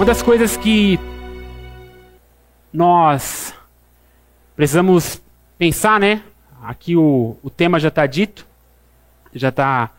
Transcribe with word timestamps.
Uma 0.00 0.06
das 0.06 0.22
coisas 0.22 0.56
que 0.56 0.98
nós 2.72 3.52
precisamos 4.56 5.20
pensar, 5.58 6.00
né? 6.00 6.22
Aqui 6.62 6.96
o, 6.96 7.36
o 7.42 7.50
tema 7.50 7.78
já 7.78 7.88
está 7.88 8.06
dito, 8.06 8.46
já 9.34 9.50
está 9.50 9.90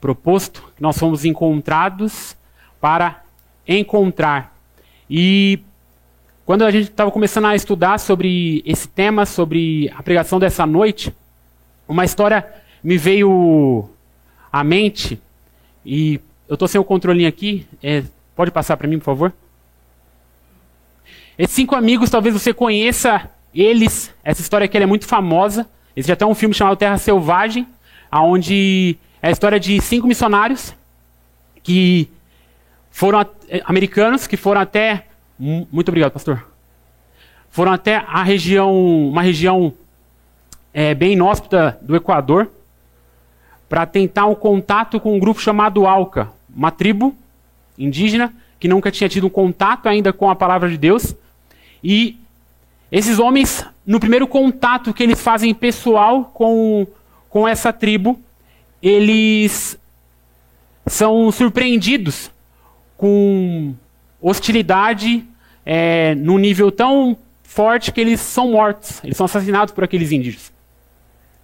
proposto, 0.00 0.72
que 0.74 0.82
nós 0.82 0.98
fomos 0.98 1.26
encontrados 1.26 2.34
para 2.80 3.22
encontrar. 3.68 4.56
E 5.10 5.60
quando 6.46 6.64
a 6.64 6.70
gente 6.70 6.88
estava 6.88 7.10
começando 7.10 7.44
a 7.44 7.54
estudar 7.54 7.98
sobre 7.98 8.62
esse 8.64 8.88
tema, 8.88 9.26
sobre 9.26 9.92
a 9.94 10.02
pregação 10.02 10.38
dessa 10.38 10.64
noite, 10.64 11.14
uma 11.86 12.06
história 12.06 12.50
me 12.82 12.96
veio 12.96 13.90
à 14.50 14.64
mente, 14.64 15.20
e 15.84 16.18
eu 16.48 16.54
estou 16.54 16.66
sem 16.66 16.80
o 16.80 16.84
controlinho 16.84 17.28
aqui, 17.28 17.66
é, 17.82 18.04
Pode 18.34 18.50
passar 18.50 18.76
para 18.76 18.88
mim, 18.88 18.98
por 18.98 19.04
favor? 19.04 19.32
Esses 21.38 21.54
cinco 21.54 21.74
amigos, 21.74 22.10
talvez 22.10 22.34
você 22.34 22.52
conheça 22.52 23.30
eles. 23.54 24.12
Essa 24.22 24.40
história 24.40 24.64
aqui 24.64 24.76
é 24.76 24.86
muito 24.86 25.06
famosa. 25.06 25.68
Existe 25.96 26.12
até 26.12 26.26
um 26.26 26.34
filme 26.34 26.54
chamado 26.54 26.76
Terra 26.76 26.98
Selvagem, 26.98 27.66
onde 28.12 28.96
é 29.22 29.28
a 29.28 29.30
história 29.30 29.58
de 29.58 29.80
cinco 29.80 30.06
missionários 30.06 30.74
que 31.62 32.08
foram 32.90 33.26
eh, 33.48 33.62
americanos 33.64 34.26
que 34.26 34.36
foram 34.36 34.60
até 34.60 35.06
muito 35.38 35.88
obrigado, 35.88 36.12
pastor. 36.12 36.46
Foram 37.50 37.72
até 37.72 37.96
a 37.96 38.22
região, 38.22 39.08
uma 39.08 39.22
região 39.22 39.72
é, 40.72 40.94
bem 40.94 41.12
inóspita 41.12 41.78
do 41.82 41.94
Equador, 41.96 42.50
para 43.68 43.86
tentar 43.86 44.26
um 44.26 44.34
contato 44.34 45.00
com 45.00 45.16
um 45.16 45.18
grupo 45.18 45.40
chamado 45.40 45.86
Alca, 45.86 46.30
uma 46.54 46.70
tribo 46.70 47.14
indígena, 47.78 48.32
que 48.58 48.68
nunca 48.68 48.90
tinha 48.90 49.08
tido 49.08 49.26
um 49.26 49.30
contato 49.30 49.88
ainda 49.88 50.12
com 50.12 50.30
a 50.30 50.36
palavra 50.36 50.68
de 50.68 50.78
Deus. 50.78 51.14
E 51.82 52.16
esses 52.90 53.18
homens, 53.18 53.64
no 53.86 53.98
primeiro 54.00 54.26
contato 54.26 54.94
que 54.94 55.02
eles 55.02 55.20
fazem 55.20 55.52
pessoal 55.52 56.24
com, 56.32 56.86
com 57.28 57.46
essa 57.46 57.72
tribo, 57.72 58.18
eles 58.82 59.78
são 60.86 61.30
surpreendidos 61.32 62.30
com 62.96 63.74
hostilidade 64.20 65.24
é, 65.64 66.14
num 66.14 66.38
nível 66.38 66.70
tão 66.70 67.16
forte 67.42 67.92
que 67.92 68.00
eles 68.00 68.20
são 68.20 68.52
mortos, 68.52 69.00
eles 69.04 69.16
são 69.16 69.26
assassinados 69.26 69.72
por 69.72 69.84
aqueles 69.84 70.12
índios. 70.12 70.52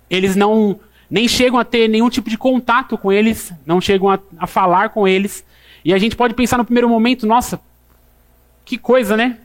Eles 0.09 0.35
não 0.35 0.79
nem 1.09 1.27
chegam 1.27 1.59
a 1.59 1.65
ter 1.65 1.89
nenhum 1.89 2.09
tipo 2.09 2.31
de 2.31 2.39
contato 2.39 2.97
com 2.97 3.13
eles, 3.13 3.53
não 3.67 3.81
chegam 3.81 4.11
a, 4.11 4.19
a 4.39 4.47
falar 4.47 4.91
com 4.91 5.07
eles, 5.07 5.45
e 5.85 5.95
a 5.95 5.99
gente 5.99 6.17
pode 6.17 6.35
pensar 6.35 6.59
no 6.59 6.65
primeiro 6.65 6.89
momento, 6.89 7.27
nossa, 7.27 7.61
que 8.65 8.77
coisa, 8.77 9.17
né? 9.17 9.39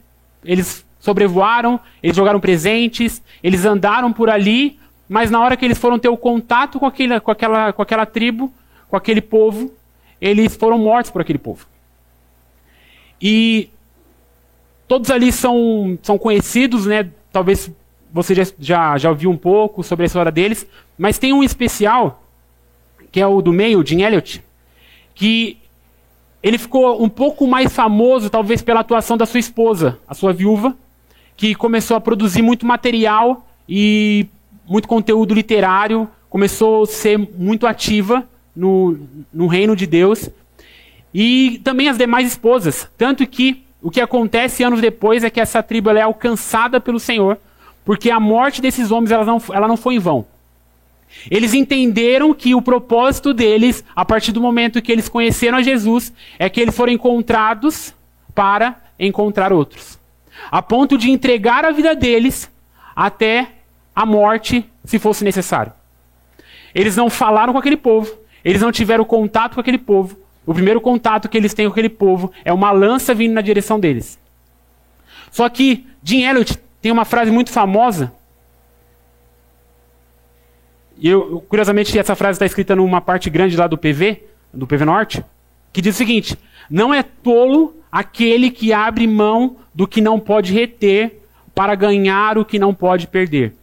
Eles 0.44 0.86
sobrevoaram, 1.00 1.80
eles 2.02 2.16
jogaram 2.16 2.40
presentes, 2.40 3.22
eles 3.44 3.66
andaram 3.66 4.12
por 4.12 4.30
ali, 4.30 4.80
mas 5.08 5.30
na 5.30 5.40
hora 5.40 5.56
que 5.56 5.64
eles 5.64 5.78
foram 5.78 6.00
ter 6.00 6.10
o 6.10 6.18
contato 6.18 6.80
com, 6.80 6.86
aquele, 6.86 7.20
com, 7.20 7.32
aquela, 7.32 7.72
com 7.72 7.82
aquela 7.82 8.06
tribo, 8.06 8.52
com 8.90 8.96
aquele 8.96 9.22
povo, 9.22 9.72
eles 10.20 10.56
foram 10.56 10.78
mortos 10.78 11.12
por 11.12 11.22
aquele 11.22 11.40
povo. 11.40 11.66
E 13.22 13.70
todos 14.88 15.10
ali 15.12 15.32
são, 15.32 15.98
são 16.02 16.18
conhecidos, 16.18 16.86
né? 16.86 17.10
Talvez 17.32 17.70
você 18.12 18.34
já, 18.34 18.44
já, 18.60 18.98
já 18.98 19.10
ouviu 19.10 19.30
um 19.30 19.38
pouco 19.38 19.84
sobre 19.84 20.04
a 20.04 20.08
história 20.08 20.32
deles, 20.32 20.66
mas 20.98 21.20
tem 21.20 21.34
um 21.34 21.44
especial, 21.44 22.24
que 23.12 23.20
é 23.20 23.28
o 23.28 23.42
do 23.42 23.52
meio, 23.52 23.80
o 23.80 23.86
Jim 23.86 24.02
Elliot, 24.02 24.44
que 25.14 25.58
ele 26.46 26.60
ficou 26.60 27.04
um 27.04 27.10
pouco 27.10 27.48
mais 27.48 27.74
famoso, 27.74 28.30
talvez, 28.30 28.62
pela 28.62 28.82
atuação 28.82 29.18
da 29.18 29.26
sua 29.26 29.40
esposa, 29.40 29.98
a 30.08 30.14
sua 30.14 30.32
viúva, 30.32 30.78
que 31.36 31.56
começou 31.56 31.98
a 31.98 32.00
produzir 32.00 32.44
muito 32.44 32.68
material 32.68 33.48
e 33.68 34.28
muito 34.68 34.88
conteúdo 34.88 35.34
literário, 35.34 36.08
começou 36.30 36.84
a 36.84 36.86
ser 36.86 37.18
muito 37.18 37.66
ativa 37.66 38.24
no, 38.56 38.96
no 39.34 39.48
reino 39.48 39.76
de 39.76 39.88
Deus. 39.88 40.30
E 41.12 41.60
também 41.64 41.90
as 41.90 41.98
demais 41.98 42.28
esposas. 42.28 42.88
Tanto 42.96 43.26
que 43.26 43.64
o 43.82 43.90
que 43.90 44.00
acontece 44.00 44.64
anos 44.64 44.80
depois 44.80 45.24
é 45.24 45.32
que 45.32 45.42
essa 45.42 45.64
tribo 45.64 45.90
é 45.90 46.04
alcançada 46.04 46.80
pelo 46.80 47.00
Senhor, 47.00 47.40
porque 47.84 48.12
a 48.12 48.20
morte 48.20 48.62
desses 48.62 48.92
homens 48.92 49.10
ela 49.10 49.26
não, 49.26 49.42
ela 49.52 49.68
não 49.68 49.78
foi 49.78 49.96
em 49.96 50.00
vão. 50.00 50.28
Eles 51.30 51.54
entenderam 51.54 52.34
que 52.34 52.54
o 52.54 52.62
propósito 52.62 53.34
deles, 53.34 53.84
a 53.96 54.06
partir 54.06 54.32
do 54.32 54.42
momento 54.42 54.82
que 54.82 54.92
eles 54.92 55.10
conheceram 55.10 55.58
a 55.58 55.64
Jesus, 55.64 56.14
é 56.38 56.50
que 56.50 56.62
eles 56.62 56.76
foram 56.76 56.94
encontrados 56.94 57.94
para 58.34 58.76
encontrar 59.00 59.52
outros. 59.52 59.98
A 60.52 60.62
ponto 60.62 60.98
de 60.98 61.10
entregar 61.10 61.66
a 61.66 61.72
vida 61.72 61.96
deles 61.96 62.52
até 62.96 63.48
a 63.96 64.06
morte, 64.06 64.66
se 64.84 65.00
fosse 65.00 65.24
necessário. 65.24 65.72
Eles 66.74 66.96
não 66.96 67.10
falaram 67.10 67.54
com 67.54 67.60
aquele 67.60 67.78
povo, 67.78 68.14
eles 68.44 68.62
não 68.62 68.72
tiveram 68.72 69.06
contato 69.06 69.56
com 69.56 69.62
aquele 69.62 69.78
povo. 69.78 70.18
O 70.46 70.54
primeiro 70.54 70.80
contato 70.80 71.28
que 71.28 71.38
eles 71.38 71.54
têm 71.54 71.66
com 71.66 71.72
aquele 71.72 71.90
povo 71.90 72.32
é 72.44 72.54
uma 72.54 72.72
lança 72.72 73.14
vindo 73.16 73.34
na 73.34 73.42
direção 73.42 73.80
deles. 73.80 74.20
Só 75.32 75.50
que 75.50 75.88
Jim 76.04 76.24
Elliot 76.24 76.60
tem 76.82 76.92
uma 76.92 77.06
frase 77.06 77.32
muito 77.32 77.50
famosa 77.50 78.14
e 80.98 81.10
eu, 81.10 81.44
curiosamente, 81.50 81.98
essa 81.98 82.16
frase 82.16 82.38
está 82.38 82.46
escrita 82.46 82.76
numa 82.76 83.02
parte 83.02 83.30
grande 83.30 83.58
lá 83.58 83.68
do 83.68 83.78
PV, 83.78 84.24
do 84.54 84.66
PV 84.66 84.86
Norte, 84.86 85.26
que 85.74 85.82
diz 85.82 85.96
o 85.96 85.98
seguinte: 85.98 86.38
Não 86.70 86.94
é 86.94 87.04
tolo 87.04 87.76
aquele 87.92 88.50
que 88.50 88.72
abre 88.72 89.08
mão 89.08 89.58
do 89.74 89.88
que 89.88 90.02
não 90.02 90.20
pode 90.20 90.54
reter 90.54 91.20
para 91.54 91.76
ganhar 91.76 92.38
o 92.38 92.46
que 92.46 92.60
não 92.60 92.74
pode 92.74 93.08
perder. 93.08 93.56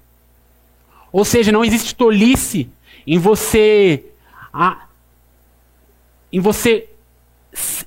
Ou 1.10 1.25
seja, 1.25 1.53
não 1.53 1.65
existe 1.65 1.94
tolice 1.94 2.71
em 3.06 3.19
você 3.19 4.04
a, 4.53 4.87
em 6.32 6.41
você 6.41 6.88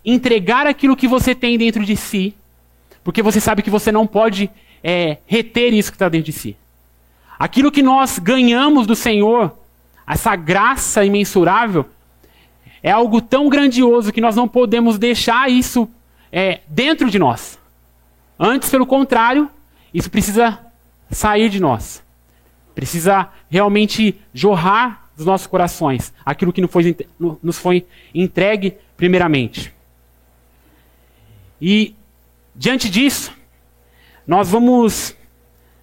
entregar 0.03 0.67
aquilo 0.67 0.95
que 0.95 1.07
você 1.07 1.33
tem 1.33 1.57
dentro 1.57 1.83
de 1.83 1.95
si, 1.95 2.35
porque 3.03 3.21
você 3.21 3.39
sabe 3.39 3.63
que 3.63 3.69
você 3.69 3.91
não 3.91 4.05
pode 4.05 4.49
é, 4.83 5.17
reter 5.25 5.73
isso 5.73 5.91
que 5.91 5.95
está 5.95 6.09
dentro 6.09 6.27
de 6.27 6.33
si. 6.33 6.55
Aquilo 7.37 7.71
que 7.71 7.83
nós 7.83 8.19
ganhamos 8.19 8.87
do 8.87 8.95
Senhor, 8.95 9.57
essa 10.07 10.35
graça 10.35 11.03
imensurável, 11.03 11.85
é 12.81 12.91
algo 12.91 13.21
tão 13.21 13.49
grandioso 13.49 14.11
que 14.11 14.21
nós 14.21 14.35
não 14.35 14.47
podemos 14.47 14.97
deixar 14.97 15.49
isso 15.49 15.89
é, 16.31 16.61
dentro 16.67 17.09
de 17.09 17.17
nós. 17.17 17.57
Antes, 18.39 18.69
pelo 18.69 18.85
contrário, 18.85 19.49
isso 19.93 20.09
precisa 20.11 20.59
sair 21.09 21.49
de 21.49 21.59
nós. 21.59 22.03
Precisa 22.73 23.29
realmente 23.49 24.19
jorrar 24.33 25.09
dos 25.15 25.25
nossos 25.25 25.47
corações 25.47 26.13
aquilo 26.25 26.51
que 26.51 26.61
nos 27.41 27.57
foi 27.57 27.87
entregue 28.13 28.75
primeiramente. 28.97 29.73
E, 31.61 31.95
diante 32.53 32.89
disso, 32.89 33.31
nós 34.27 34.49
vamos 34.49 35.15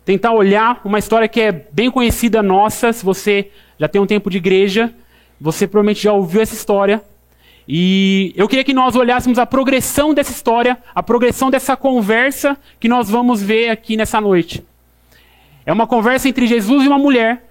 tentar 0.05 0.33
olhar 0.33 0.81
uma 0.85 0.99
história 0.99 1.29
que 1.29 1.41
é 1.41 1.53
bem 1.53 1.91
conhecida 1.91 2.43
nossa. 2.43 2.93
Se 2.93 3.05
você 3.05 3.51
já 3.79 3.89
tem 3.89 4.01
um 4.01 4.07
tempo 4.07 4.31
de 4.31 4.39
igreja, 4.39 4.93
você 5.41 5.67
provavelmente 5.67 6.03
já 6.03 6.13
ouviu 6.13 6.41
essa 6.41 6.55
história. 6.55 7.03
E 7.67 8.33
eu 8.37 8.49
queria 8.49 8.65
que 8.65 8.75
nós 8.75 8.97
olhássemos 8.97 9.39
a 9.39 9.47
progressão 9.47 10.13
dessa 10.13 10.33
história, 10.33 10.77
a 10.95 11.03
progressão 11.03 11.51
dessa 11.51 11.77
conversa 11.77 12.57
que 12.81 12.89
nós 12.89 13.09
vamos 13.09 13.41
ver 13.41 13.71
aqui 13.71 13.97
nessa 13.97 14.21
noite. 14.21 14.65
É 15.65 15.73
uma 15.73 15.87
conversa 15.87 16.29
entre 16.29 16.47
Jesus 16.47 16.85
e 16.85 16.89
uma 16.89 16.99
mulher. 16.99 17.49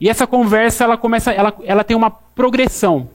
E 0.00 0.08
essa 0.08 0.26
conversa 0.26 0.84
ela 0.84 0.96
começa, 0.96 1.32
ela, 1.32 1.54
ela 1.64 1.84
tem 1.84 1.96
uma 1.96 2.10
progressão. 2.10 3.10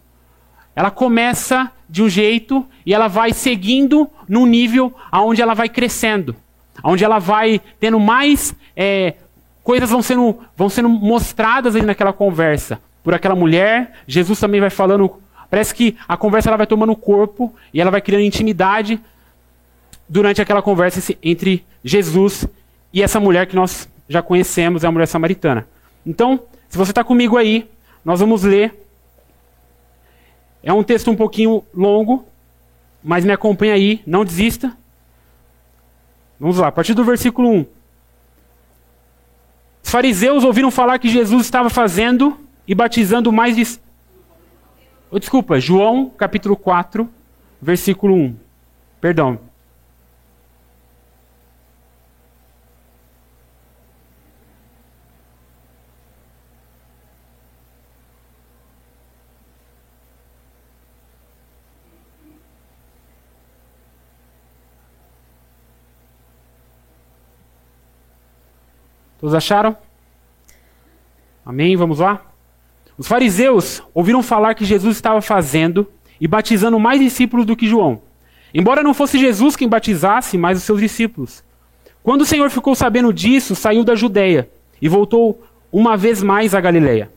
Ela 0.75 0.92
começa 0.92 1.72
de 1.90 2.03
um 2.03 2.09
jeito 2.09 2.66
e 2.86 2.94
ela 2.94 3.07
vai 3.07 3.31
seguindo 3.31 4.10
num 4.28 4.45
nível 4.45 4.94
aonde 5.10 5.42
ela 5.42 5.54
vai 5.54 5.69
crescendo 5.69 6.36
onde 6.83 7.04
ela 7.04 7.19
vai 7.19 7.62
tendo 7.80 8.00
mais 8.00 8.54
é, 8.75 9.16
coisas 9.63 9.89
vão 9.89 10.01
sendo, 10.01 10.39
vão 10.56 10.69
sendo 10.69 10.89
mostradas 10.89 11.75
ali 11.75 11.86
naquela 11.86 12.13
conversa 12.13 12.80
por 13.04 13.13
aquela 13.13 13.36
mulher. 13.36 14.00
Jesus 14.07 14.39
também 14.39 14.62
vai 14.62 14.69
falando, 14.69 15.12
parece 15.50 15.74
que 15.74 15.98
a 16.07 16.16
conversa 16.16 16.50
ela 16.50 16.57
vai 16.57 16.68
tomando 16.68 16.95
corpo 16.95 17.54
e 17.74 17.81
ela 17.81 17.92
vai 17.92 18.01
criando 18.01 18.24
intimidade 18.24 19.00
durante 20.07 20.42
aquela 20.42 20.62
conversa 20.62 21.16
entre 21.24 21.66
Jesus 21.83 22.48
e 22.94 23.01
essa 23.01 23.19
mulher 23.19 23.48
que 23.48 23.56
nós 23.56 23.89
já 24.07 24.21
conhecemos, 24.21 24.83
é 24.83 24.88
a 24.88 24.92
mulher 24.92 25.07
samaritana. 25.07 25.68
Então, 26.06 26.39
se 26.69 26.78
você 26.78 26.92
está 26.92 27.04
comigo 27.04 27.38
aí, 27.38 27.68
nós 28.04 28.19
vamos 28.19 28.44
ler. 28.44 28.74
É 30.62 30.71
um 30.71 30.83
texto 30.83 31.10
um 31.10 31.16
pouquinho 31.16 31.63
longo, 31.74 32.25
mas 33.04 33.25
me 33.25 33.31
acompanha 33.31 33.74
aí, 33.74 34.01
não 34.06 34.24
desista. 34.24 34.75
Vamos 36.39 36.57
lá, 36.57 36.67
a 36.67 36.71
partir 36.71 36.93
do 36.93 37.03
versículo 37.03 37.49
1. 37.49 37.65
Os 39.83 39.89
fariseus 39.89 40.43
ouviram 40.43 40.71
falar 40.71 40.99
que 40.99 41.07
Jesus 41.07 41.45
estava 41.45 41.69
fazendo 41.69 42.37
e 42.67 42.73
batizando 42.73 43.31
mais 43.31 43.55
de. 43.55 43.79
Oh, 45.11 45.19
desculpa, 45.19 45.59
João 45.59 46.09
capítulo 46.09 46.57
4, 46.57 47.07
versículo 47.61 48.15
1. 48.15 48.35
Perdão. 48.99 49.39
Todos 69.25 69.33
acharam? 69.33 69.75
Amém? 71.44 71.75
Vamos 71.75 71.98
lá? 71.98 72.22
Os 72.95 73.07
fariseus 73.07 73.81
ouviram 73.92 74.22
falar 74.22 74.54
que 74.54 74.63
Jesus 74.63 74.98
estava 74.98 75.19
fazendo 75.19 75.92
e 76.22 76.27
batizando 76.27 76.80
mais 76.80 77.00
discípulos 77.00 77.44
do 77.44 77.56
que 77.56 77.68
João. 77.68 78.04
Embora 78.54 78.83
não 78.83 78.94
fosse 78.94 79.18
Jesus 79.18 79.56
quem 79.56 79.68
batizasse, 79.68 80.38
mas 80.38 80.60
os 80.60 80.63
seus 80.63 80.80
discípulos. 80.80 81.44
Quando 82.04 82.22
o 82.22 82.25
Senhor 82.25 82.51
ficou 82.51 82.75
sabendo 82.75 83.12
disso, 83.12 83.56
saiu 83.56 83.83
da 83.83 83.95
Judéia 83.95 84.48
e 84.80 84.88
voltou 84.88 85.44
uma 85.71 85.98
vez 85.98 86.21
mais 86.21 86.54
à 86.54 86.62
Galiléia. 86.62 87.10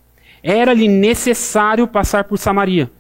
Era-lhe 0.43 0.89
necessário 0.89 1.87
passar 1.87 2.25
por 2.25 2.39
Samaria. 2.39 2.91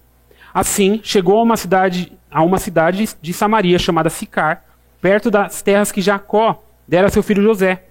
Assim, 0.52 1.00
chegou 1.02 1.38
a 1.38 1.42
uma 1.44 1.56
cidade, 1.56 2.12
a 2.30 2.42
uma 2.42 2.58
cidade 2.58 3.08
de 3.22 3.32
Samaria 3.32 3.78
chamada 3.78 4.10
Sicar, 4.10 4.66
perto 5.00 5.30
das 5.30 5.62
terras 5.62 5.90
que 5.90 6.02
Jacó 6.02 6.62
dera 6.86 7.06
a 7.06 7.10
seu 7.10 7.22
filho 7.22 7.42
José. 7.42 7.87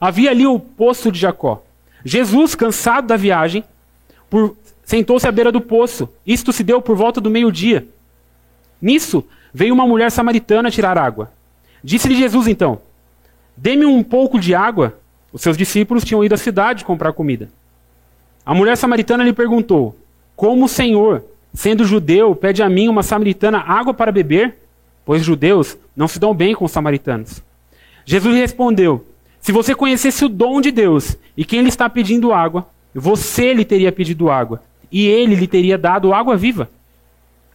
Havia 0.00 0.30
ali 0.30 0.46
o 0.46 0.58
poço 0.58 1.12
de 1.12 1.18
Jacó. 1.18 1.62
Jesus, 2.04 2.54
cansado 2.54 3.06
da 3.06 3.16
viagem, 3.16 3.62
sentou-se 4.84 5.28
à 5.28 5.32
beira 5.32 5.52
do 5.52 5.60
poço. 5.60 6.08
Isto 6.26 6.52
se 6.52 6.64
deu 6.64 6.80
por 6.80 6.96
volta 6.96 7.20
do 7.20 7.30
meio-dia. 7.30 7.86
Nisso, 8.80 9.22
veio 9.52 9.74
uma 9.74 9.86
mulher 9.86 10.10
samaritana 10.10 10.70
tirar 10.70 10.96
água. 10.96 11.30
Disse-lhe 11.84 12.16
Jesus 12.16 12.48
então: 12.48 12.80
Dê-me 13.56 13.84
um 13.84 14.02
pouco 14.02 14.38
de 14.38 14.54
água. 14.54 14.98
Os 15.32 15.42
seus 15.42 15.56
discípulos 15.56 16.02
tinham 16.02 16.24
ido 16.24 16.34
à 16.34 16.38
cidade 16.38 16.84
comprar 16.84 17.12
comida. 17.12 17.50
A 18.44 18.54
mulher 18.54 18.76
samaritana 18.76 19.22
lhe 19.22 19.32
perguntou: 19.32 19.96
Como 20.34 20.64
o 20.64 20.68
Senhor, 20.68 21.22
sendo 21.52 21.84
judeu, 21.84 22.34
pede 22.34 22.62
a 22.62 22.68
mim, 22.68 22.88
uma 22.88 23.02
samaritana, 23.02 23.58
água 23.58 23.92
para 23.92 24.10
beber? 24.10 24.56
Pois 25.04 25.22
judeus 25.22 25.76
não 25.94 26.08
se 26.08 26.18
dão 26.18 26.34
bem 26.34 26.54
com 26.54 26.64
os 26.64 26.72
samaritanos. 26.72 27.42
Jesus 28.04 28.34
respondeu: 28.34 29.04
Se 29.40 29.52
você 29.52 29.74
conhecesse 29.74 30.24
o 30.24 30.28
dom 30.28 30.60
de 30.60 30.70
Deus 30.70 31.16
e 31.36 31.44
quem 31.44 31.62
lhe 31.62 31.68
está 31.68 31.88
pedindo 31.88 32.32
água, 32.32 32.66
você 32.94 33.54
lhe 33.54 33.64
teria 33.64 33.92
pedido 33.92 34.30
água, 34.30 34.62
e 34.90 35.06
ele 35.06 35.34
lhe 35.34 35.46
teria 35.46 35.78
dado 35.78 36.12
água 36.12 36.36
viva. 36.36 36.68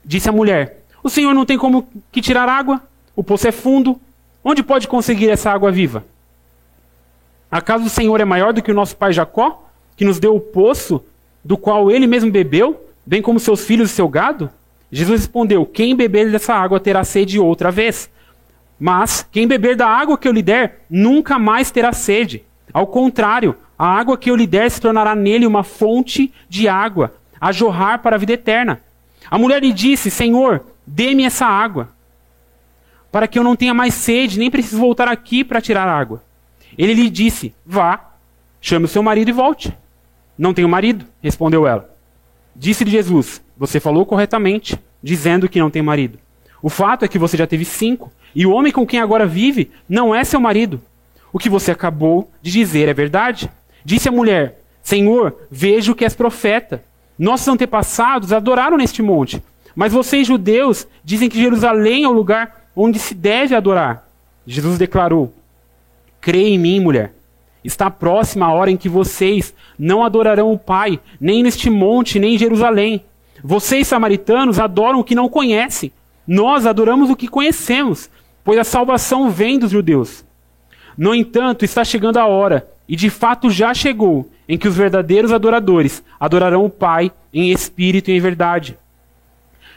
Disse 0.04 0.30
a 0.30 0.32
mulher: 0.32 0.84
O 1.04 1.10
senhor 1.10 1.34
não 1.34 1.46
tem 1.46 1.58
como 1.58 1.88
que 2.12 2.22
tirar 2.22 2.50
água? 2.50 2.82
O 3.16 3.24
poço 3.24 3.48
é 3.48 3.52
fundo. 3.52 4.00
Onde 4.44 4.62
pode 4.62 4.88
conseguir 4.88 5.30
essa 5.30 5.50
água 5.50 5.72
viva? 5.72 6.06
Acaso 7.50 7.86
o 7.86 7.90
Senhor 7.90 8.20
é 8.20 8.26
maior 8.26 8.54
do 8.54 8.62
que 8.62 8.72
o 8.72 8.76
nosso 8.76 8.96
pai 8.96 9.12
Jacó, 9.12 9.64
que 9.96 10.06
nos 10.06 10.20
deu 10.20 10.36
o 10.36 10.40
poço 10.40 11.04
do 11.44 11.58
qual 11.58 11.90
ele 11.90 12.06
mesmo 12.06 12.30
bebeu, 12.30 12.86
bem 13.06 13.22
como 13.22 13.40
seus 13.40 13.66
filhos 13.66 13.90
e 13.90 13.94
seu 13.94 14.08
gado? 14.08 14.50
Jesus 14.92 15.22
respondeu: 15.22 15.66
Quem 15.66 15.96
beber 15.96 16.32
dessa 16.32 16.54
água 16.54 16.80
terá 16.80 17.04
sede 17.04 17.40
outra 17.40 17.72
vez. 17.72 18.10
Mas 18.80 19.28
quem 19.32 19.48
beber 19.48 19.76
da 19.76 19.88
água 19.88 20.18
que 20.18 20.28
eu 20.28 20.32
lhe 20.32 20.42
der, 20.42 20.86
nunca 20.90 21.40
mais 21.40 21.72
terá 21.72 21.94
sede. 21.94 22.44
Ao 22.74 22.86
contrário, 22.86 23.56
a 23.78 23.88
água 23.88 24.18
que 24.18 24.30
eu 24.30 24.36
lhe 24.36 24.48
der 24.48 24.70
se 24.70 24.82
tornará 24.82 25.16
nele 25.16 25.46
uma 25.46 25.64
fonte 25.64 26.34
de 26.50 26.68
água, 26.68 27.14
a 27.40 27.52
jorrar 27.52 28.00
para 28.00 28.16
a 28.16 28.20
vida 28.20 28.34
eterna. 28.34 28.82
A 29.30 29.38
mulher 29.38 29.62
lhe 29.62 29.74
disse: 29.74 30.12
Senhor, 30.12 30.66
dê-me 30.86 31.24
essa 31.24 31.46
água, 31.46 31.90
para 33.12 33.28
que 33.28 33.40
eu 33.40 33.44
não 33.44 33.56
tenha 33.56 33.74
mais 33.74 33.94
sede, 33.94 34.38
nem 34.38 34.52
preciso 34.52 34.78
voltar 34.78 35.08
aqui 35.08 35.44
para 35.44 35.62
tirar 35.62 35.88
água. 35.88 36.24
Ele 36.78 36.94
lhe 36.94 37.10
disse: 37.10 37.54
Vá, 37.66 38.12
chame 38.60 38.86
o 38.86 38.90
seu 38.90 39.02
marido 39.02 39.30
e 39.30 39.34
volte. 39.34 39.74
Não 40.38 40.54
tenho 40.54 40.68
marido, 40.68 41.06
respondeu 41.22 41.66
ela. 41.66 41.90
Disse-lhe 42.56 42.92
Jesus: 42.92 43.42
Você 43.58 43.80
falou 43.80 44.06
corretamente, 44.06 44.78
dizendo 45.02 45.48
que 45.48 45.60
não 45.60 45.70
tem 45.70 45.82
marido. 45.82 46.20
O 46.62 46.70
fato 46.70 47.06
é 47.06 47.08
que 47.08 47.20
você 47.20 47.38
já 47.38 47.46
teve 47.46 47.66
cinco, 47.66 48.12
e 48.34 48.46
o 48.46 48.52
homem 48.52 48.72
com 48.72 48.86
quem 48.86 49.00
agora 49.00 49.26
vive 49.26 49.72
não 49.88 50.14
é 50.14 50.24
seu 50.24 50.40
marido. 50.40 50.82
O 51.32 51.40
que 51.40 51.50
você 51.50 51.72
acabou 51.72 52.32
de 52.42 52.52
dizer 52.52 52.88
é 52.88 52.94
verdade. 52.94 53.50
Disse 53.84 54.10
a 54.10 54.12
mulher: 54.12 54.62
Senhor, 54.82 55.36
vejo 55.50 55.96
que 55.96 56.04
és 56.04 56.16
profeta. 56.16 56.84
Nossos 57.18 57.48
antepassados 57.48 58.34
adoraram 58.34 58.78
neste 58.78 59.02
monte, 59.02 59.42
mas 59.76 59.94
vocês, 59.94 60.28
judeus, 60.28 60.88
dizem 61.04 61.30
que 61.30 61.42
Jerusalém 61.42 62.04
é 62.04 62.08
o 62.08 62.14
lugar 62.14 62.66
onde 62.76 63.00
se 63.00 63.14
deve 63.14 63.56
adorar. 63.56 64.08
Jesus 64.46 64.78
declarou: 64.78 65.34
Creia 66.20 66.50
em 66.50 66.60
mim, 66.60 66.80
mulher. 66.80 67.14
Está 67.64 67.90
próxima 67.90 68.46
a 68.46 68.54
hora 68.54 68.70
em 68.70 68.78
que 68.78 68.88
vocês 68.88 69.54
não 69.78 70.04
adorarão 70.04 70.52
o 70.52 70.60
Pai, 70.60 71.00
nem 71.20 71.42
neste 71.42 71.70
monte, 71.70 72.20
nem 72.20 72.36
em 72.36 72.38
Jerusalém. 72.38 73.04
Vocês, 73.44 73.88
samaritanos, 73.88 74.60
adoram 74.60 75.00
o 75.00 75.04
que 75.04 75.16
não 75.16 75.28
conhecem. 75.28 75.92
Nós 76.28 76.66
adoramos 76.66 77.10
o 77.10 77.16
que 77.16 77.28
conhecemos, 77.28 78.10
pois 78.44 78.58
a 78.60 78.64
salvação 78.64 79.30
vem 79.30 79.60
dos 79.60 79.72
judeus. 79.72 80.26
No 80.98 81.14
entanto, 81.14 81.66
está 81.66 81.84
chegando 81.84 82.18
a 82.18 82.26
hora 82.26 82.68
e 82.88 82.96
de 82.96 83.10
fato 83.10 83.50
já 83.50 83.74
chegou, 83.74 84.30
em 84.48 84.58
que 84.58 84.68
os 84.68 84.76
verdadeiros 84.76 85.32
adoradores 85.32 86.04
adorarão 86.20 86.66
o 86.66 86.70
Pai 86.70 87.12
em 87.34 87.52
espírito 87.52 88.12
e 88.12 88.14
em 88.18 88.20
verdade. 88.20 88.78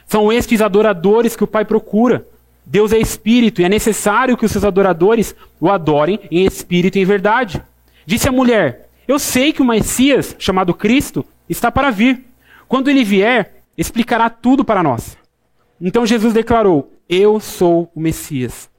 São 0.05 0.31
estes 0.31 0.61
adoradores 0.61 1.35
que 1.35 1.43
o 1.43 1.47
Pai 1.47 1.65
procura. 1.65 2.25
Deus 2.65 2.93
é 2.93 2.99
espírito 2.99 3.61
e 3.61 3.65
é 3.65 3.69
necessário 3.69 4.37
que 4.37 4.45
os 4.45 4.51
seus 4.51 4.63
adoradores 4.63 5.35
o 5.59 5.69
adorem 5.69 6.19
em 6.29 6.45
espírito 6.45 6.97
e 6.97 7.01
em 7.01 7.05
verdade. 7.05 7.61
Disse 8.05 8.29
a 8.29 8.31
mulher: 8.31 8.89
Eu 9.07 9.17
sei 9.17 9.51
que 9.51 9.61
o 9.61 9.65
Messias, 9.65 10.35
chamado 10.37 10.73
Cristo, 10.73 11.25
está 11.47 11.71
para 11.71 11.89
vir. 11.89 12.25
Quando 12.67 12.89
ele 12.89 13.03
vier, 13.03 13.63
explicará 13.75 14.29
tudo 14.29 14.63
para 14.63 14.83
nós. 14.83 15.17
Então 15.81 16.05
Jesus 16.05 16.33
declarou: 16.33 16.91
Eu 17.07 17.39
sou 17.39 17.91
o 17.95 17.99
Messias. 17.99 18.69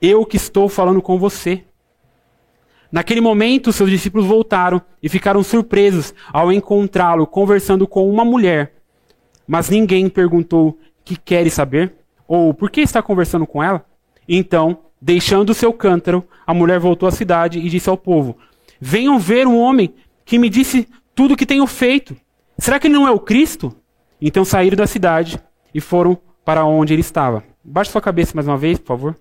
Eu 0.00 0.24
que 0.24 0.36
estou 0.36 0.68
falando 0.68 1.02
com 1.02 1.18
você. 1.18 1.64
Naquele 2.92 3.20
momento, 3.20 3.72
seus 3.72 3.90
discípulos 3.90 4.26
voltaram 4.26 4.80
e 5.02 5.08
ficaram 5.08 5.42
surpresos 5.42 6.14
ao 6.32 6.52
encontrá-lo 6.52 7.26
conversando 7.26 7.88
com 7.88 8.08
uma 8.08 8.24
mulher. 8.24 8.74
Mas 9.46 9.68
ninguém 9.68 10.08
perguntou: 10.08 10.78
Que 11.04 11.16
queres 11.16 11.54
saber? 11.54 11.94
Ou 12.28 12.54
por 12.54 12.70
que 12.70 12.80
está 12.80 13.02
conversando 13.02 13.46
com 13.46 13.62
ela? 13.62 13.84
Então, 14.28 14.78
deixando 15.00 15.52
seu 15.52 15.72
cântaro, 15.72 16.24
a 16.46 16.54
mulher 16.54 16.78
voltou 16.78 17.08
à 17.08 17.12
cidade 17.12 17.58
e 17.58 17.68
disse 17.68 17.90
ao 17.90 17.96
povo: 17.96 18.36
Venham 18.80 19.18
ver 19.18 19.46
um 19.46 19.58
homem 19.58 19.92
que 20.24 20.38
me 20.38 20.48
disse 20.48 20.86
tudo 21.14 21.34
o 21.34 21.36
que 21.36 21.46
tenho 21.46 21.66
feito. 21.66 22.16
Será 22.56 22.78
que 22.78 22.86
ele 22.86 22.94
não 22.94 23.08
é 23.08 23.10
o 23.10 23.18
Cristo? 23.18 23.74
Então 24.20 24.44
saíram 24.44 24.76
da 24.76 24.86
cidade 24.86 25.40
e 25.74 25.80
foram 25.80 26.16
para 26.44 26.64
onde 26.64 26.92
ele 26.92 27.00
estava. 27.00 27.42
Baixe 27.62 27.90
sua 27.90 28.00
cabeça 28.00 28.32
mais 28.34 28.46
uma 28.46 28.56
vez, 28.56 28.78
por 28.78 28.86
favor. 28.86 29.16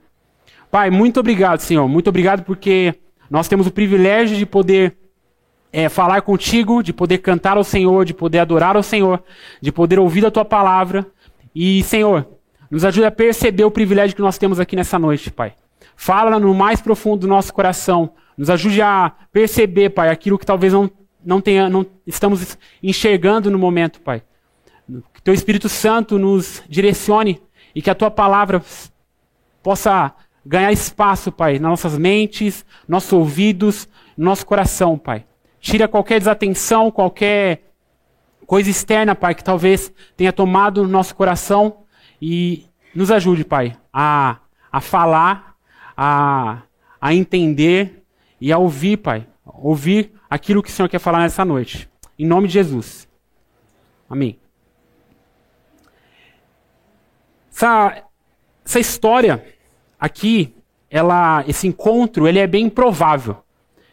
Pai, 0.69 0.89
muito 0.89 1.19
obrigado, 1.19 1.59
Senhor. 1.59 1.87
Muito 1.87 2.09
obrigado 2.09 2.43
porque 2.43 2.95
nós 3.29 3.47
temos 3.47 3.65
o 3.67 3.71
privilégio 3.71 4.37
de 4.37 4.45
poder 4.45 4.97
é, 5.71 5.89
falar 5.89 6.21
contigo, 6.21 6.83
de 6.83 6.93
poder 6.93 7.19
cantar 7.19 7.57
ao 7.57 7.63
Senhor, 7.63 8.05
de 8.05 8.13
poder 8.13 8.39
adorar 8.39 8.75
ao 8.75 8.83
Senhor, 8.83 9.23
de 9.61 9.71
poder 9.71 9.99
ouvir 9.99 10.25
a 10.25 10.31
tua 10.31 10.45
palavra. 10.45 11.05
E, 11.55 11.81
Senhor, 11.83 12.27
nos 12.69 12.83
ajude 12.85 13.05
a 13.05 13.11
perceber 13.11 13.63
o 13.63 13.71
privilégio 13.71 14.15
que 14.15 14.21
nós 14.21 14.37
temos 14.37 14.59
aqui 14.59 14.75
nessa 14.75 14.99
noite, 14.99 15.31
Pai. 15.31 15.53
Fala 15.95 16.39
no 16.39 16.53
mais 16.53 16.81
profundo 16.81 17.21
do 17.21 17.27
nosso 17.27 17.53
coração. 17.53 18.11
Nos 18.37 18.49
ajude 18.49 18.81
a 18.81 19.11
perceber, 19.31 19.91
Pai, 19.91 20.09
aquilo 20.09 20.37
que 20.37 20.45
talvez 20.45 20.73
não, 20.73 20.89
não, 21.23 21.39
tenha, 21.39 21.69
não 21.69 21.85
estamos 22.05 22.57
enxergando 22.81 23.49
no 23.49 23.59
momento, 23.59 24.01
Pai. 24.01 24.23
Que 25.13 25.21
Teu 25.21 25.33
Espírito 25.33 25.69
Santo 25.69 26.19
nos 26.19 26.61
direcione 26.67 27.41
e 27.73 27.81
que 27.81 27.89
a 27.89 27.95
Tua 27.95 28.11
palavra 28.11 28.61
possa 29.61 30.13
ganhar 30.45 30.71
espaço, 30.71 31.31
Pai, 31.31 31.53
nas 31.53 31.69
nossas 31.69 31.97
mentes, 31.97 32.65
nossos 32.87 33.13
ouvidos, 33.13 33.87
nosso 34.17 34.45
coração, 34.45 34.97
Pai. 34.97 35.25
Tira 35.59 35.87
qualquer 35.87 36.19
desatenção, 36.19 36.91
qualquer 36.91 37.71
coisa 38.45 38.69
externa, 38.69 39.15
Pai, 39.15 39.33
que 39.33 39.43
talvez 39.43 39.91
tenha 40.17 40.33
tomado 40.33 40.87
nosso 40.87 41.15
coração 41.15 41.83
e 42.21 42.65
nos 42.93 43.09
ajude, 43.09 43.45
Pai, 43.45 43.77
a, 43.91 44.37
a 44.71 44.81
falar, 44.81 45.55
a, 45.95 46.63
a 46.99 47.13
entender 47.13 48.03
e 48.39 48.51
a 48.51 48.57
ouvir, 48.57 48.97
Pai. 48.97 49.25
Ouvir 49.45 50.11
aquilo 50.29 50.61
que 50.61 50.69
o 50.69 50.71
Senhor 50.71 50.89
quer 50.89 50.99
falar 50.99 51.19
nessa 51.19 51.45
noite. 51.45 51.89
Em 52.19 52.25
nome 52.25 52.47
de 52.47 52.53
Jesus. 52.53 53.07
Amém. 54.09 54.42
Essa, 57.53 58.03
essa 58.65 58.79
história 58.79 59.45
aqui, 59.99 60.55
ela, 60.89 61.43
esse 61.47 61.67
encontro, 61.67 62.27
ele 62.27 62.39
é 62.39 62.47
bem 62.47 62.65
improvável. 62.65 63.37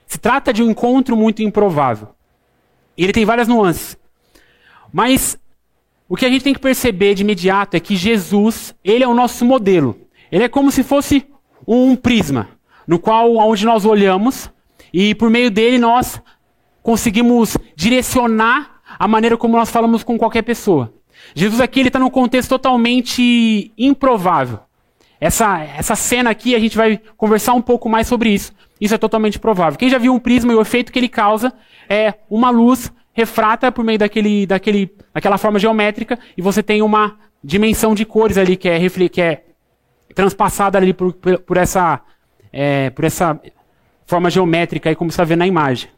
Se 0.07 0.19
trata 0.19 0.53
de 0.53 0.63
um 0.63 0.71
encontro 0.71 1.17
muito 1.17 1.43
improvável. 1.43 2.09
Ele 2.97 3.13
tem 3.13 3.25
várias 3.25 3.47
nuances. 3.47 3.97
Mas 4.93 5.39
o 6.09 6.17
que 6.17 6.27
a 6.27 6.29
gente 6.29 6.43
tem 6.43 6.55
que 6.55 6.61
perceber 6.61 7.15
de 7.15 7.23
imediato 7.23 7.77
é 7.77 7.81
que 7.81 7.95
Jesus, 7.95 8.75
ele 8.83 9.05
é 9.05 9.09
o 9.09 9.15
nosso 9.15 9.45
modelo. 9.45 9.97
Ele 10.33 10.45
é 10.45 10.49
como 10.49 10.71
se 10.71 10.83
fosse 10.83 11.27
um 11.67 11.95
prisma, 11.95 12.49
no 12.87 12.99
qual 12.99 13.37
onde 13.37 13.65
nós 13.65 13.85
olhamos 13.85 14.51
e 14.93 15.15
por 15.15 15.31
meio 15.31 15.51
dele 15.51 15.79
nós 15.79 16.21
conseguimos 16.83 17.57
direcionar 17.77 18.81
a 18.99 19.07
maneira 19.07 19.37
como 19.37 19.57
nós 19.57 19.71
falamos 19.71 20.03
com 20.03 20.19
qualquer 20.19 20.43
pessoa. 20.43 20.93
Jesus 21.35 21.61
aqui 21.61 21.81
está 21.81 21.99
num 21.99 22.11
contexto 22.11 22.49
totalmente 22.49 23.73
improvável. 23.77 24.61
essa, 25.21 25.61
essa 25.63 25.95
cena 25.95 26.31
aqui, 26.31 26.55
a 26.55 26.59
gente 26.59 26.77
vai 26.77 27.01
conversar 27.17 27.55
um 27.55 27.63
pouco 27.63 27.89
mais 27.89 28.07
sobre 28.07 28.31
isso. 28.31 28.53
Isso 28.81 28.95
é 28.95 28.99
totalmente 28.99 29.39
provável. 29.39 29.79
Quem 29.79 29.91
já 29.91 29.99
viu 29.99 30.15
um 30.15 30.19
prisma 30.19 30.53
e 30.53 30.57
o 30.57 30.61
efeito 30.61 30.91
que 30.91 30.99
ele 30.99 31.09
causa 31.09 31.53
é 31.89 32.15
uma 32.31 32.51
luz 32.51 32.93
refrata 33.13 33.71
por 33.71 33.85
meio 33.85 33.99
daquele, 33.99 34.47
daquele, 34.47 34.95
daquela 35.13 35.37
forma 35.37 35.59
geométrica 35.59 36.19
e 36.37 36.43
você 36.43 36.63
tem 36.63 36.81
uma 36.81 37.19
dimensão 37.43 37.95
de 37.95 38.05
cores 38.05 38.39
ali 38.39 38.57
que 38.57 38.69
é, 38.69 38.89
que 39.09 39.21
é 39.21 39.45
transpassada 40.15 40.79
ali 40.79 40.93
por, 40.93 41.13
por, 41.13 41.39
por 41.41 41.57
essa, 41.57 42.01
é, 42.53 42.91
por 42.91 43.05
essa 43.05 43.39
forma 44.07 44.31
geométrica, 44.31 44.89
aí, 44.89 44.97
como 44.97 45.11
você 45.11 45.15
está 45.15 45.25
vendo 45.25 45.41
na 45.41 45.47
imagem. 45.47 45.89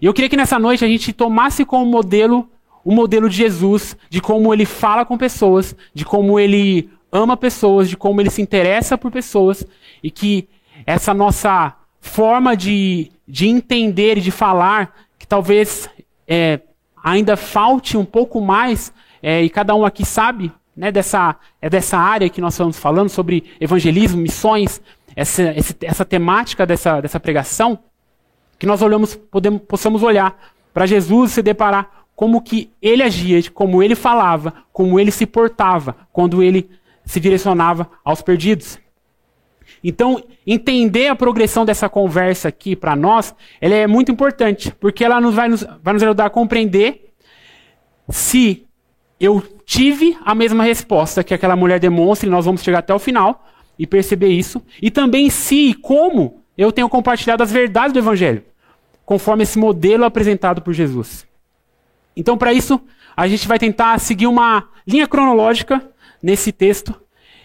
E 0.00 0.06
eu 0.06 0.14
queria 0.14 0.28
que 0.28 0.36
nessa 0.36 0.58
noite 0.58 0.84
a 0.84 0.88
gente 0.88 1.12
tomasse 1.12 1.64
como 1.64 1.84
modelo 1.84 2.48
o 2.84 2.92
modelo 2.92 3.28
de 3.28 3.36
Jesus, 3.36 3.96
de 4.08 4.20
como 4.20 4.52
ele 4.52 4.64
fala 4.64 5.04
com 5.04 5.18
pessoas, 5.18 5.74
de 5.92 6.04
como 6.04 6.38
ele 6.38 6.90
ama 7.12 7.36
pessoas, 7.36 7.88
de 7.88 7.96
como 7.96 8.20
ele 8.20 8.30
se 8.30 8.40
interessa 8.40 8.96
por 8.96 9.10
pessoas, 9.10 9.66
e 10.02 10.10
que 10.10 10.48
essa 10.86 11.12
nossa 11.12 11.74
forma 12.00 12.56
de, 12.56 13.10
de 13.26 13.48
entender 13.48 14.18
e 14.18 14.20
de 14.20 14.30
falar, 14.30 14.94
que 15.18 15.26
talvez 15.26 15.88
é, 16.26 16.60
ainda 17.02 17.36
falte 17.36 17.96
um 17.96 18.04
pouco 18.04 18.40
mais, 18.40 18.92
é, 19.22 19.42
e 19.42 19.50
cada 19.50 19.74
um 19.74 19.84
aqui 19.84 20.04
sabe 20.04 20.52
né, 20.74 20.90
dessa, 20.90 21.36
é 21.60 21.68
dessa 21.68 21.98
área 21.98 22.30
que 22.30 22.40
nós 22.40 22.54
estamos 22.54 22.78
falando, 22.78 23.08
sobre 23.08 23.44
evangelismo, 23.60 24.20
missões, 24.20 24.80
essa, 25.14 25.54
essa 25.82 26.04
temática 26.04 26.64
dessa, 26.64 27.00
dessa 27.00 27.20
pregação, 27.20 27.78
que 28.58 28.66
nós 28.66 28.80
olhamos, 28.80 29.14
podemos, 29.14 29.60
possamos 29.62 30.02
olhar 30.02 30.38
para 30.72 30.86
Jesus 30.86 31.32
e 31.32 31.34
se 31.34 31.42
deparar 31.42 31.99
como 32.20 32.42
que 32.42 32.70
ele 32.82 33.02
agia, 33.02 33.40
como 33.50 33.82
ele 33.82 33.94
falava, 33.94 34.52
como 34.74 35.00
ele 35.00 35.10
se 35.10 35.24
portava 35.24 35.96
quando 36.12 36.42
ele 36.42 36.68
se 37.02 37.18
direcionava 37.18 37.90
aos 38.04 38.20
perdidos. 38.20 38.78
Então, 39.82 40.22
entender 40.46 41.08
a 41.08 41.16
progressão 41.16 41.64
dessa 41.64 41.88
conversa 41.88 42.48
aqui 42.48 42.76
para 42.76 42.94
nós, 42.94 43.34
ela 43.58 43.74
é 43.74 43.86
muito 43.86 44.12
importante, 44.12 44.70
porque 44.78 45.02
ela 45.02 45.18
nos 45.18 45.34
vai, 45.34 45.48
nos 45.48 45.64
vai 45.82 45.94
nos 45.94 46.02
ajudar 46.02 46.26
a 46.26 46.30
compreender 46.30 47.10
se 48.10 48.66
eu 49.18 49.42
tive 49.64 50.14
a 50.22 50.34
mesma 50.34 50.62
resposta 50.62 51.24
que 51.24 51.32
aquela 51.32 51.56
mulher 51.56 51.80
demonstra, 51.80 52.28
e 52.28 52.30
nós 52.30 52.44
vamos 52.44 52.62
chegar 52.62 52.80
até 52.80 52.92
o 52.92 52.98
final 52.98 53.46
e 53.78 53.86
perceber 53.86 54.28
isso, 54.28 54.62
e 54.82 54.90
também 54.90 55.30
se 55.30 55.70
e 55.70 55.74
como 55.74 56.44
eu 56.54 56.70
tenho 56.70 56.90
compartilhado 56.90 57.42
as 57.42 57.50
verdades 57.50 57.94
do 57.94 57.98
Evangelho, 57.98 58.44
conforme 59.06 59.44
esse 59.44 59.58
modelo 59.58 60.04
apresentado 60.04 60.60
por 60.60 60.74
Jesus. 60.74 61.29
Então, 62.20 62.36
para 62.36 62.52
isso, 62.52 62.78
a 63.16 63.26
gente 63.26 63.48
vai 63.48 63.58
tentar 63.58 63.98
seguir 63.98 64.26
uma 64.26 64.68
linha 64.86 65.08
cronológica 65.08 65.90
nesse 66.22 66.52
texto, 66.52 66.94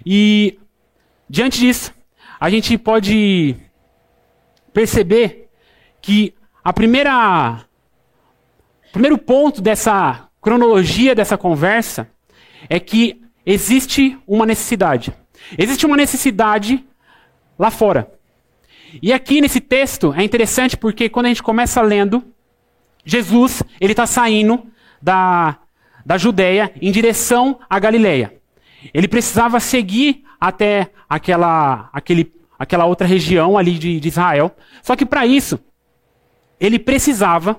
e 0.05 0.59
diante 1.29 1.61
disso, 1.61 1.93
a 2.37 2.49
gente 2.49 2.77
pode 2.77 3.55
perceber 4.73 5.47
que 6.01 6.33
a 6.61 6.73
primeira 6.73 7.65
o 8.89 8.91
primeiro 8.91 9.17
ponto 9.17 9.61
dessa 9.61 10.27
cronologia 10.41 11.15
dessa 11.15 11.37
conversa 11.37 12.09
é 12.69 12.77
que 12.77 13.21
existe 13.45 14.17
uma 14.27 14.45
necessidade. 14.45 15.13
Existe 15.57 15.85
uma 15.85 15.95
necessidade 15.95 16.85
lá 17.57 17.71
fora. 17.71 18.11
E 19.01 19.13
aqui 19.13 19.39
nesse 19.39 19.61
texto 19.61 20.13
é 20.13 20.21
interessante 20.21 20.75
porque 20.75 21.07
quando 21.07 21.27
a 21.27 21.29
gente 21.29 21.43
começa 21.43 21.81
lendo, 21.81 22.34
Jesus 23.05 23.63
ele 23.79 23.93
está 23.93 24.07
saindo 24.07 24.65
da, 25.01 25.57
da 26.05 26.17
Judéia 26.17 26.73
em 26.81 26.91
direção 26.91 27.59
à 27.69 27.79
Galileia. 27.79 28.33
Ele 28.93 29.07
precisava 29.07 29.59
seguir 29.59 30.23
até 30.39 30.89
aquela, 31.09 31.89
aquele, 31.93 32.33
aquela 32.57 32.85
outra 32.85 33.07
região 33.07 33.57
ali 33.57 33.77
de, 33.77 33.99
de 33.99 34.07
Israel. 34.07 34.55
Só 34.81 34.95
que 34.95 35.05
para 35.05 35.25
isso, 35.25 35.59
ele 36.59 36.79
precisava 36.79 37.57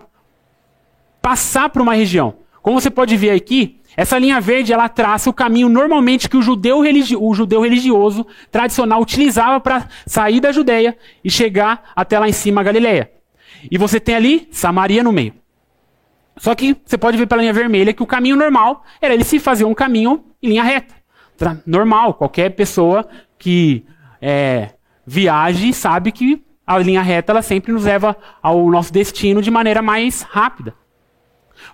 passar 1.22 1.68
por 1.68 1.82
uma 1.82 1.94
região. 1.94 2.34
Como 2.62 2.80
você 2.80 2.90
pode 2.90 3.16
ver 3.16 3.30
aqui, 3.30 3.80
essa 3.96 4.18
linha 4.18 4.40
verde 4.40 4.72
ela 4.72 4.88
traça 4.88 5.30
o 5.30 5.32
caminho 5.32 5.68
normalmente 5.68 6.28
que 6.28 6.36
o 6.36 6.42
judeu, 6.42 6.80
religi 6.80 7.16
o 7.16 7.32
judeu 7.32 7.62
religioso 7.62 8.26
tradicional 8.50 9.00
utilizava 9.00 9.58
para 9.58 9.88
sair 10.06 10.38
da 10.38 10.52
Judéia 10.52 10.96
e 11.24 11.30
chegar 11.30 11.92
até 11.96 12.18
lá 12.18 12.28
em 12.28 12.32
cima 12.32 12.60
a 12.60 12.64
Galileia. 12.64 13.15
E 13.70 13.78
você 13.78 13.98
tem 13.98 14.14
ali 14.14 14.48
Samaria 14.50 15.02
no 15.02 15.12
meio. 15.12 15.34
Só 16.36 16.54
que 16.54 16.76
você 16.84 16.98
pode 16.98 17.16
ver 17.16 17.26
pela 17.26 17.40
linha 17.40 17.52
vermelha 17.52 17.92
que 17.92 18.02
o 18.02 18.06
caminho 18.06 18.36
normal 18.36 18.84
era 19.00 19.14
ele 19.14 19.24
se 19.24 19.38
fazer 19.38 19.64
um 19.64 19.74
caminho 19.74 20.24
em 20.42 20.48
linha 20.48 20.62
reta. 20.62 20.94
Normal, 21.66 22.14
qualquer 22.14 22.50
pessoa 22.50 23.08
que 23.38 23.84
é, 24.20 24.70
viaje 25.06 25.72
sabe 25.72 26.12
que 26.12 26.42
a 26.66 26.78
linha 26.78 27.02
reta 27.02 27.32
ela 27.32 27.42
sempre 27.42 27.72
nos 27.72 27.84
leva 27.84 28.16
ao 28.42 28.68
nosso 28.70 28.92
destino 28.92 29.40
de 29.40 29.50
maneira 29.50 29.80
mais 29.80 30.22
rápida. 30.22 30.74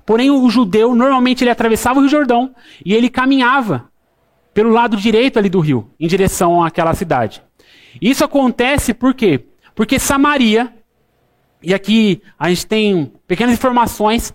Porém, 0.04 0.30
o 0.30 0.48
judeu 0.50 0.94
normalmente 0.94 1.42
ele 1.42 1.50
atravessava 1.50 1.98
o 1.98 2.02
Rio 2.02 2.10
Jordão 2.10 2.54
e 2.84 2.94
ele 2.94 3.08
caminhava 3.08 3.90
pelo 4.52 4.70
lado 4.70 4.96
direito 4.96 5.38
ali 5.38 5.48
do 5.48 5.60
rio, 5.60 5.90
em 5.98 6.06
direção 6.06 6.62
àquela 6.62 6.94
cidade. 6.94 7.42
Isso 8.00 8.24
acontece 8.24 8.92
por 8.92 9.14
quê? 9.14 9.46
Porque 9.74 9.98
Samaria, 9.98 10.72
e 11.62 11.72
aqui 11.72 12.20
a 12.38 12.48
gente 12.48 12.66
tem 12.66 13.12
pequenas 13.26 13.54
informações, 13.54 14.34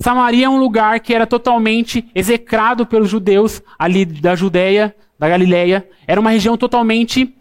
Samaria 0.00 0.46
é 0.46 0.48
um 0.48 0.58
lugar 0.58 1.00
que 1.00 1.12
era 1.12 1.26
totalmente 1.26 2.08
execrado 2.14 2.86
pelos 2.86 3.10
judeus 3.10 3.60
ali 3.76 4.04
da 4.04 4.36
Judéia, 4.36 4.94
da 5.18 5.28
Galileia. 5.28 5.88
Era 6.06 6.20
uma 6.20 6.30
região 6.30 6.56
totalmente 6.56 7.34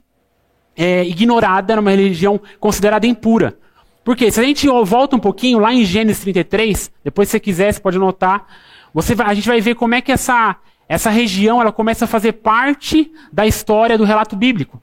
é, 0.75 1.03
ignorada, 1.05 1.73
era 1.73 1.81
uma 1.81 1.91
religião 1.91 2.41
considerada 2.59 3.05
impura. 3.05 3.57
Por 4.03 4.15
quê? 4.15 4.31
Se 4.31 4.39
a 4.39 4.43
gente 4.43 4.67
volta 4.85 5.15
um 5.15 5.19
pouquinho 5.19 5.59
lá 5.59 5.71
em 5.71 5.85
Gênesis 5.85 6.23
33, 6.23 6.91
depois 7.03 7.27
se 7.27 7.33
você 7.33 7.39
quiser, 7.39 7.73
você 7.73 7.79
pode 7.79 7.97
anotar, 7.97 8.47
você 8.93 9.13
vai, 9.13 9.27
a 9.27 9.33
gente 9.33 9.47
vai 9.47 9.61
ver 9.61 9.75
como 9.75 9.93
é 9.93 10.01
que 10.01 10.11
essa, 10.11 10.55
essa 10.89 11.09
região 11.09 11.61
ela 11.61 11.71
começa 11.71 12.05
a 12.05 12.07
fazer 12.07 12.33
parte 12.33 13.11
da 13.31 13.45
história 13.45 13.97
do 13.97 14.03
relato 14.03 14.35
bíblico. 14.35 14.81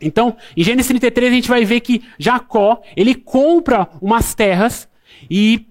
Então, 0.00 0.36
em 0.56 0.62
Gênesis 0.62 0.88
33 0.88 1.30
a 1.30 1.34
gente 1.34 1.48
vai 1.48 1.64
ver 1.64 1.80
que 1.80 2.02
Jacó, 2.18 2.82
ele 2.96 3.14
compra 3.14 3.88
umas 4.00 4.34
terras 4.34 4.88
e 5.30 5.66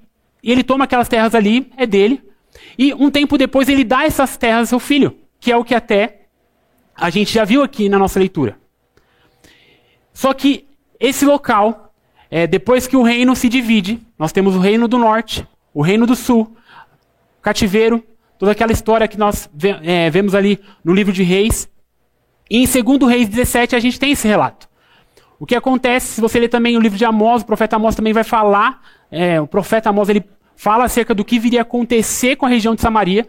e 0.46 0.52
ele 0.52 0.64
toma 0.64 0.84
aquelas 0.84 1.10
terras 1.10 1.34
ali, 1.34 1.72
é 1.76 1.88
dele. 1.88 2.22
E 2.78 2.94
um 2.94 3.10
tempo 3.10 3.36
depois 3.36 3.68
ele 3.68 3.84
dá 3.84 4.04
essas 4.04 4.38
terras 4.38 4.60
ao 4.60 4.66
seu 4.68 4.80
filho, 4.80 5.18
que 5.40 5.52
é 5.52 5.58
o 5.58 5.64
que 5.64 5.74
até 5.74 6.28
a 6.96 7.10
gente 7.10 7.34
já 7.34 7.44
viu 7.44 7.64
aqui 7.64 7.90
na 7.90 7.98
nossa 7.98 8.20
leitura. 8.20 8.56
Só 10.14 10.36
que 10.36 10.68
esse 11.00 11.26
local, 11.26 11.92
é, 12.30 12.46
depois 12.46 12.86
que 12.86 12.96
o 12.96 13.02
reino 13.02 13.36
se 13.36 13.50
divide, 13.50 14.00
nós 14.20 14.32
temos 14.32 14.56
o 14.56 14.60
reino 14.60 14.88
do 14.88 15.00
norte, 15.00 15.48
o 15.74 15.82
reino 15.82 16.06
do 16.06 16.16
sul, 16.16 16.56
cativeiro, 17.42 18.06
toda 18.38 18.52
aquela 18.52 18.72
história 18.72 19.08
que 19.08 19.18
nós 19.18 19.50
é, 19.84 20.12
vemos 20.12 20.36
ali 20.36 20.60
no 20.84 20.94
livro 20.94 21.12
de 21.12 21.24
Reis. 21.24 21.68
E 22.50 22.64
em 22.64 22.66
2 22.66 23.10
Reis 23.10 23.28
17 23.28 23.76
a 23.76 23.80
gente 23.80 24.00
tem 24.00 24.12
esse 24.12 24.28
relato. 24.28 24.70
O 25.40 25.46
que 25.46 25.56
acontece, 25.56 26.16
se 26.16 26.22
você 26.22 26.40
ler 26.40 26.50
também 26.50 26.78
o 26.78 26.80
livro 26.80 26.98
de 26.98 27.06
Amós, 27.06 27.42
o 27.42 27.46
profeta 27.46 27.76
Amós 27.76 27.96
também 27.96 28.14
vai 28.14 28.24
falar, 28.24 28.82
é, 29.12 29.40
o 29.42 29.48
profeta 29.48 29.90
Amós 29.90 30.10
ele 30.10 30.24
fala 30.56 30.86
acerca 30.86 31.14
do 31.14 31.26
que 31.26 31.38
viria 31.38 31.62
a 31.62 31.64
acontecer 31.64 32.36
com 32.36 32.46
a 32.46 32.50
região 32.50 32.76
de 32.76 32.82
Samaria. 32.82 33.28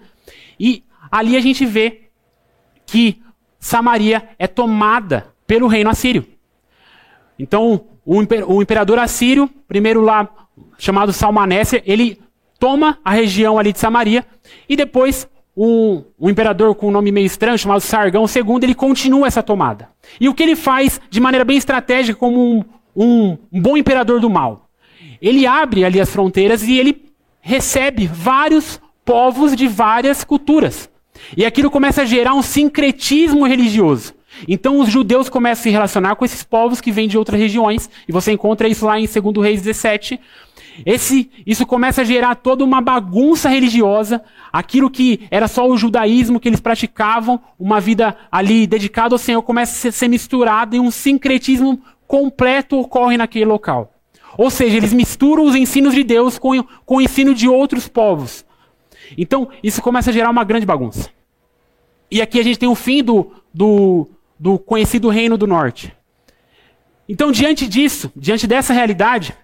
E 0.59 0.85
ali 1.11 1.37
a 1.37 1.41
gente 1.41 1.65
vê 1.67 2.03
que 2.87 3.21
Samaria 3.59 4.29
é 4.39 4.47
tomada 4.47 5.35
pelo 5.47 5.67
reino 5.67 5.91
assírio. 5.91 6.25
Então, 7.39 7.87
o, 8.05 8.63
imperador 8.63 8.99
assírio, 8.99 9.49
primeiro 9.67 10.01
lá 10.01 10.29
chamado 10.79 11.13
Salmanéser, 11.13 11.83
ele 11.85 12.21
toma 12.59 12.99
a 13.05 13.11
região 13.11 13.59
ali 13.59 13.73
de 13.73 13.79
Samaria 13.79 14.25
e 14.69 14.77
depois 14.77 15.29
um, 15.57 16.05
um, 16.21 16.29
imperador 16.29 16.75
com 16.75 16.89
um 16.89 16.91
nome 16.91 17.11
meio 17.11 17.27
estranho, 17.27 17.57
chamado 17.57 17.81
Sargão 17.81 18.25
II, 18.25 18.59
ele 18.63 18.75
continua 18.75 19.27
essa 19.27 19.43
tomada. 19.43 19.89
E 20.21 20.29
o 20.29 20.35
que 20.35 20.43
ele 20.43 20.55
faz 20.55 21.01
de 21.09 21.21
maneira 21.21 21.45
bem 21.45 21.57
estratégica, 21.57 22.19
como 22.19 22.39
um, 22.39 22.65
um, 22.95 23.39
um 23.53 23.61
bom 23.61 23.77
imperador 23.77 24.21
do 24.21 24.29
mal? 24.29 24.69
Ele 25.21 25.47
abre 25.47 25.85
ali 25.85 26.01
as 26.01 26.11
fronteiras 26.11 26.63
e 26.63 26.79
ele 26.79 27.07
recebe 27.41 28.07
vários 28.07 28.81
povos 29.05 29.57
de 29.57 29.67
várias 29.67 30.25
culturas. 30.25 30.91
E 31.37 31.47
aquilo 31.47 31.71
começa 31.71 32.03
a 32.03 32.05
gerar 32.05 32.35
um 32.35 32.43
sincretismo 32.43 33.47
religioso. 33.47 34.15
Então 34.47 34.81
os 34.81 34.91
judeus 34.91 35.29
começam 35.29 35.61
a 35.61 35.63
se 35.63 35.71
relacionar 35.71 36.17
com 36.17 36.25
esses 36.25 36.43
povos 36.43 36.81
que 36.81 36.93
vêm 36.93 37.09
de 37.09 37.17
outras 37.17 37.41
regiões, 37.41 37.89
e 38.07 38.13
você 38.13 38.33
encontra 38.33 38.69
isso 38.69 38.85
lá 38.85 39.01
em 39.01 39.07
2 39.07 39.43
Reis 39.43 39.63
17. 39.63 40.21
Esse, 40.85 41.31
isso 41.47 41.67
começa 41.67 42.03
a 42.03 42.05
gerar 42.05 42.35
toda 42.35 42.65
uma 42.65 42.81
bagunça 42.81 43.49
religiosa, 43.49 44.23
aquilo 44.53 44.91
que 44.91 45.27
era 45.31 45.49
só 45.49 45.67
o 45.69 45.77
judaísmo 45.77 46.41
que 46.41 46.49
eles 46.49 46.61
praticavam, 46.61 47.41
uma 47.59 47.81
vida 47.81 48.17
ali 48.31 48.67
dedicada 48.67 49.15
ao 49.15 49.19
Senhor, 49.19 49.43
começa 49.43 49.89
a 49.89 49.93
ser 49.93 50.09
misturado 50.09 50.77
e 50.77 50.81
um 50.81 50.91
sincretismo 50.91 51.81
completo 52.07 52.79
ocorre 52.79 53.17
naquele 53.17 53.45
local. 53.45 53.93
Ou 54.37 54.51
seja, 54.51 54.77
eles 54.77 54.93
misturam 54.93 55.45
os 55.45 55.55
ensinos 55.55 55.95
de 55.95 56.05
Deus 56.05 56.39
com, 56.39 56.63
com 56.85 56.97
o 56.97 57.01
ensino 57.01 57.35
de 57.35 57.49
outros 57.49 57.89
povos. 57.89 58.45
Então, 59.17 59.49
isso 59.63 59.81
começa 59.81 60.11
a 60.11 60.13
gerar 60.13 60.31
uma 60.31 60.45
grande 60.45 60.67
bagunça. 60.67 61.11
E 62.11 62.21
aqui 62.21 62.39
a 62.39 62.43
gente 62.43 62.59
tem 62.59 62.69
o 62.69 62.75
fim 62.75 63.03
do, 63.03 63.33
do, 63.53 64.09
do 64.39 64.59
conhecido 64.59 65.09
Reino 65.09 65.39
do 65.39 65.47
Norte. 65.47 65.93
Então, 67.09 67.33
diante 67.33 67.67
disso, 67.67 68.13
diante 68.15 68.47
dessa 68.47 68.73
realidade, 68.73 69.35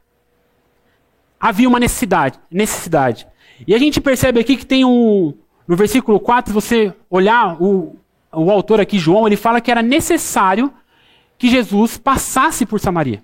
havia 1.43 1.69
uma 1.69 1.81
necessidade, 1.81 2.39
necessidade. 2.49 3.27
E 3.67 3.75
a 3.75 3.79
gente 3.79 4.01
percebe 4.01 4.39
aqui 4.39 4.57
que 4.57 4.65
tem 4.65 4.85
um. 4.85 5.35
No 5.67 5.77
versículo 5.77 6.21
4, 6.21 6.55
você 6.55 6.95
olhar, 7.11 7.61
o, 7.61 7.97
o 8.33 8.51
autor 8.51 8.81
aqui, 8.81 8.99
João, 8.99 9.27
ele 9.27 9.37
fala 9.37 9.61
que 9.61 9.71
era 9.71 9.83
necessário 9.83 10.73
que 11.37 11.49
Jesus 11.49 11.97
passasse 11.99 12.65
por 12.65 12.79
Samaria. 12.79 13.23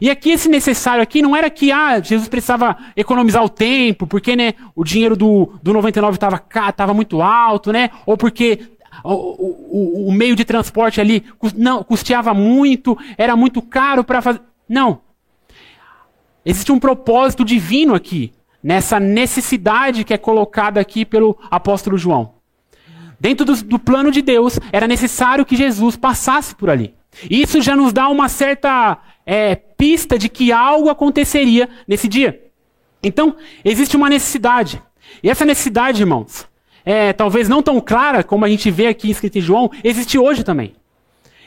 E 0.00 0.10
aqui 0.10 0.30
esse 0.30 0.48
necessário 0.48 1.02
aqui 1.02 1.22
não 1.22 1.34
era 1.34 1.48
que 1.48 1.72
ah, 1.72 1.98
Jesus 2.00 2.28
precisava 2.28 2.76
economizar 2.94 3.42
o 3.42 3.48
tempo, 3.48 4.06
porque 4.06 4.36
né, 4.36 4.52
o 4.74 4.84
dinheiro 4.84 5.16
do, 5.16 5.52
do 5.62 5.72
99 5.72 6.18
estava 6.68 6.92
muito 6.92 7.22
alto, 7.22 7.72
né? 7.72 7.90
Ou 8.04 8.16
porque 8.16 8.60
o, 9.02 9.12
o, 9.12 10.08
o, 10.08 10.12
meio 10.12 10.36
de 10.36 10.44
transporte 10.44 11.00
ali 11.00 11.24
custeava 11.86 12.34
muito, 12.34 12.98
era 13.16 13.34
muito 13.34 13.62
caro 13.62 14.04
para 14.04 14.20
fazer. 14.20 14.40
Não. 14.68 15.00
Existe 16.44 16.72
um 16.72 16.78
propósito 16.78 17.44
divino 17.44 17.94
aqui, 17.94 18.32
nessa 18.62 18.98
necessidade 18.98 20.04
que 20.04 20.14
é 20.14 20.18
colocada 20.18 20.80
aqui 20.80 21.04
pelo 21.04 21.38
apóstolo 21.50 21.98
João. 21.98 22.34
Dentro 23.20 23.44
do, 23.44 23.54
do 23.64 23.78
plano 23.78 24.10
de 24.10 24.22
Deus, 24.22 24.58
era 24.72 24.86
necessário 24.86 25.44
que 25.44 25.56
Jesus 25.56 25.96
passasse 25.96 26.54
por 26.54 26.70
ali. 26.70 26.94
Isso 27.28 27.60
já 27.60 27.74
nos 27.74 27.92
dá 27.92 28.08
uma 28.08 28.28
certa 28.28 28.98
é, 29.26 29.56
pista 29.56 30.18
de 30.18 30.28
que 30.28 30.52
algo 30.52 30.88
aconteceria 30.88 31.68
nesse 31.86 32.06
dia. 32.06 32.44
Então, 33.02 33.36
existe 33.64 33.96
uma 33.96 34.08
necessidade. 34.08 34.80
E 35.22 35.30
essa 35.30 35.44
necessidade, 35.44 36.02
irmãos, 36.02 36.46
é, 36.84 37.12
talvez 37.12 37.48
não 37.48 37.62
tão 37.62 37.80
clara 37.80 38.22
como 38.22 38.44
a 38.44 38.48
gente 38.48 38.70
vê 38.70 38.86
aqui 38.86 39.10
escrito 39.10 39.38
em 39.38 39.42
João, 39.42 39.70
existe 39.82 40.18
hoje 40.18 40.44
também. 40.44 40.74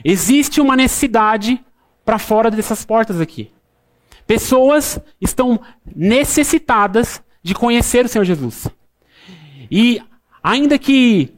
Existe 0.04 0.60
uma 0.60 0.76
necessidade 0.76 1.64
para 2.04 2.20
fora 2.20 2.52
dessas 2.52 2.84
portas 2.84 3.22
aqui. 3.22 3.50
Pessoas 4.32 4.98
estão 5.20 5.60
necessitadas 5.94 7.22
de 7.44 7.54
conhecer 7.54 8.06
o 8.06 8.08
Senhor 8.08 8.24
Jesus. 8.24 8.66
E 9.70 10.02
ainda 10.42 10.80
que 10.80 11.34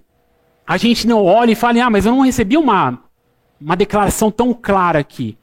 a 0.64 0.78
gente 0.78 1.08
não 1.08 1.26
olhe 1.26 1.54
e 1.54 1.56
fale, 1.56 1.82
ah, 1.82 1.90
mas 1.90 2.06
eu 2.06 2.12
não 2.12 2.22
recebi 2.22 2.56
uma, 2.56 3.00
uma 3.60 3.76
declaração 3.76 4.30
tão 4.30 4.54
clara 4.54 5.00
aqui. 5.00 5.36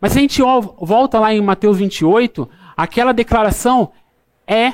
Mas 0.00 0.10
se 0.10 0.18
a 0.18 0.22
gente 0.22 0.42
volta 0.42 1.20
lá 1.20 1.32
em 1.32 1.40
Mateus 1.40 1.78
28, 1.78 2.50
aquela 2.76 3.12
declaração 3.12 3.92
é 4.44 4.72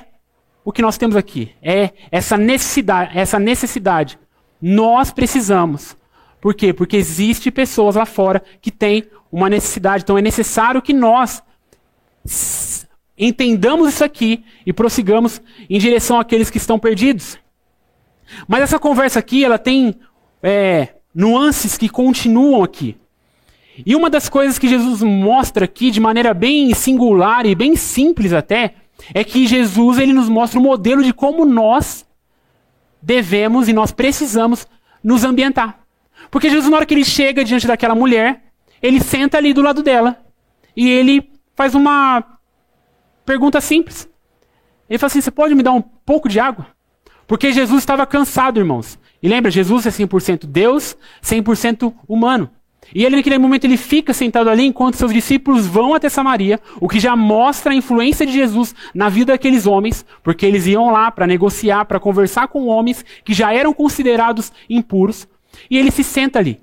o 0.65 0.73
que 0.73 0.81
nós 0.81 0.97
temos 0.97 1.17
aqui. 1.17 1.53
É 1.61 1.91
essa 2.11 2.39
necessidade, 2.39 3.19
essa 3.19 3.39
necessidade. 3.39 4.19
Nós 4.63 5.11
precisamos. 5.11 5.95
Por 6.41 6.55
quê? 6.55 6.73
Porque 6.73 6.97
existe 6.97 7.51
pessoas 7.51 7.97
lá 7.97 8.07
fora 8.07 8.43
que 8.63 8.71
têm 8.71 9.05
uma 9.31 9.51
necessidade. 9.51 10.05
Então 10.05 10.17
é 10.17 10.23
necessário 10.23 10.81
que 10.81 10.95
nós 10.95 11.43
entendamos 13.19 13.89
isso 13.89 14.05
aqui 14.05 14.45
e 14.67 14.73
prossigamos 14.73 15.41
em 15.69 15.79
direção 15.79 16.19
àqueles 16.19 16.51
que 16.51 16.59
estão 16.59 16.79
perdidos. 16.79 17.39
Mas 18.49 18.63
essa 18.63 18.79
conversa 18.79 19.19
aqui, 19.19 19.45
ela 19.45 19.59
tem 19.59 19.95
é, 20.43 20.95
nuances 21.15 21.79
que 21.79 21.89
continuam 21.89 22.63
aqui. 22.63 22.97
E 23.85 23.97
uma 23.97 24.09
das 24.09 24.29
coisas 24.29 24.59
que 24.59 24.69
Jesus 24.69 25.03
mostra 25.03 25.65
aqui 25.65 25.91
de 25.91 26.01
maneira 26.01 26.33
bem 26.33 26.73
singular 26.75 27.45
e 27.45 27.55
bem 27.55 27.77
simples 27.77 28.33
até, 28.33 28.75
é 29.13 29.25
que 29.25 29.47
Jesus 29.47 29.99
ele 29.99 30.13
nos 30.13 30.29
mostra 30.29 30.59
o 30.59 30.63
um 30.63 30.67
modelo 30.67 31.03
de 31.03 31.13
como 31.13 31.45
nós 31.45 32.07
devemos 33.03 33.69
e 33.69 33.73
nós 33.73 33.91
precisamos 33.91 34.67
nos 35.03 35.25
ambientar. 35.25 35.81
Porque 36.31 36.49
Jesus, 36.49 36.71
na 36.71 36.77
hora 36.77 36.87
que 36.87 36.95
ele 36.95 37.05
chega 37.05 37.45
diante 37.45 37.67
daquela 37.67 37.95
mulher, 37.95 38.45
ele 38.81 39.01
senta 39.01 39.39
ali 39.39 39.53
do 39.53 39.63
lado 39.63 39.83
dela 39.83 40.19
e 40.77 40.89
ele 40.89 41.34
faz 41.55 41.75
uma 41.75 42.23
pergunta 43.25 43.61
simples. 43.61 44.09
Ele 44.89 44.99
fala 44.99 45.09
assim: 45.09 45.21
Você 45.21 45.31
pode 45.31 45.55
me 45.55 45.63
dar 45.63 45.73
um 45.73 45.83
pouco 45.83 46.29
de 46.29 46.39
água? 46.39 46.67
Porque 47.27 47.53
Jesus 47.53 47.79
estava 47.81 48.07
cansado, 48.07 48.59
irmãos. 48.59 48.99
E 49.23 49.29
lembra, 49.29 49.51
Jesus 49.51 49.87
é 49.87 49.91
100% 49.91 50.45
Deus, 50.47 50.97
100% 51.23 51.95
humano. 52.07 52.51
E 52.95 53.05
ele, 53.05 53.17
naquele 53.17 53.39
momento, 53.39 53.65
ele 53.65 53.79
fica 53.79 54.13
sentado 54.13 54.51
ali 54.51 54.67
enquanto 54.67 54.97
seus 54.97 55.13
discípulos 55.13 55.67
vão 55.67 55.95
até 55.95 56.11
Samaria, 56.11 56.61
o 56.79 56.89
que 56.89 57.01
já 57.01 57.17
mostra 57.17 57.73
a 57.73 57.75
influência 57.75 58.27
de 58.27 58.33
Jesus 58.33 58.75
na 58.95 59.09
vida 59.09 59.33
daqueles 59.33 59.67
homens, 59.67 60.05
porque 60.23 60.45
eles 60.45 60.67
iam 60.67 60.91
lá 60.91 61.11
para 61.11 61.27
negociar, 61.27 61.87
para 61.87 61.99
conversar 61.99 62.49
com 62.49 62.67
homens 62.67 63.03
que 63.25 63.33
já 63.33 63.55
eram 63.55 63.73
considerados 63.73 64.53
impuros, 64.69 65.27
e 65.71 65.79
ele 65.79 65.91
se 65.91 66.05
senta 66.05 66.39
ali. 66.39 66.61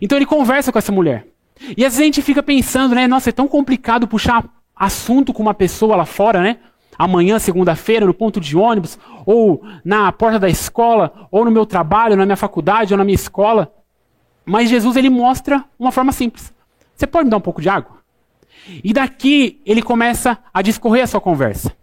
Então 0.00 0.18
ele 0.18 0.26
conversa 0.26 0.72
com 0.72 0.78
essa 0.78 0.90
mulher. 0.90 1.26
E 1.60 1.84
às 1.84 1.92
vezes 1.92 2.00
a 2.00 2.04
gente 2.04 2.22
fica 2.22 2.42
pensando, 2.42 2.94
né, 2.94 3.06
nossa, 3.06 3.30
é 3.30 3.32
tão 3.32 3.48
complicado 3.48 4.06
puxar 4.06 4.44
assunto 4.74 5.32
com 5.32 5.42
uma 5.42 5.54
pessoa 5.54 5.96
lá 5.96 6.04
fora, 6.04 6.42
né? 6.42 6.58
amanhã, 6.98 7.38
segunda-feira, 7.38 8.06
no 8.06 8.14
ponto 8.14 8.40
de 8.40 8.56
ônibus, 8.56 8.98
ou 9.24 9.62
na 9.84 10.10
porta 10.12 10.38
da 10.38 10.48
escola, 10.48 11.28
ou 11.30 11.44
no 11.44 11.50
meu 11.50 11.66
trabalho, 11.66 12.16
na 12.16 12.24
minha 12.24 12.36
faculdade, 12.36 12.94
ou 12.94 12.98
na 12.98 13.04
minha 13.04 13.14
escola. 13.14 13.72
Mas 14.44 14.70
Jesus 14.70 14.96
ele 14.96 15.10
mostra 15.10 15.64
uma 15.78 15.92
forma 15.92 16.12
simples. 16.12 16.52
Você 16.94 17.06
pode 17.06 17.24
me 17.24 17.30
dar 17.30 17.36
um 17.36 17.42
pouco 17.42 17.60
de 17.60 17.68
água? 17.68 17.96
E 18.82 18.92
daqui 18.92 19.60
ele 19.66 19.82
começa 19.82 20.38
a 20.52 20.62
discorrer 20.62 21.04
a 21.04 21.06
sua 21.06 21.20
conversa. 21.20 21.76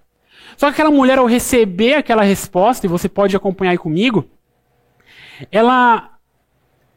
Só 0.58 0.68
que 0.68 0.74
aquela 0.74 0.92
mulher, 0.92 1.18
ao 1.18 1.26
receber 1.26 1.96
aquela 1.96 2.24
resposta, 2.24 2.86
e 2.86 2.90
você 2.90 3.08
pode 3.08 3.36
acompanhar 3.36 3.72
aí 3.72 3.78
comigo, 3.78 4.26
ela 5.52 6.12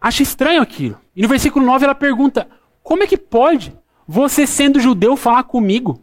acha 0.00 0.22
estranho 0.22 0.62
aquilo. 0.62 0.98
E 1.14 1.22
no 1.22 1.28
versículo 1.28 1.64
9 1.64 1.84
ela 1.84 1.94
pergunta: 1.94 2.48
Como 2.86 3.02
é 3.02 3.06
que 3.08 3.16
pode 3.16 3.76
você, 4.06 4.46
sendo 4.46 4.78
judeu, 4.78 5.16
falar 5.16 5.42
comigo? 5.42 6.00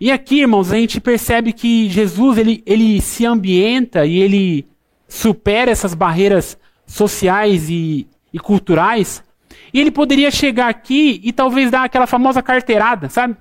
E 0.00 0.10
aqui, 0.10 0.40
irmãos, 0.40 0.72
a 0.72 0.76
gente 0.76 0.98
percebe 0.98 1.52
que 1.52 1.90
Jesus 1.90 2.38
ele, 2.38 2.62
ele 2.64 3.02
se 3.02 3.26
ambienta 3.26 4.06
e 4.06 4.16
ele 4.18 4.66
supera 5.06 5.70
essas 5.70 5.92
barreiras 5.92 6.56
sociais 6.86 7.68
e, 7.68 8.08
e 8.32 8.38
culturais. 8.38 9.22
E 9.70 9.78
ele 9.78 9.90
poderia 9.90 10.30
chegar 10.30 10.70
aqui 10.70 11.20
e 11.22 11.34
talvez 11.34 11.70
dar 11.70 11.84
aquela 11.84 12.06
famosa 12.06 12.42
carteirada, 12.42 13.10
sabe? 13.10 13.36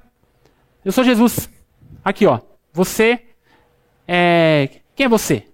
Eu 0.83 0.91
sou 0.91 1.05
Jesus. 1.05 1.49
Aqui, 2.03 2.25
ó. 2.25 2.41
Você 2.73 3.21
é. 4.05 4.81
Quem 4.97 5.05
é 5.05 5.09
você? 5.09 5.45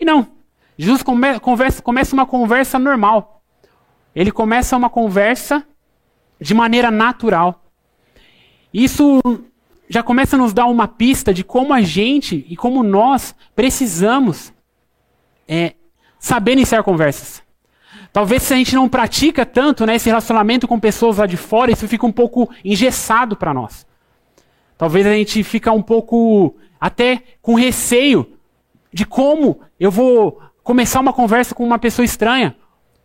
E 0.00 0.06
não. 0.06 0.26
Jesus 0.78 1.02
come, 1.02 1.38
começa 1.38 2.14
uma 2.14 2.24
conversa 2.24 2.78
normal. 2.78 3.42
Ele 4.16 4.32
começa 4.32 4.74
uma 4.74 4.88
conversa 4.88 5.62
de 6.40 6.54
maneira 6.54 6.90
natural. 6.90 7.64
Isso 8.72 9.20
já 9.88 10.02
começa 10.02 10.36
a 10.36 10.38
nos 10.38 10.52
dar 10.52 10.66
uma 10.66 10.88
pista 10.88 11.32
de 11.32 11.44
como 11.44 11.72
a 11.72 11.80
gente 11.80 12.44
e 12.48 12.56
como 12.56 12.82
nós 12.82 13.34
precisamos 13.54 14.52
é, 15.46 15.74
saber 16.18 16.52
iniciar 16.52 16.82
conversas. 16.82 17.42
Talvez 18.12 18.42
se 18.44 18.54
a 18.54 18.56
gente 18.56 18.74
não 18.74 18.88
pratica 18.88 19.44
tanto 19.44 19.84
né, 19.84 19.96
esse 19.96 20.08
relacionamento 20.08 20.68
com 20.68 20.78
pessoas 20.78 21.18
lá 21.18 21.26
de 21.26 21.36
fora, 21.36 21.72
isso 21.72 21.88
fica 21.88 22.06
um 22.06 22.12
pouco 22.12 22.48
engessado 22.64 23.36
para 23.36 23.52
nós. 23.52 23.86
Talvez 24.78 25.06
a 25.06 25.12
gente 25.12 25.42
fica 25.42 25.72
um 25.72 25.82
pouco 25.82 26.54
até 26.80 27.22
com 27.42 27.54
receio 27.54 28.26
de 28.92 29.04
como 29.04 29.60
eu 29.78 29.90
vou 29.90 30.40
começar 30.62 31.00
uma 31.00 31.12
conversa 31.12 31.54
com 31.54 31.64
uma 31.64 31.78
pessoa 31.78 32.04
estranha, 32.04 32.56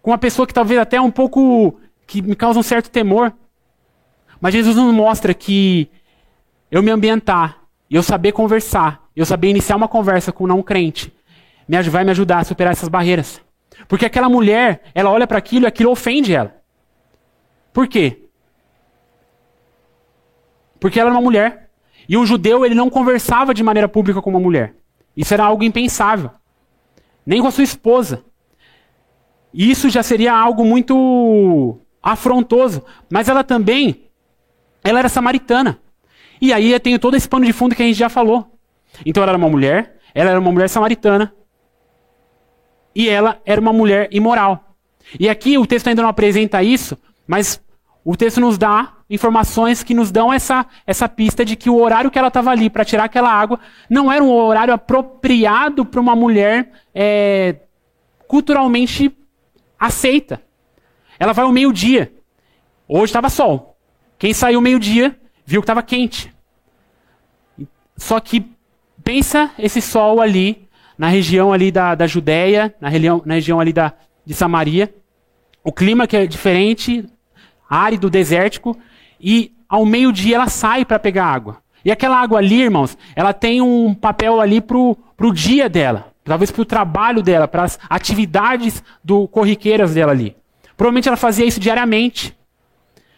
com 0.01 0.11
uma 0.11 0.17
pessoa 0.17 0.47
que 0.47 0.53
talvez 0.53 0.79
até 0.79 1.01
um 1.01 1.11
pouco 1.11 1.79
que 2.09 2.23
me 2.23 2.35
causa 2.35 2.59
um 2.59 2.63
certo 2.63 2.89
temor. 2.89 3.31
Mas 4.41 4.53
Jesus 4.53 4.75
nos 4.75 4.91
mostra 4.91 5.31
que 5.31 5.87
eu 6.71 6.81
me 6.81 6.89
ambientar, 6.89 7.59
eu 7.89 8.01
saber 8.01 8.31
conversar, 8.31 9.07
eu 9.15 9.25
saber 9.25 9.49
iniciar 9.49 9.75
uma 9.75 9.87
conversa 9.87 10.31
com 10.31 10.45
um 10.45 10.47
não 10.47 10.63
crente, 10.63 11.13
vai 11.91 12.03
me 12.03 12.09
ajudar 12.09 12.39
a 12.39 12.43
superar 12.43 12.73
essas 12.73 12.89
barreiras. 12.89 13.39
Porque 13.87 14.05
aquela 14.05 14.27
mulher, 14.27 14.81
ela 14.95 15.11
olha 15.11 15.27
para 15.27 15.37
aquilo 15.37 15.65
e 15.65 15.67
aquilo 15.67 15.91
ofende 15.91 16.33
ela. 16.33 16.55
Por 17.71 17.87
quê? 17.87 18.23
Porque 20.79 20.99
ela 20.99 21.09
é 21.09 21.13
uma 21.13 21.21
mulher. 21.21 21.69
E 22.07 22.17
um 22.17 22.25
judeu, 22.25 22.65
ele 22.65 22.73
não 22.73 22.89
conversava 22.89 23.53
de 23.53 23.61
maneira 23.61 23.87
pública 23.87 24.19
com 24.19 24.31
uma 24.31 24.39
mulher. 24.39 24.73
Isso 25.15 25.33
era 25.33 25.45
algo 25.45 25.63
impensável. 25.63 26.31
Nem 27.23 27.39
com 27.39 27.47
a 27.47 27.51
sua 27.51 27.63
esposa. 27.63 28.25
E 29.53 29.69
isso 29.69 29.89
já 29.89 30.01
seria 30.01 30.33
algo 30.33 30.65
muito 30.65 31.79
afrontoso. 32.01 32.83
Mas 33.11 33.27
ela 33.29 33.43
também, 33.43 34.09
ela 34.83 34.99
era 34.99 35.09
samaritana. 35.09 35.79
E 36.41 36.53
aí 36.53 36.77
tenho 36.79 36.99
todo 36.99 37.15
esse 37.15 37.27
pano 37.27 37.45
de 37.45 37.53
fundo 37.53 37.75
que 37.75 37.83
a 37.83 37.85
gente 37.85 37.97
já 37.97 38.09
falou. 38.09 38.47
Então 39.05 39.21
ela 39.23 39.31
era 39.31 39.37
uma 39.37 39.49
mulher, 39.49 39.99
ela 40.13 40.31
era 40.31 40.39
uma 40.39 40.51
mulher 40.51 40.69
samaritana, 40.69 41.33
e 42.95 43.07
ela 43.07 43.39
era 43.45 43.59
uma 43.59 43.73
mulher 43.73 44.09
imoral. 44.11 44.75
E 45.19 45.29
aqui 45.29 45.57
o 45.57 45.65
texto 45.65 45.87
ainda 45.87 46.01
não 46.01 46.09
apresenta 46.09 46.61
isso, 46.63 46.97
mas 47.27 47.61
o 48.03 48.15
texto 48.15 48.39
nos 48.39 48.57
dá 48.57 48.93
informações 49.09 49.83
que 49.83 49.93
nos 49.93 50.11
dão 50.11 50.31
essa, 50.31 50.65
essa 50.85 51.09
pista 51.09 51.43
de 51.43 51.55
que 51.55 51.69
o 51.69 51.79
horário 51.79 52.11
que 52.11 52.19
ela 52.19 52.27
estava 52.27 52.51
ali 52.51 52.69
para 52.69 52.85
tirar 52.85 53.05
aquela 53.05 53.31
água 53.31 53.59
não 53.89 54.11
era 54.11 54.23
um 54.23 54.31
horário 54.31 54.73
apropriado 54.73 55.85
para 55.85 55.99
uma 55.99 56.15
mulher 56.15 56.71
é, 56.93 57.55
culturalmente 58.27 59.15
aceita. 59.79 60.41
Ela 61.19 61.33
vai 61.33 61.43
ao 61.43 61.51
meio-dia. 61.51 62.11
Hoje 62.87 63.05
estava 63.05 63.29
sol. 63.29 63.77
Quem 64.17 64.33
saiu 64.33 64.61
meio-dia 64.61 65.19
viu 65.45 65.61
que 65.61 65.65
estava 65.65 65.83
quente. 65.83 66.33
Só 67.97 68.19
que 68.19 68.45
pensa 69.03 69.51
esse 69.59 69.81
sol 69.81 70.21
ali, 70.21 70.67
na 70.97 71.07
região 71.07 71.51
ali 71.53 71.71
da, 71.71 71.93
da 71.95 72.07
Judéia, 72.07 72.73
na 72.79 72.89
região, 72.89 73.21
na 73.25 73.33
região 73.35 73.59
ali 73.59 73.73
da, 73.73 73.93
de 74.25 74.33
Samaria. 74.33 74.93
O 75.63 75.71
clima 75.71 76.07
que 76.07 76.15
é 76.15 76.25
diferente, 76.25 77.05
árido, 77.69 78.09
desértico. 78.09 78.77
E 79.19 79.53
ao 79.67 79.85
meio-dia 79.85 80.35
ela 80.35 80.47
sai 80.47 80.85
para 80.85 80.97
pegar 80.97 81.25
água. 81.25 81.57
E 81.83 81.91
aquela 81.91 82.19
água 82.19 82.39
ali, 82.39 82.61
irmãos, 82.61 82.97
ela 83.15 83.33
tem 83.33 83.61
um 83.61 83.93
papel 83.93 84.41
ali 84.41 84.59
pro, 84.59 84.97
pro 85.15 85.33
dia 85.33 85.69
dela. 85.69 86.11
Talvez 86.23 86.51
para 86.51 86.61
o 86.61 86.65
trabalho 86.65 87.23
dela, 87.23 87.47
para 87.47 87.63
as 87.63 87.79
atividades 87.89 88.83
do 89.03 89.27
corriqueiras 89.27 89.93
dela 89.93 90.11
ali. 90.11 90.35
Provavelmente 90.79 91.09
ela 91.09 91.17
fazia 91.17 91.45
isso 91.45 91.59
diariamente. 91.59 92.33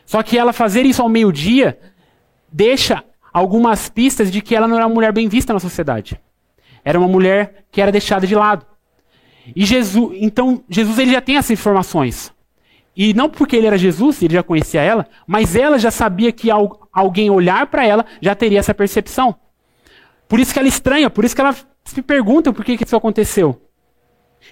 Só 0.03 0.23
que 0.23 0.35
ela 0.35 0.51
fazer 0.51 0.83
isso 0.83 0.99
ao 0.99 1.07
meio-dia 1.07 1.77
deixa 2.51 3.03
algumas 3.31 3.87
pistas 3.87 4.31
de 4.31 4.41
que 4.41 4.55
ela 4.55 4.67
não 4.67 4.77
era 4.77 4.87
uma 4.87 4.95
mulher 4.95 5.13
bem 5.13 5.29
vista 5.29 5.53
na 5.53 5.59
sociedade. 5.59 6.19
Era 6.83 6.97
uma 6.97 7.07
mulher 7.07 7.65
que 7.71 7.79
era 7.79 7.91
deixada 7.91 8.25
de 8.25 8.33
lado. 8.33 8.65
E 9.55 9.63
Jesus, 9.63 10.17
então 10.19 10.63
Jesus 10.67 10.97
ele 10.97 11.11
já 11.11 11.21
tem 11.21 11.37
essas 11.37 11.51
informações. 11.51 12.33
E 12.97 13.13
não 13.13 13.29
porque 13.29 13.57
ele 13.57 13.67
era 13.67 13.77
Jesus, 13.77 14.23
ele 14.23 14.33
já 14.33 14.41
conhecia 14.41 14.81
ela, 14.81 15.07
mas 15.27 15.55
ela 15.55 15.77
já 15.77 15.91
sabia 15.91 16.31
que 16.31 16.49
alguém 16.91 17.29
olhar 17.29 17.67
para 17.67 17.85
ela 17.85 18.07
já 18.19 18.33
teria 18.33 18.57
essa 18.57 18.73
percepção. 18.73 19.35
Por 20.27 20.39
isso 20.39 20.51
que 20.51 20.57
ela 20.57 20.67
estranha, 20.67 21.11
por 21.11 21.23
isso 21.23 21.35
que 21.35 21.41
ela 21.41 21.55
se 21.85 22.01
pergunta 22.01 22.51
por 22.51 22.65
que, 22.65 22.75
que 22.75 22.85
isso 22.85 22.95
aconteceu. 22.95 23.61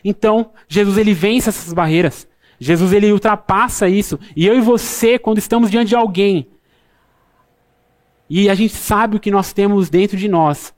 Então, 0.06 0.52
Jesus 0.68 0.96
ele 0.96 1.16
vence 1.16 1.50
essas 1.50 1.74
barreiras. 1.74 2.30
Jesus 2.60 2.92
ele 2.92 3.12
ultrapassa 3.12 3.88
isso. 3.88 4.20
E 4.36 4.46
eu 4.46 4.58
e 4.58 4.62
você, 4.62 5.18
quando 5.18 5.38
estamos 5.38 5.72
diante 5.72 5.90
de 5.90 5.96
alguém, 5.96 6.48
e 8.30 8.50
a 8.50 8.56
gente 8.56 8.76
sabe 8.76 9.18
o 9.18 9.20
que 9.20 9.32
nós 9.32 9.54
temos 9.54 9.90
dentro 9.90 10.18
de 10.18 10.28
nós, 10.28 10.74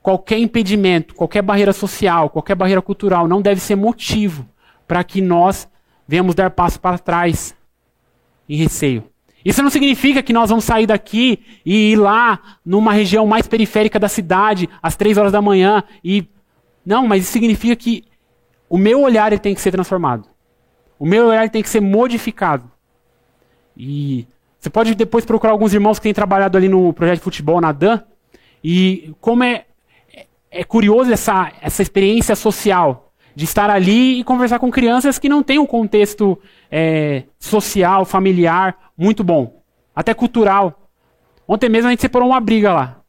qualquer 0.00 0.38
impedimento, 0.38 1.14
qualquer 1.14 1.42
barreira 1.42 1.72
social, 1.72 2.30
qualquer 2.30 2.54
barreira 2.54 2.80
cultural 2.80 3.26
não 3.26 3.42
deve 3.42 3.60
ser 3.60 3.74
motivo 3.74 4.48
para 4.86 5.02
que 5.02 5.20
nós 5.20 5.68
venhamos 6.06 6.34
dar 6.34 6.50
passo 6.50 6.80
para 6.80 6.96
trás 6.96 7.54
em 8.48 8.56
receio. 8.56 9.04
Isso 9.44 9.62
não 9.62 9.70
significa 9.70 10.22
que 10.22 10.32
nós 10.32 10.48
vamos 10.48 10.64
sair 10.64 10.86
daqui 10.86 11.40
e 11.64 11.92
ir 11.92 11.96
lá 11.96 12.40
numa 12.64 12.92
região 12.92 13.26
mais 13.26 13.46
periférica 13.46 13.98
da 13.98 14.08
cidade 14.08 14.68
às 14.82 14.96
três 14.96 15.18
horas 15.18 15.32
da 15.32 15.42
manhã 15.42 15.84
e 16.02 16.26
não, 16.84 17.06
mas 17.06 17.24
isso 17.24 17.32
significa 17.32 17.74
que 17.74 18.04
o 18.68 18.78
meu 18.78 19.02
olhar 19.02 19.32
ele 19.32 19.40
tem 19.40 19.54
que 19.54 19.60
ser 19.60 19.72
transformado. 19.72 20.28
O 20.98 21.06
meu 21.06 21.26
olhar 21.26 21.48
tem 21.50 21.62
que 21.62 21.68
ser 21.68 21.80
modificado. 21.80 22.70
E 23.76 24.26
você 24.58 24.70
pode 24.70 24.94
depois 24.94 25.24
procurar 25.24 25.52
alguns 25.52 25.74
irmãos 25.74 25.98
que 25.98 26.04
têm 26.04 26.14
trabalhado 26.14 26.56
ali 26.56 26.68
no 26.68 26.92
projeto 26.92 27.18
de 27.18 27.24
futebol 27.24 27.60
na 27.60 27.72
Dan. 27.72 28.02
E 28.64 29.14
como 29.20 29.44
é, 29.44 29.66
é 30.50 30.64
curioso 30.64 31.12
essa, 31.12 31.52
essa 31.60 31.82
experiência 31.82 32.34
social 32.34 33.12
de 33.34 33.44
estar 33.44 33.68
ali 33.68 34.18
e 34.18 34.24
conversar 34.24 34.58
com 34.58 34.70
crianças 34.70 35.18
que 35.18 35.28
não 35.28 35.42
têm 35.42 35.58
um 35.58 35.66
contexto 35.66 36.38
é, 36.70 37.24
social, 37.38 38.06
familiar 38.06 38.76
muito 38.96 39.22
bom, 39.22 39.62
até 39.94 40.14
cultural. 40.14 40.88
Ontem 41.46 41.68
mesmo 41.68 41.88
a 41.88 41.90
gente 41.90 42.00
separou 42.00 42.28
uma 42.28 42.40
briga 42.40 42.72
lá. 42.72 43.00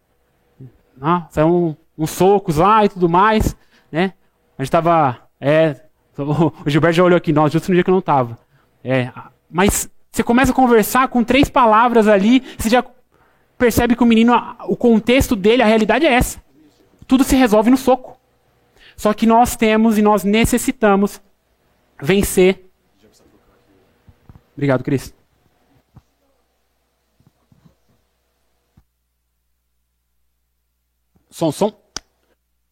Ah, 1.01 1.27
saiu 1.29 1.77
uns 1.97 2.11
socos 2.11 2.57
lá 2.57 2.83
e 2.83 2.89
tudo 2.89 3.07
mais. 3.07 3.55
Né? 3.91 4.13
A 4.57 4.63
gente 4.63 4.67
estava. 4.67 5.17
É, 5.39 5.86
o 6.17 6.69
Gilberto 6.69 6.95
já 6.97 7.03
olhou 7.03 7.17
aqui, 7.17 7.31
nós, 7.31 7.51
justo 7.51 7.69
no 7.69 7.75
dia 7.75 7.83
que 7.83 7.89
eu 7.89 7.93
não 7.93 7.99
estava. 7.99 8.37
É, 8.83 9.11
mas 9.49 9.89
você 10.11 10.23
começa 10.23 10.51
a 10.51 10.55
conversar 10.55 11.07
com 11.09 11.23
três 11.23 11.49
palavras 11.49 12.07
ali, 12.07 12.43
você 12.57 12.69
já 12.69 12.83
percebe 13.57 13.95
que 13.95 14.03
o 14.03 14.05
menino, 14.05 14.33
o 14.67 14.75
contexto 14.75 15.35
dele, 15.35 15.61
a 15.61 15.65
realidade 15.65 16.05
é 16.05 16.13
essa. 16.13 16.41
Tudo 17.07 17.23
se 17.23 17.35
resolve 17.35 17.69
no 17.69 17.77
soco. 17.77 18.17
Só 18.95 19.13
que 19.13 19.25
nós 19.25 19.55
temos 19.55 19.97
e 19.97 20.01
nós 20.01 20.23
necessitamos 20.23 21.21
vencer. 22.01 22.69
Obrigado, 24.55 24.83
Cris. 24.83 25.13
Som, 31.29 31.51
som. 31.51 31.71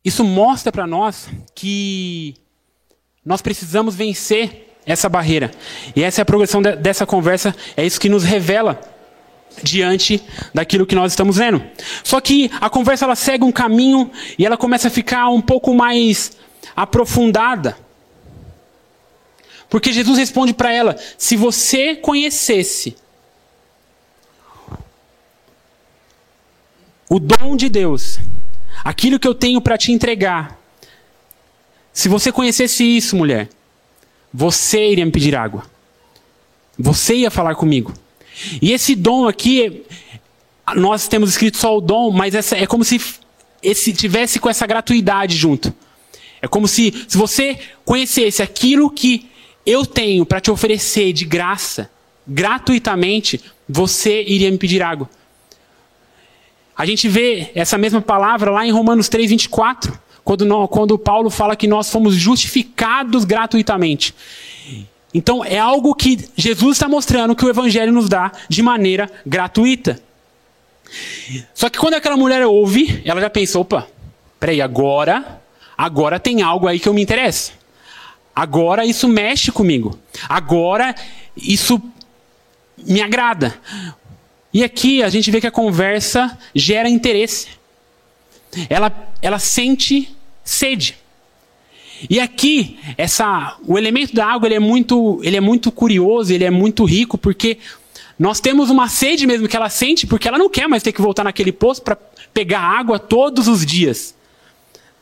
Isso 0.03 0.23
mostra 0.23 0.71
para 0.71 0.87
nós 0.87 1.29
que 1.53 2.33
nós 3.25 3.41
precisamos 3.41 3.95
vencer 3.95 4.77
essa 4.85 5.09
barreira. 5.09 5.49
E 5.95 6.03
essa 6.03 6.21
é 6.21 6.23
a 6.23 6.25
progressão 6.25 6.61
de, 6.61 6.75
dessa 6.75 7.05
conversa, 7.05 7.55
é 7.75 7.83
isso 7.83 7.99
que 7.99 8.07
nos 8.07 8.23
revela 8.23 8.79
diante 9.63 10.21
daquilo 10.53 10.85
que 10.85 10.95
nós 10.95 11.11
estamos 11.11 11.37
vendo. 11.37 11.63
Só 12.03 12.21
que 12.21 12.51
a 12.61 12.69
conversa 12.69 13.05
ela 13.05 13.15
segue 13.15 13.43
um 13.43 13.51
caminho 13.51 14.11
e 14.37 14.45
ela 14.45 14.57
começa 14.57 14.87
a 14.89 14.91
ficar 14.91 15.29
um 15.29 15.41
pouco 15.41 15.73
mais 15.73 16.37
aprofundada. 16.75 17.77
Porque 19.69 19.91
Jesus 19.91 20.17
responde 20.19 20.53
para 20.53 20.71
ela: 20.71 20.95
se 21.17 21.35
você 21.35 21.95
conhecesse 21.95 22.95
o 27.09 27.19
dom 27.19 27.55
de 27.55 27.69
Deus, 27.69 28.19
aquilo 28.83 29.19
que 29.19 29.27
eu 29.27 29.33
tenho 29.33 29.61
para 29.61 29.77
te 29.77 29.91
entregar, 29.91 30.59
se 31.95 32.09
você 32.09 32.29
conhecesse 32.29 32.83
isso, 32.83 33.15
mulher, 33.15 33.47
você 34.31 34.89
iria 34.91 35.05
me 35.05 35.11
pedir 35.13 35.33
água. 35.33 35.63
Você 36.77 37.15
ia 37.15 37.31
falar 37.31 37.55
comigo. 37.55 37.93
E 38.61 38.73
esse 38.73 38.97
dom 38.97 39.29
aqui, 39.29 39.81
nós 40.75 41.07
temos 41.07 41.29
escrito 41.29 41.55
só 41.55 41.77
o 41.77 41.79
dom, 41.79 42.11
mas 42.11 42.35
essa, 42.35 42.57
é 42.57 42.67
como 42.67 42.83
se 42.83 42.99
esse 43.63 43.93
tivesse 43.93 44.39
com 44.39 44.49
essa 44.49 44.67
gratuidade 44.67 45.37
junto. 45.37 45.73
É 46.41 46.49
como 46.49 46.67
se, 46.67 46.93
se 47.07 47.17
você 47.17 47.57
conhecesse 47.85 48.43
aquilo 48.43 48.91
que 48.91 49.29
eu 49.65 49.85
tenho 49.85 50.25
para 50.25 50.41
te 50.41 50.51
oferecer 50.51 51.13
de 51.13 51.23
graça, 51.23 51.89
gratuitamente, 52.27 53.39
você 53.69 54.21
iria 54.21 54.51
me 54.51 54.57
pedir 54.57 54.83
água. 54.83 55.09
A 56.77 56.85
gente 56.85 57.07
vê 57.07 57.51
essa 57.55 57.77
mesma 57.77 58.01
palavra 58.01 58.51
lá 58.51 58.67
em 58.67 58.71
Romanos 58.71 59.07
3, 59.07 59.29
24 59.29 60.04
quando, 60.25 60.67
quando 60.69 60.97
Paulo 60.97 61.29
fala 61.29 61.55
que 61.55 61.67
nós 61.67 61.85
somos 61.85 62.15
justificados 62.15 63.23
gratuitamente. 63.23 64.13
Então 65.13 65.45
é 65.45 65.59
algo 65.59 65.93
que 65.93 66.27
Jesus 66.35 66.73
está 66.73 66.89
mostrando 66.89 67.35
que 67.35 67.45
o 67.45 67.49
Evangelho 67.49 67.93
nos 67.93 68.09
dá 68.09 68.31
de 68.49 68.61
maneira 68.63 69.09
gratuita. 69.23 70.01
Só 71.53 71.69
que 71.69 71.77
quando 71.77 71.93
aquela 71.93 72.17
mulher 72.17 72.43
ouve, 72.45 73.01
ela 73.05 73.21
já 73.21 73.29
pensa: 73.29 73.59
opa, 73.59 73.87
peraí, 74.39 74.61
agora, 74.61 75.41
agora 75.77 76.19
tem 76.19 76.41
algo 76.41 76.67
aí 76.67 76.79
que 76.79 76.89
eu 76.89 76.93
me 76.93 77.03
interessa. 77.03 77.51
Agora 78.35 78.83
isso 78.83 79.07
mexe 79.07 79.51
comigo. 79.51 79.97
Agora 80.27 80.95
isso 81.37 81.79
me 82.77 82.99
agrada. 82.99 83.55
E 84.51 84.63
aqui 84.63 85.03
a 85.03 85.09
gente 85.09 85.29
vê 85.29 85.39
que 85.39 85.47
a 85.47 85.51
conversa 85.51 86.35
gera 86.53 86.89
interesse. 86.89 87.47
Ela, 88.69 88.91
ela 89.21 89.37
sente 89.37 90.14
sede. 90.45 90.97
E 92.09 92.19
aqui, 92.19 92.77
essa, 92.97 93.57
o 93.65 93.77
elemento 93.77 94.13
da 94.15 94.25
água 94.25 94.47
ele 94.47 94.55
é, 94.55 94.59
muito, 94.59 95.19
ele 95.23 95.35
é 95.35 95.41
muito 95.41 95.71
curioso, 95.71 96.31
ele 96.31 96.43
é 96.43 96.51
muito 96.51 96.85
rico, 96.85 97.17
porque 97.17 97.57
nós 98.17 98.39
temos 98.39 98.69
uma 98.69 98.87
sede 98.87 99.25
mesmo 99.25 99.47
que 99.47 99.55
ela 99.55 99.69
sente, 99.69 100.05
porque 100.05 100.27
ela 100.27 100.37
não 100.37 100.49
quer 100.49 100.67
mais 100.67 100.83
ter 100.83 100.91
que 100.91 101.01
voltar 101.01 101.23
naquele 101.23 101.51
poço 101.51 101.81
para 101.81 101.97
pegar 102.33 102.59
água 102.59 102.99
todos 102.99 103.47
os 103.47 103.65
dias. 103.65 104.13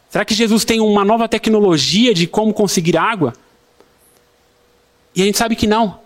Será 0.09 0.23
que 0.23 0.33
Jesus 0.33 0.63
tem 0.63 0.79
uma 0.79 1.03
nova 1.03 1.27
tecnologia 1.27 2.13
de 2.13 2.27
como 2.27 2.53
conseguir 2.53 2.95
água? 2.95 3.33
E 5.15 5.21
a 5.21 5.25
gente 5.25 5.37
sabe 5.37 5.55
que 5.55 5.67
não. 5.67 5.99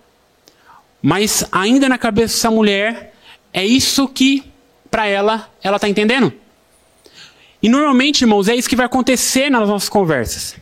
Mas 1.02 1.46
ainda 1.52 1.88
na 1.88 1.98
cabeça 1.98 2.34
dessa 2.34 2.50
mulher, 2.50 3.14
é 3.54 3.66
isso 3.66 4.08
que, 4.08 4.44
para 4.90 5.08
ela, 5.08 5.50
ela 5.62 5.76
está 5.76 5.88
entendendo. 5.88 6.34
E 7.62 7.70
normalmente, 7.70 8.22
irmãos, 8.22 8.48
é 8.48 8.56
isso 8.56 8.70
que 8.70 8.76
vai 8.76 8.86
acontecer 8.86 9.50
nas 9.50 9.68
nossas 9.68 9.90
conversas. 9.90 10.56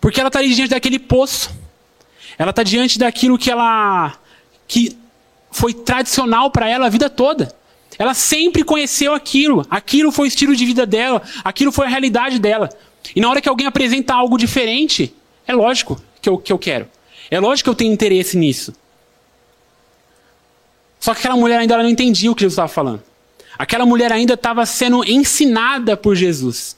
Porque 0.00 0.18
ela 0.18 0.28
está 0.28 0.42
diante 0.42 0.68
daquele 0.68 0.98
poço. 0.98 1.50
Ela 2.38 2.50
está 2.50 2.62
diante 2.62 2.98
daquilo 2.98 3.38
que 3.38 3.50
ela 3.50 4.16
que 4.66 4.96
foi 5.50 5.74
tradicional 5.74 6.50
para 6.50 6.68
ela 6.68 6.86
a 6.86 6.88
vida 6.88 7.10
toda. 7.10 7.54
Ela 7.98 8.14
sempre 8.14 8.64
conheceu 8.64 9.12
aquilo. 9.12 9.66
Aquilo 9.70 10.10
foi 10.10 10.26
o 10.26 10.28
estilo 10.28 10.56
de 10.56 10.64
vida 10.64 10.86
dela. 10.86 11.22
Aquilo 11.44 11.70
foi 11.70 11.86
a 11.86 11.88
realidade 11.88 12.38
dela. 12.38 12.70
E 13.14 13.20
na 13.20 13.28
hora 13.28 13.40
que 13.40 13.48
alguém 13.48 13.66
apresenta 13.66 14.14
algo 14.14 14.38
diferente, 14.38 15.14
é 15.46 15.52
lógico 15.52 16.00
que 16.22 16.28
eu, 16.28 16.38
que 16.38 16.52
eu 16.52 16.58
quero. 16.58 16.88
É 17.30 17.38
lógico 17.38 17.66
que 17.66 17.70
eu 17.70 17.74
tenho 17.74 17.92
interesse 17.92 18.36
nisso. 18.36 18.74
Só 20.98 21.12
que 21.14 21.20
aquela 21.20 21.36
mulher 21.36 21.58
ainda 21.58 21.76
não 21.76 21.88
entendia 21.88 22.30
o 22.30 22.34
que 22.34 22.42
Jesus 22.42 22.54
estava 22.54 22.68
falando. 22.68 23.02
Aquela 23.58 23.84
mulher 23.84 24.12
ainda 24.12 24.34
estava 24.34 24.64
sendo 24.64 25.04
ensinada 25.04 25.96
por 25.96 26.14
Jesus. 26.16 26.76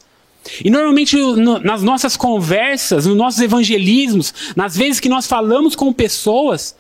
E 0.65 0.71
normalmente 0.71 1.17
no, 1.17 1.59
nas 1.59 1.83
nossas 1.83 2.17
conversas, 2.17 3.07
nos 3.07 3.17
nossos 3.17 3.41
evangelismos, 3.41 4.35
nas 4.57 4.77
vezes 4.77 4.99
que 4.99 5.09
nós 5.09 5.27
falamos 5.27 5.77
com 5.77 5.93
pessoas, 5.93 6.75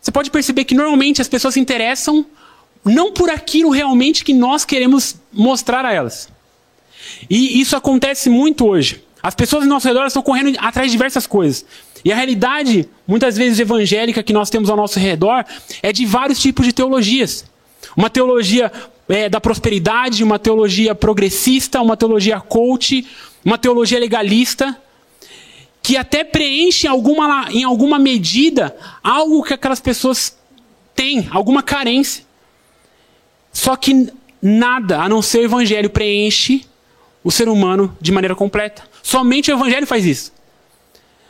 você 0.00 0.10
pode 0.10 0.30
perceber 0.30 0.64
que 0.64 0.74
normalmente 0.74 1.20
as 1.20 1.28
pessoas 1.28 1.54
se 1.54 1.60
interessam 1.60 2.24
não 2.84 3.12
por 3.12 3.28
aquilo 3.28 3.70
realmente 3.70 4.24
que 4.24 4.32
nós 4.32 4.64
queremos 4.64 5.16
mostrar 5.32 5.84
a 5.84 5.92
elas. 5.92 6.28
E 7.28 7.60
isso 7.60 7.76
acontece 7.76 8.30
muito 8.30 8.66
hoje. 8.66 9.04
As 9.22 9.34
pessoas 9.34 9.64
ao 9.64 9.68
nosso 9.68 9.86
redor 9.86 10.06
estão 10.06 10.22
correndo 10.22 10.56
atrás 10.58 10.90
de 10.90 10.92
diversas 10.92 11.26
coisas. 11.26 11.64
E 12.02 12.10
a 12.10 12.16
realidade, 12.16 12.88
muitas 13.06 13.36
vezes 13.36 13.58
evangélica, 13.58 14.22
que 14.22 14.32
nós 14.32 14.48
temos 14.48 14.70
ao 14.70 14.76
nosso 14.76 14.98
redor, 14.98 15.44
é 15.82 15.92
de 15.92 16.06
vários 16.06 16.40
tipos 16.40 16.64
de 16.64 16.72
teologias. 16.72 17.44
Uma 17.94 18.08
teologia 18.08 18.72
é, 19.10 19.28
da 19.28 19.40
prosperidade, 19.40 20.24
uma 20.24 20.38
teologia 20.38 20.94
progressista, 20.94 21.80
uma 21.80 21.96
teologia 21.96 22.40
coach, 22.40 23.06
uma 23.44 23.58
teologia 23.58 23.98
legalista, 23.98 24.80
que 25.82 25.96
até 25.96 26.22
preenche 26.22 26.86
alguma, 26.86 27.48
em 27.50 27.64
alguma 27.64 27.98
medida 27.98 28.76
algo 29.02 29.42
que 29.42 29.54
aquelas 29.54 29.80
pessoas 29.80 30.38
têm, 30.94 31.28
alguma 31.30 31.62
carência. 31.62 32.24
Só 33.52 33.74
que 33.76 34.12
nada, 34.40 35.00
a 35.00 35.08
não 35.08 35.20
ser 35.20 35.38
o 35.38 35.44
evangelho, 35.44 35.90
preenche 35.90 36.64
o 37.24 37.30
ser 37.30 37.48
humano 37.48 37.96
de 38.00 38.12
maneira 38.12 38.34
completa. 38.34 38.88
Somente 39.02 39.50
o 39.50 39.54
evangelho 39.54 39.86
faz 39.86 40.04
isso. 40.04 40.32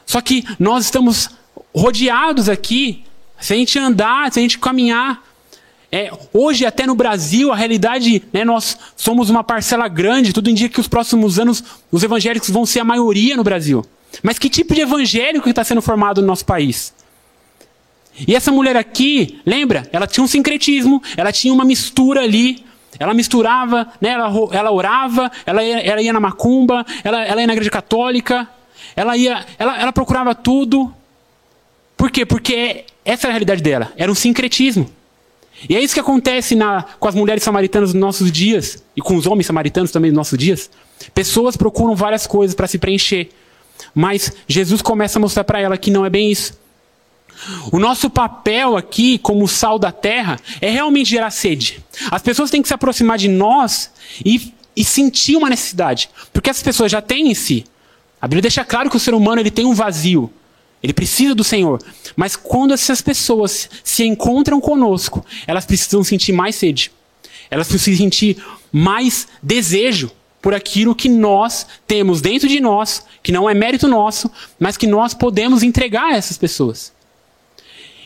Só 0.05 0.21
que 0.21 0.45
nós 0.59 0.85
estamos 0.85 1.31
rodeados 1.75 2.49
aqui, 2.49 3.05
se 3.41 3.55
a 3.55 3.57
gente 3.57 3.79
andar, 3.79 4.31
se 4.33 4.39
a 4.39 4.43
gente 4.43 4.59
caminhar. 4.59 5.30
É, 5.93 6.13
hoje, 6.33 6.65
até 6.65 6.87
no 6.87 6.95
Brasil, 6.95 7.53
a 7.53 7.57
realidade, 7.57 8.23
né, 8.33 8.45
nós 8.45 8.79
somos 8.97 9.29
uma 9.29 9.43
parcela 9.43 9.89
grande, 9.89 10.33
tudo 10.33 10.49
indica 10.49 10.75
que 10.75 10.81
os 10.81 10.87
próximos 10.87 11.39
anos 11.39 11.65
os 11.91 12.03
evangélicos 12.05 12.49
vão 12.49 12.65
ser 12.65 12.81
a 12.81 12.85
maioria 12.85 13.37
no 13.37 13.43
Brasil. 13.43 13.85
Mas 14.23 14.39
que 14.39 14.49
tipo 14.49 14.75
de 14.75 14.83
evangélico 14.83 15.49
está 15.49 15.65
sendo 15.65 15.83
formado 15.83 16.21
no 16.21 16.27
nosso 16.29 16.45
país? 16.45 16.95
E 18.27 18.35
essa 18.35 18.53
mulher 18.53 18.77
aqui, 18.77 19.41
lembra? 19.45 19.89
Ela 19.93 20.07
tinha 20.07 20.23
um 20.23 20.29
sincretismo, 20.29 21.03
ela 21.17 21.33
tinha 21.33 21.53
uma 21.53 21.65
mistura 21.65 22.21
ali. 22.21 22.65
Ela 22.99 23.15
misturava, 23.15 23.89
né? 24.01 24.11
ela, 24.11 24.31
ela 24.53 24.71
orava, 24.73 25.31
ela 25.47 25.63
ia, 25.63 25.79
ela 25.79 26.03
ia 26.03 26.13
na 26.13 26.21
macumba, 26.21 26.85
ela, 27.05 27.25
ela 27.25 27.41
ia 27.41 27.47
na 27.47 27.53
igreja 27.53 27.71
católica, 27.71 28.49
ela, 28.97 29.17
ia, 29.17 29.47
ela, 29.59 29.81
ela 29.81 29.93
procurava 29.93 30.35
tudo. 30.35 30.93
Por 31.97 32.11
quê? 32.11 32.27
Porque 32.27 32.85
essa 33.05 33.27
era 33.27 33.33
a 33.33 33.35
realidade 33.35 33.63
dela, 33.63 33.93
era 33.97 34.11
um 34.11 34.15
sincretismo. 34.15 34.91
E 35.69 35.77
é 35.77 35.81
isso 35.81 35.95
que 35.95 36.01
acontece 36.01 36.55
na, 36.55 36.83
com 36.99 37.09
as 37.09 37.15
mulheres 37.15 37.43
samaritanas 37.43 37.93
nos 37.93 38.01
nossos 38.01 38.33
dias, 38.33 38.83
e 38.97 39.01
com 39.01 39.17
os 39.17 39.27
homens 39.27 39.47
samaritanos 39.47 39.91
também 39.91 40.11
nos 40.11 40.17
nossos 40.17 40.39
dias. 40.39 40.71
Pessoas 41.15 41.57
procuram 41.57 41.95
várias 41.95 42.27
coisas 42.27 42.55
para 42.55 42.67
se 42.67 42.79
preencher. 42.79 43.31
Mas 43.95 44.33
Jesus 44.47 44.83
começa 44.83 45.19
a 45.19 45.21
mostrar 45.21 45.45
para 45.45 45.61
ela 45.61 45.77
que 45.77 45.91
não 45.91 46.05
é 46.05 46.11
bem 46.11 46.31
isso. 46.31 46.59
O 47.73 47.79
nosso 47.79 48.11
papel 48.11 48.77
aqui, 48.77 49.19
como 49.19 49.49
sal 49.49 49.79
da 49.79 49.91
terra, 49.91 50.39
é 50.61 50.71
realmente 50.71 51.09
gerar 51.09 51.31
sede. 51.31 51.83
As 52.11 52.23
pessoas 52.23 52.51
têm 52.51 52.61
que 52.61 52.69
se 52.69 52.75
aproximar 52.75 53.17
de 53.17 53.29
nós 53.29 53.91
e, 54.25 54.53
e 54.77 54.85
sentir 54.85 55.37
uma 55.37 55.49
necessidade. 55.49 56.11
Porque 56.33 56.51
as 56.51 56.63
pessoas 56.63 56.93
já 56.93 57.01
têm 57.01 57.31
em 57.31 57.35
si. 57.35 57.65
A 58.21 58.27
Bíblia 58.27 58.43
deixa 58.43 58.65
claro 58.65 58.91
que 58.91 58.97
o 58.97 59.01
ser 59.01 59.15
humano 59.15 59.41
ele 59.41 59.51
tem 59.51 59.65
um 59.65 59.75
vazio. 59.75 60.31
Ele 60.83 60.93
precisa 60.93 61.35
do 61.35 61.45
Senhor. 61.45 61.83
Mas 62.17 62.37
quando 62.37 62.73
essas 62.73 63.03
pessoas 63.03 63.69
se 63.85 64.05
encontram 64.05 64.61
conosco, 64.61 65.25
elas 65.47 65.67
precisam 65.67 66.03
sentir 66.03 66.33
mais 66.33 66.57
sede. 66.57 66.91
Elas 67.51 67.69
precisam 67.69 68.05
sentir 68.05 68.43
mais 68.73 69.29
desejo 69.43 70.11
por 70.41 70.55
aquilo 70.55 70.95
que 70.95 71.09
nós 71.09 71.67
temos 71.87 72.21
dentro 72.21 72.49
de 72.49 72.61
nós, 72.61 73.05
que 73.23 73.31
não 73.31 73.49
é 73.49 73.53
mérito 73.53 73.87
nosso, 73.87 74.31
mas 74.59 74.77
que 74.77 74.87
nós 74.87 75.13
podemos 75.13 75.63
entregar 75.63 76.13
a 76.13 76.17
essas 76.17 76.39
pessoas. 76.39 76.93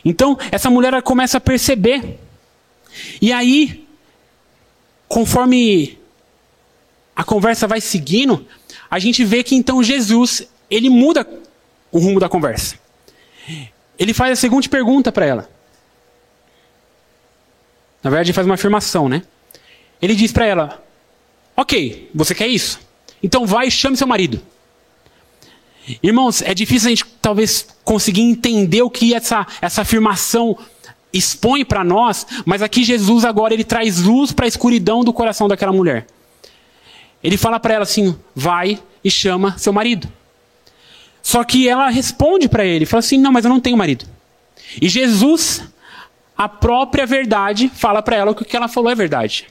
Então, 0.03 0.37
essa 0.51 0.69
mulher 0.69 1.01
começa 1.01 1.37
a 1.37 1.41
perceber. 1.41 2.19
E 3.21 3.31
aí, 3.31 3.87
conforme 5.07 5.97
a 7.15 7.23
conversa 7.23 7.67
vai 7.67 7.79
seguindo, 7.79 8.45
a 8.91 8.99
gente 8.99 9.23
vê 9.23 9.41
que 9.43 9.55
então 9.55 9.81
Jesus, 9.81 10.47
ele 10.69 10.89
muda 10.89 11.25
o 11.95 11.99
rumo 11.99 12.19
da 12.19 12.27
conversa. 12.27 12.75
Ele 13.97 14.13
faz 14.13 14.33
a 14.33 14.35
seguinte 14.35 14.67
pergunta 14.67 15.13
para 15.13 15.25
ela. 15.25 15.49
Na 18.03 18.09
verdade, 18.09 18.31
ele 18.31 18.35
faz 18.35 18.45
uma 18.45 18.55
afirmação, 18.55 19.07
né? 19.07 19.21
Ele 20.01 20.13
diz 20.13 20.33
para 20.33 20.45
ela: 20.45 20.83
Ok, 21.55 22.11
você 22.13 22.35
quer 22.35 22.47
isso? 22.47 22.81
Então 23.23 23.45
vai 23.45 23.67
e 23.67 23.71
chame 23.71 23.95
seu 23.95 24.05
marido. 24.05 24.41
Irmãos, 26.03 26.41
é 26.41 26.53
difícil 26.53 26.87
a 26.87 26.89
gente 26.89 27.05
talvez 27.21 27.65
conseguir 27.85 28.23
entender 28.23 28.81
o 28.81 28.89
que 28.89 29.13
essa, 29.13 29.47
essa 29.61 29.83
afirmação 29.83 30.57
expõe 31.13 31.63
para 31.63 31.81
nós, 31.81 32.27
mas 32.45 32.61
aqui 32.61 32.83
Jesus 32.83 33.23
agora 33.23 33.53
ele 33.53 33.63
traz 33.63 34.01
luz 34.01 34.33
para 34.33 34.45
a 34.45 34.49
escuridão 34.49 35.01
do 35.01 35.13
coração 35.13 35.47
daquela 35.47 35.71
mulher. 35.71 36.05
Ele 37.23 37.37
fala 37.37 37.57
para 37.57 37.75
ela 37.75 37.83
assim: 37.83 38.17
vai 38.35 38.83
e 39.01 39.09
chama 39.09 39.57
seu 39.57 39.71
marido. 39.71 40.09
Só 41.25 41.43
que 41.43 41.67
ela 41.67 41.89
responde 41.89 42.47
para 42.47 42.63
ele, 42.63 42.85
fala 42.85 42.99
assim: 42.99 43.17
não, 43.17 43.31
mas 43.31 43.43
eu 43.43 43.49
não 43.49 43.59
tenho 43.59 43.75
marido. 43.75 44.05
E 44.79 44.87
Jesus, 44.87 45.63
a 46.37 46.47
própria 46.47 47.03
verdade, 47.03 47.67
fala 47.67 48.03
para 48.03 48.15
ela 48.15 48.35
que 48.35 48.43
o 48.43 48.45
que 48.45 48.55
ela 48.55 48.67
falou 48.67 48.91
é 48.91 48.95
verdade. 48.95 49.47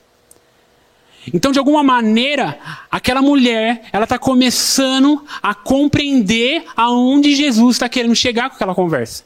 Então, 1.33 1.51
de 1.51 1.59
alguma 1.59 1.83
maneira, 1.83 2.61
aquela 2.89 3.21
mulher, 3.21 3.89
ela 3.93 4.05
está 4.05 4.17
começando 4.21 5.25
a 5.43 5.53
compreender 5.53 6.65
aonde 6.77 7.35
Jesus 7.35 7.75
está 7.75 7.89
querendo 7.89 8.15
chegar 8.15 8.51
com 8.51 8.55
aquela 8.55 8.75
conversa. 8.75 9.25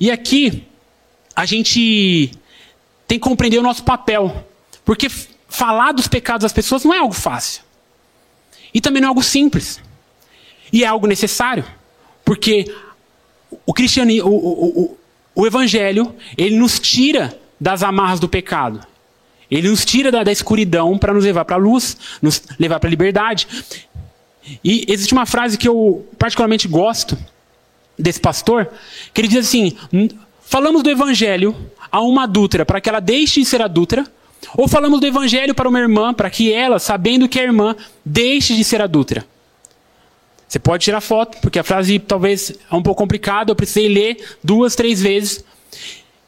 E 0.00 0.10
aqui, 0.10 0.66
a 1.36 1.44
gente 1.44 2.30
tem 3.06 3.18
que 3.18 3.28
compreender 3.28 3.58
o 3.58 3.62
nosso 3.62 3.84
papel. 3.84 4.46
Porque 4.86 5.10
falar 5.50 5.92
dos 5.92 6.08
pecados 6.08 6.44
das 6.44 6.52
pessoas 6.54 6.82
não 6.82 6.94
é 6.94 6.98
algo 6.98 7.12
fácil. 7.12 7.62
E 8.72 8.80
também 8.80 9.02
não 9.02 9.08
é 9.08 9.10
algo 9.10 9.22
simples. 9.22 9.82
E 10.72 10.84
é 10.84 10.86
algo 10.86 11.06
necessário. 11.06 11.64
Porque 12.24 12.72
o 13.66 13.72
cristianismo, 13.72 14.28
o, 14.28 14.34
o, 14.34 14.80
o, 14.82 14.98
o 15.34 15.46
evangelho, 15.46 16.14
ele 16.36 16.56
nos 16.56 16.78
tira 16.78 17.36
das 17.60 17.82
amarras 17.82 18.20
do 18.20 18.28
pecado. 18.28 18.80
Ele 19.50 19.68
nos 19.68 19.84
tira 19.84 20.12
da, 20.12 20.22
da 20.22 20.30
escuridão 20.30 20.96
para 20.96 21.12
nos 21.12 21.24
levar 21.24 21.44
para 21.44 21.56
a 21.56 21.58
luz, 21.58 21.96
nos 22.22 22.42
levar 22.58 22.78
para 22.78 22.88
a 22.88 22.90
liberdade. 22.90 23.48
E 24.64 24.84
existe 24.88 25.12
uma 25.12 25.26
frase 25.26 25.58
que 25.58 25.68
eu 25.68 26.06
particularmente 26.18 26.68
gosto 26.68 27.18
desse 27.98 28.20
pastor, 28.20 28.70
que 29.12 29.20
ele 29.20 29.28
diz 29.28 29.46
assim: 29.46 29.76
falamos 30.42 30.82
do 30.82 30.90
evangelho 30.90 31.54
a 31.90 32.00
uma 32.00 32.24
adúltera 32.24 32.64
para 32.64 32.80
que 32.80 32.88
ela 32.88 33.00
deixe 33.00 33.40
de 33.40 33.46
ser 33.46 33.60
adúltera, 33.60 34.06
ou 34.56 34.68
falamos 34.68 35.00
do 35.00 35.06
evangelho 35.06 35.54
para 35.54 35.68
uma 35.68 35.80
irmã 35.80 36.14
para 36.14 36.30
que 36.30 36.52
ela, 36.52 36.78
sabendo 36.78 37.28
que 37.28 37.38
é 37.38 37.42
irmã, 37.42 37.76
deixe 38.04 38.54
de 38.54 38.64
ser 38.64 38.80
adúltera. 38.80 39.26
Você 40.50 40.58
pode 40.58 40.82
tirar 40.82 41.00
foto, 41.00 41.38
porque 41.40 41.60
a 41.60 41.62
frase 41.62 42.00
talvez 42.00 42.50
é 42.50 42.74
um 42.74 42.82
pouco 42.82 43.00
complicada, 43.00 43.52
eu 43.52 43.54
precisei 43.54 43.88
ler 43.88 44.16
duas, 44.42 44.74
três 44.74 45.00
vezes. 45.00 45.44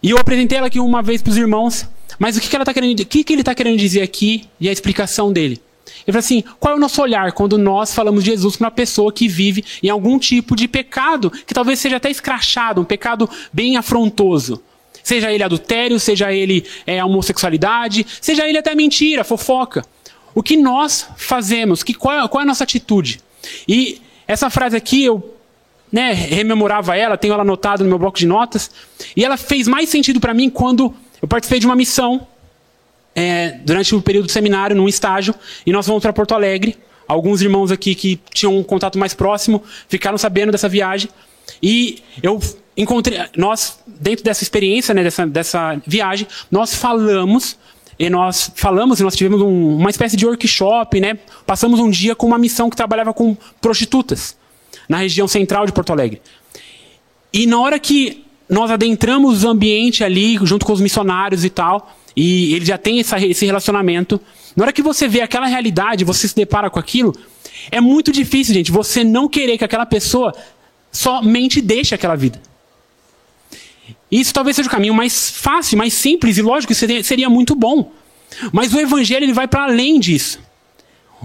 E 0.01 0.11
eu 0.11 0.17
apresentei 0.17 0.59
ela 0.59 0.69
aqui 0.69 0.79
uma 0.79 1.03
vez 1.03 1.21
para 1.21 1.33
os 1.33 1.37
irmãos. 1.37 1.89
Mas 2.21 2.37
o 2.37 2.41
que, 2.41 2.49
que, 2.49 2.55
ela 2.55 2.65
tá 2.65 2.73
querendo, 2.73 3.01
o 3.01 3.05
que, 3.05 3.25
que 3.25 3.33
ele 3.33 3.43
está 3.43 3.53
querendo 3.53 3.77
dizer 3.77 4.01
aqui 4.01 4.45
e 4.61 4.69
a 4.69 4.73
explicação 4.73 5.33
dele? 5.33 5.61
Ele 6.07 6.13
fala 6.13 6.21
assim: 6.21 6.45
qual 6.61 6.75
é 6.75 6.77
o 6.77 6.79
nosso 6.79 7.03
olhar 7.03 7.33
quando 7.33 7.59
nós 7.59 7.93
falamos 7.93 8.23
de 8.23 8.31
Jesus 8.31 8.55
para 8.55 8.67
uma 8.67 8.71
pessoa 8.71 9.13
que 9.13 9.27
vive 9.27 9.65
em 9.83 9.89
algum 9.89 10.21
tipo 10.21 10.55
de 10.55 10.69
pecado, 10.69 11.29
que 11.29 11.53
talvez 11.53 11.81
seja 11.81 11.97
até 11.97 12.09
escrachado, 12.09 12.81
um 12.81 12.85
pecado 12.85 13.29
bem 13.53 13.77
afrontoso? 13.77 14.63
Seja 15.03 15.33
ele 15.33 15.43
adultério, 15.43 15.99
seja 15.99 16.33
ele 16.33 16.65
é, 16.87 17.05
homossexualidade, 17.05 18.07
seja 18.21 18.49
ele 18.49 18.59
até 18.59 18.73
mentira, 18.73 19.25
fofoca. 19.25 19.85
O 20.33 20.45
que 20.45 20.57
nós 20.57 21.09
fazemos? 21.17 21.83
Que, 21.83 21.93
qual, 21.93 22.29
qual 22.29 22.41
é 22.41 22.45
a 22.45 22.47
nossa 22.47 22.63
atitude? 22.63 23.21
E 23.67 24.01
essa 24.33 24.49
frase 24.49 24.77
aqui, 24.77 25.05
eu 25.05 25.37
né, 25.91 26.13
rememorava 26.13 26.97
ela, 26.97 27.19
tenho 27.19 27.35
ela 27.35 27.43
anotada 27.43 27.85
no 27.85 27.89
meu 27.89 27.99
bloco 27.99 28.19
de 28.19 28.27
notas, 28.27 28.71
e 29.15 29.25
ela 29.25 29.37
fez 29.37 29.69
mais 29.69 29.91
sentido 29.91 30.19
para 30.21 30.33
mim 30.33 30.49
quando 30.49 30.95
eu 31.21 31.29
participei 31.29 31.61
de 31.61 31.67
uma 31.67 31.77
missão 31.77 32.27
é, 33.15 33.59
durante 33.65 33.95
o 33.95 34.01
período 34.01 34.27
do 34.27 34.33
seminário, 34.33 34.75
num 34.75 34.89
estágio, 34.89 35.35
e 35.67 35.73
nós 35.73 35.87
fomos 35.87 36.03
para 36.03 36.13
Porto 36.13 36.35
Alegre. 36.35 36.79
Alguns 37.07 37.43
irmãos 37.43 37.71
aqui 37.71 37.95
que 37.95 38.19
tinham 38.33 38.57
um 38.57 38.63
contato 38.63 38.99
mais 38.99 39.13
próximo 39.13 39.63
ficaram 39.87 40.17
sabendo 40.17 40.51
dessa 40.51 40.69
viagem. 40.69 41.11
E 41.63 42.03
eu 42.23 42.41
encontrei, 42.75 43.19
nós, 43.37 43.81
dentro 43.87 44.25
dessa 44.25 44.43
experiência, 44.43 44.95
né, 44.95 45.03
dessa, 45.03 45.27
dessa 45.27 45.83
viagem, 45.87 46.27
nós 46.51 46.75
falamos 46.75 47.59
e 48.03 48.11
nós 48.11 48.51
falamos 48.57 48.99
e 48.99 49.05
nós 49.05 49.15
tivemos 49.15 49.41
um, 49.41 49.77
uma 49.77 49.89
espécie 49.89 50.17
de 50.17 50.27
workshop, 50.27 51.01
né? 51.01 51.17
Passamos 51.47 51.79
um 51.79 51.89
dia 51.89 52.17
com 52.17 52.27
uma 52.27 52.37
missão 52.37 52.69
que 52.69 52.77
trabalhava 52.77 53.15
com 53.15 53.37
prostitutas 53.61 54.37
na 54.89 54.97
região 54.97 55.29
central 55.29 55.67
de 55.67 55.73
Porto 55.73 55.93
Alegre. 55.93 56.21
E 57.33 57.47
na 57.47 57.61
hora 57.61 57.79
que 57.79 58.25
nós 58.49 58.73
adentramos 58.73 59.45
o 59.45 59.49
ambiente 59.49 60.03
ali, 60.03 60.37
junto 60.43 60.67
com 60.67 60.73
os 60.73 60.81
missionários 60.81 61.45
e 61.45 61.51
tal, 61.51 61.95
e 62.17 62.55
ele 62.55 62.65
já 62.65 62.77
tem 62.77 62.99
essa, 62.99 63.25
esse 63.25 63.47
relacionamento. 63.47 64.21
Na 64.57 64.65
hora 64.65 64.73
que 64.73 64.83
você 64.83 65.07
vê 65.07 65.21
aquela 65.21 65.47
realidade, 65.47 66.05
você 66.05 66.27
se 66.27 66.35
depara 66.35 66.69
com 66.69 66.81
aquilo, 66.81 67.15
é 67.71 67.81
muito 67.81 68.11
difícil, 68.11 68.53
gente, 68.53 68.73
você 68.73 69.05
não 69.05 69.29
querer 69.29 69.57
que 69.57 69.65
aquela 69.65 69.87
pessoa 69.87 70.35
somente 70.91 71.61
deixe 71.61 71.95
aquela 71.95 72.17
vida. 72.17 72.43
Isso 74.11 74.33
talvez 74.33 74.57
seja 74.57 74.69
o 74.69 74.73
caminho 74.73 74.95
mais 74.95 75.31
fácil, 75.31 75.79
mais 75.79 75.95
simples 75.95 76.37
e 76.37 76.43
lógico, 76.43 76.75
seria, 76.75 77.03
seria 77.03 77.31
muito 77.31 77.55
bom. 77.55 77.91
Mas 78.53 78.73
o 78.73 78.81
evangelho 78.81 79.25
ele 79.25 79.33
vai 79.33 79.49
para 79.49 79.65
além 79.65 79.99
disso. 79.99 80.39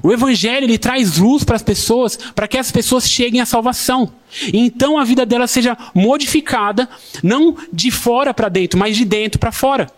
O 0.04 0.12
evangelho 0.12 0.65
ele 0.65 0.78
traz 0.78 1.17
luz 1.17 1.43
para 1.43 1.56
as 1.56 1.63
pessoas, 1.63 2.17
para 2.36 2.48
que 2.48 2.58
as 2.58 2.72
pessoas 2.72 3.10
cheguem 3.10 3.41
à 3.41 3.46
salvação. 3.46 4.12
Então 4.54 4.98
a 4.98 5.04
vida 5.04 5.26
delas 5.26 5.52
seja 5.52 5.78
modificada, 5.93 6.88
não 7.24 7.56
de 7.74 7.89
fora 7.89 8.34
para 8.34 8.50
dentro, 8.50 8.78
mas 8.78 8.96
de 8.96 9.06
dentro 9.06 9.39
para 9.39 9.52
fora. 9.52 9.89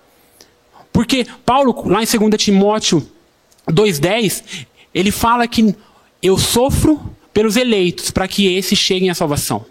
Porque 0.92 1.28
Paulo, 1.46 1.88
lá 1.88 2.02
em 2.02 2.06
2 2.06 2.42
Timóteo 2.42 3.08
2,10, 3.68 4.44
ele 4.94 5.12
fala 5.12 5.48
que 5.48 5.76
eu 6.22 6.38
sofro 6.38 7.00
pelos 7.34 7.56
eleitos, 7.56 8.12
para 8.12 8.28
que 8.28 8.54
esses 8.54 8.78
cheguem 8.78 9.10
à 9.10 9.16
salvação. 9.16 9.66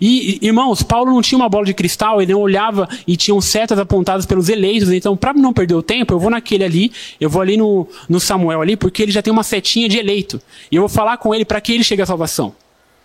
E, 0.00 0.38
irmãos, 0.42 0.82
Paulo 0.82 1.12
não 1.12 1.22
tinha 1.22 1.38
uma 1.38 1.48
bola 1.48 1.64
de 1.64 1.74
cristal, 1.74 2.20
ele 2.20 2.32
não 2.32 2.40
olhava 2.40 2.88
e 3.06 3.16
tinham 3.16 3.40
setas 3.40 3.78
apontadas 3.78 4.26
pelos 4.26 4.48
eleitos, 4.48 4.90
então, 4.90 5.16
para 5.16 5.32
não 5.32 5.52
perder 5.52 5.74
o 5.74 5.82
tempo, 5.82 6.14
eu 6.14 6.18
vou 6.18 6.30
naquele 6.30 6.64
ali, 6.64 6.92
eu 7.20 7.28
vou 7.30 7.42
ali 7.42 7.56
no, 7.56 7.86
no 8.08 8.20
Samuel 8.20 8.60
ali, 8.60 8.76
porque 8.76 9.02
ele 9.02 9.12
já 9.12 9.22
tem 9.22 9.32
uma 9.32 9.42
setinha 9.42 9.88
de 9.88 9.98
eleito. 9.98 10.40
E 10.70 10.76
eu 10.76 10.82
vou 10.82 10.88
falar 10.88 11.16
com 11.16 11.34
ele 11.34 11.44
para 11.44 11.60
que 11.60 11.72
ele 11.72 11.84
chegue 11.84 12.02
à 12.02 12.06
salvação. 12.06 12.54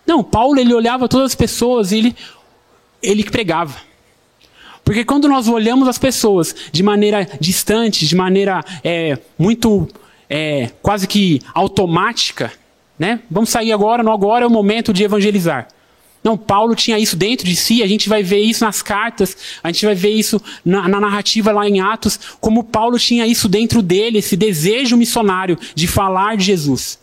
Não, 0.06 0.22
Paulo, 0.22 0.58
ele 0.58 0.74
olhava 0.74 1.08
todas 1.08 1.26
as 1.26 1.34
pessoas 1.34 1.92
e 1.92 1.98
ele, 1.98 2.16
ele 3.02 3.24
pregava. 3.24 3.76
Porque 4.84 5.04
quando 5.04 5.28
nós 5.28 5.46
olhamos 5.46 5.86
as 5.86 5.98
pessoas 5.98 6.54
de 6.72 6.82
maneira 6.82 7.28
distante, 7.38 8.06
de 8.06 8.16
maneira 8.16 8.64
é, 8.82 9.18
muito 9.38 9.86
é, 10.28 10.70
quase 10.82 11.06
que 11.06 11.40
automática, 11.54 12.52
né? 12.98 13.20
Vamos 13.30 13.50
sair 13.50 13.72
agora, 13.72 14.02
não 14.02 14.12
agora 14.12 14.44
é 14.44 14.48
o 14.48 14.50
momento 14.50 14.92
de 14.92 15.04
evangelizar. 15.04 15.68
Não, 16.22 16.36
Paulo 16.36 16.74
tinha 16.74 16.98
isso 16.98 17.16
dentro 17.16 17.46
de 17.46 17.56
si, 17.56 17.82
a 17.82 17.86
gente 17.86 18.08
vai 18.08 18.22
ver 18.22 18.40
isso 18.40 18.62
nas 18.64 18.82
cartas, 18.82 19.36
a 19.62 19.72
gente 19.72 19.86
vai 19.86 19.94
ver 19.94 20.10
isso 20.10 20.40
na, 20.62 20.86
na, 20.86 21.00
narrativa 21.00 21.50
lá 21.50 21.66
em 21.66 21.80
Atos, 21.80 22.20
como 22.40 22.62
Paulo 22.62 22.98
tinha 22.98 23.26
isso 23.26 23.48
dentro 23.48 23.80
dele, 23.80 24.18
esse 24.18 24.36
desejo 24.36 24.98
missionário 24.98 25.58
de 25.74 25.86
falar 25.86 26.36
de 26.36 26.44
Jesus. 26.44 26.98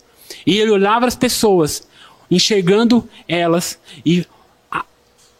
E 0.46 0.56
ele 0.58 0.70
olhava 0.70 1.06
as 1.06 1.16
pessoas, 1.16 1.86
enxergando 2.30 3.08
elas 3.26 3.78
e 4.06 4.24
a, 4.70 4.84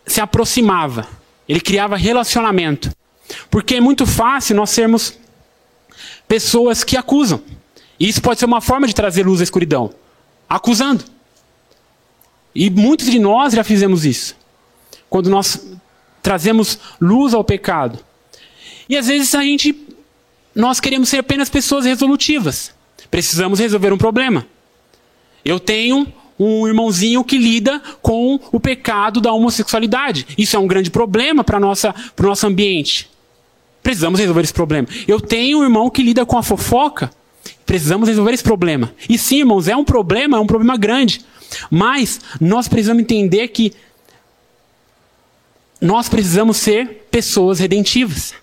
se 0.05 0.21
aproximava. 0.21 1.07
Ele 1.49 1.61
criava 1.61 1.97
relacionamento. 1.97 2.91
Porque 3.51 3.77
é 3.77 3.81
muito 3.81 4.07
fácil 4.07 4.57
nós 4.57 4.71
sermos 4.71 5.14
pessoas 6.27 6.83
que 6.83 6.97
acusam. 6.97 7.41
E 8.01 8.09
isso 8.09 8.21
pode 8.21 8.41
ser 8.41 8.47
uma 8.47 8.61
forma 8.61 8.87
de 8.87 8.95
trazer 8.95 9.25
luz 9.25 9.41
à 9.41 9.45
escuridão 9.45 9.93
acusando. 10.49 11.05
E 12.55 12.71
muitos 12.71 13.11
de 13.11 13.19
nós 13.19 13.55
já 13.55 13.63
fizemos 13.63 14.05
isso. 14.05 14.37
Quando 15.09 15.31
nós 15.31 15.67
trazemos 16.23 16.79
luz 17.01 17.35
ao 17.35 17.45
pecado. 17.45 17.99
E 18.89 18.97
às 18.97 19.07
vezes 19.07 19.35
a 19.35 19.43
gente 19.43 19.75
nós 20.55 20.81
queremos 20.81 21.09
ser 21.09 21.19
apenas 21.19 21.49
pessoas 21.49 21.85
resolutivas. 21.85 22.73
Precisamos 23.11 23.61
resolver 23.61 23.93
um 23.93 23.99
problema. 23.99 24.47
Eu 25.45 25.61
tenho 25.61 26.13
um 26.39 26.67
irmãozinho 26.67 27.23
que 27.25 27.39
lida 27.39 27.81
com 28.03 28.41
o 28.53 28.59
pecado 28.59 29.21
da 29.21 29.33
homossexualidade. 29.33 30.27
Isso 30.37 30.57
é 30.57 30.59
um 30.59 30.67
grande 30.67 30.91
problema 30.91 31.45
para 31.45 31.59
o 31.59 31.61
nosso 31.61 32.47
ambiente. 32.47 33.09
Precisamos 33.83 34.19
resolver 34.19 34.43
esse 34.43 34.53
problema. 34.53 34.89
Eu 35.07 35.21
tenho 35.21 35.61
um 35.61 35.63
irmão 35.63 35.89
que 35.89 36.03
lida 36.03 36.27
com 36.27 36.37
a 36.37 36.43
fofoca. 36.43 37.11
Precisamos 37.65 38.09
resolver 38.09 38.33
esse 38.33 38.43
problema. 38.43 38.93
E 39.09 39.17
sim, 39.17 39.39
irmãos, 39.39 39.69
é 39.69 39.77
um 39.77 39.85
problema, 39.85 40.37
é 40.37 40.41
um 40.41 40.47
problema 40.47 40.77
grande. 40.77 41.25
Mas 41.71 42.21
nós 42.41 42.69
precisamos 42.69 43.03
entender 43.03 43.49
que 43.49 43.75
nós 45.81 46.09
precisamos 46.09 46.57
ser 46.57 47.07
pessoas 47.11 47.59
redentivas. 47.59 48.35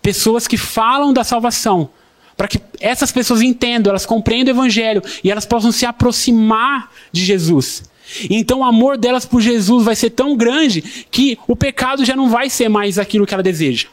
Pessoas 0.00 0.46
que 0.46 0.56
falam 0.56 1.12
da 1.12 1.24
salvação. 1.24 1.90
Para 2.36 2.48
que 2.48 2.60
essas 2.80 3.12
pessoas 3.12 3.42
entendam, 3.42 3.90
elas 3.90 4.06
compreendam 4.06 4.54
o 4.54 4.58
Evangelho 4.58 5.02
e 5.22 5.30
elas 5.30 5.46
possam 5.46 5.70
se 5.70 5.86
aproximar 5.86 6.90
de 7.12 7.24
Jesus. 7.24 7.84
Então 8.28 8.60
o 8.60 8.64
amor 8.64 8.96
delas 8.98 9.24
por 9.24 9.40
Jesus 9.40 9.84
vai 9.84 9.96
ser 9.96 10.10
tão 10.10 10.36
grande 10.36 11.06
que 11.10 11.38
o 11.46 11.56
pecado 11.56 12.04
já 12.04 12.14
não 12.14 12.28
vai 12.28 12.50
ser 12.50 12.68
mais 12.68 12.98
aquilo 12.98 13.26
que 13.26 13.34
ela 13.34 13.42
deseja. 13.42 13.88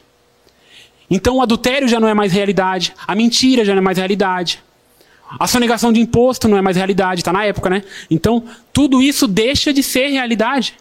Então 1.09 1.37
o 1.37 1.41
adultério 1.41 1.87
já 1.87 1.99
não 1.99 2.07
é 2.07 2.13
mais 2.13 2.31
realidade, 2.31 2.93
a 3.05 3.15
mentira 3.15 3.65
já 3.65 3.73
não 3.73 3.81
é 3.81 3.83
mais 3.83 3.97
realidade, 3.97 4.61
a 5.39 5.47
sonegação 5.47 5.91
de 5.93 5.99
imposto 5.99 6.47
não 6.47 6.57
é 6.57 6.61
mais 6.61 6.77
realidade, 6.77 7.21
está 7.21 7.31
na 7.31 7.45
época, 7.45 7.69
né? 7.69 7.83
Então, 8.09 8.43
tudo 8.73 9.01
isso 9.01 9.27
deixa 9.27 9.73
de 9.73 9.81
ser 9.81 10.07
realidade. 10.07 10.75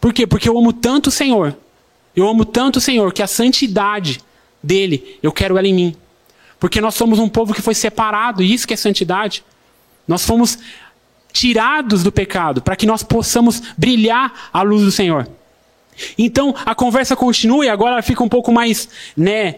Por 0.00 0.12
quê? 0.12 0.26
Porque 0.26 0.48
eu 0.48 0.56
amo 0.56 0.72
tanto 0.72 1.08
o 1.08 1.10
Senhor. 1.10 1.56
Eu 2.14 2.28
amo 2.28 2.44
tanto 2.44 2.76
o 2.76 2.80
Senhor 2.80 3.12
que 3.12 3.22
a 3.22 3.26
santidade 3.26 4.20
dele, 4.62 5.18
eu 5.22 5.32
quero 5.32 5.56
ela 5.58 5.66
em 5.66 5.74
mim. 5.74 5.96
Porque 6.58 6.80
nós 6.80 6.94
somos 6.94 7.18
um 7.18 7.28
povo 7.28 7.54
que 7.54 7.62
foi 7.62 7.74
separado, 7.74 8.42
e 8.42 8.52
isso 8.52 8.66
que 8.66 8.74
é 8.74 8.76
santidade. 8.76 9.44
Nós 10.06 10.24
fomos 10.24 10.58
tirados 11.32 12.02
do 12.02 12.10
pecado 12.10 12.62
para 12.62 12.74
que 12.74 12.86
nós 12.86 13.02
possamos 13.02 13.62
brilhar 13.76 14.48
a 14.52 14.62
luz 14.62 14.82
do 14.82 14.90
Senhor. 14.90 15.28
Então, 16.16 16.54
a 16.64 16.74
conversa 16.74 17.16
continua 17.16 17.64
e 17.64 17.68
agora 17.68 18.02
fica 18.02 18.22
um 18.22 18.28
pouco 18.28 18.52
mais, 18.52 18.88
né, 19.16 19.56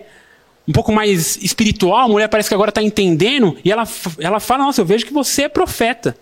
um 0.71 0.73
pouco 0.73 0.93
mais 0.93 1.37
espiritual, 1.39 2.05
a 2.05 2.09
mulher 2.09 2.29
parece 2.29 2.49
que 2.49 2.55
agora 2.55 2.69
está 2.69 2.81
entendendo, 2.81 3.59
e 3.65 3.73
ela, 3.73 3.83
ela 4.21 4.39
fala: 4.39 4.67
Nossa, 4.67 4.81
eu 4.81 4.85
vejo 4.85 5.05
que 5.05 5.13
você 5.13 5.43
é 5.43 5.49
profeta. 5.49 6.17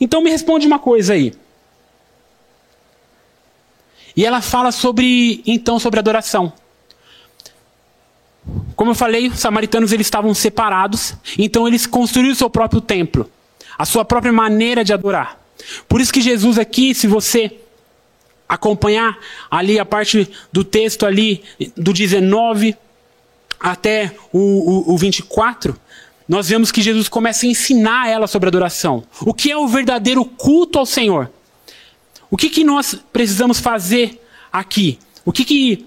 Então 0.00 0.22
me 0.22 0.30
responde 0.30 0.68
uma 0.68 0.78
coisa 0.78 1.14
aí. 1.14 1.34
E 4.16 4.24
ela 4.24 4.40
fala 4.40 4.70
sobre, 4.70 5.42
então, 5.44 5.80
sobre 5.80 5.98
adoração. 5.98 6.52
Como 8.76 8.92
eu 8.92 8.94
falei, 8.94 9.26
os 9.26 9.40
samaritanos 9.40 9.90
eles 9.90 10.06
estavam 10.06 10.32
separados, 10.32 11.16
então 11.36 11.66
eles 11.66 11.88
construíram 11.88 12.34
o 12.34 12.36
seu 12.36 12.48
próprio 12.48 12.80
templo, 12.80 13.28
a 13.76 13.84
sua 13.84 14.04
própria 14.04 14.32
maneira 14.32 14.84
de 14.84 14.92
adorar. 14.92 15.40
Por 15.88 16.00
isso 16.00 16.12
que 16.12 16.20
Jesus 16.20 16.56
aqui, 16.56 16.94
se 16.94 17.08
você 17.08 17.58
acompanhar 18.48 19.18
ali 19.50 19.76
a 19.76 19.84
parte 19.84 20.30
do 20.52 20.62
texto 20.62 21.04
ali 21.04 21.42
do 21.76 21.92
19 21.92 22.76
até 23.58 24.14
o, 24.32 24.38
o, 24.90 24.94
o 24.94 24.98
24, 24.98 25.78
nós 26.28 26.48
vemos 26.48 26.72
que 26.72 26.82
Jesus 26.82 27.08
começa 27.08 27.46
a 27.46 27.48
ensinar 27.48 28.08
ela 28.08 28.26
sobre 28.26 28.48
adoração. 28.48 29.04
O 29.20 29.32
que 29.32 29.50
é 29.50 29.56
o 29.56 29.68
verdadeiro 29.68 30.24
culto 30.24 30.78
ao 30.78 30.86
Senhor? 30.86 31.30
O 32.30 32.36
que, 32.36 32.50
que 32.50 32.64
nós 32.64 32.98
precisamos 33.12 33.60
fazer 33.60 34.20
aqui? 34.52 34.98
O 35.24 35.32
que, 35.32 35.44
que 35.44 35.86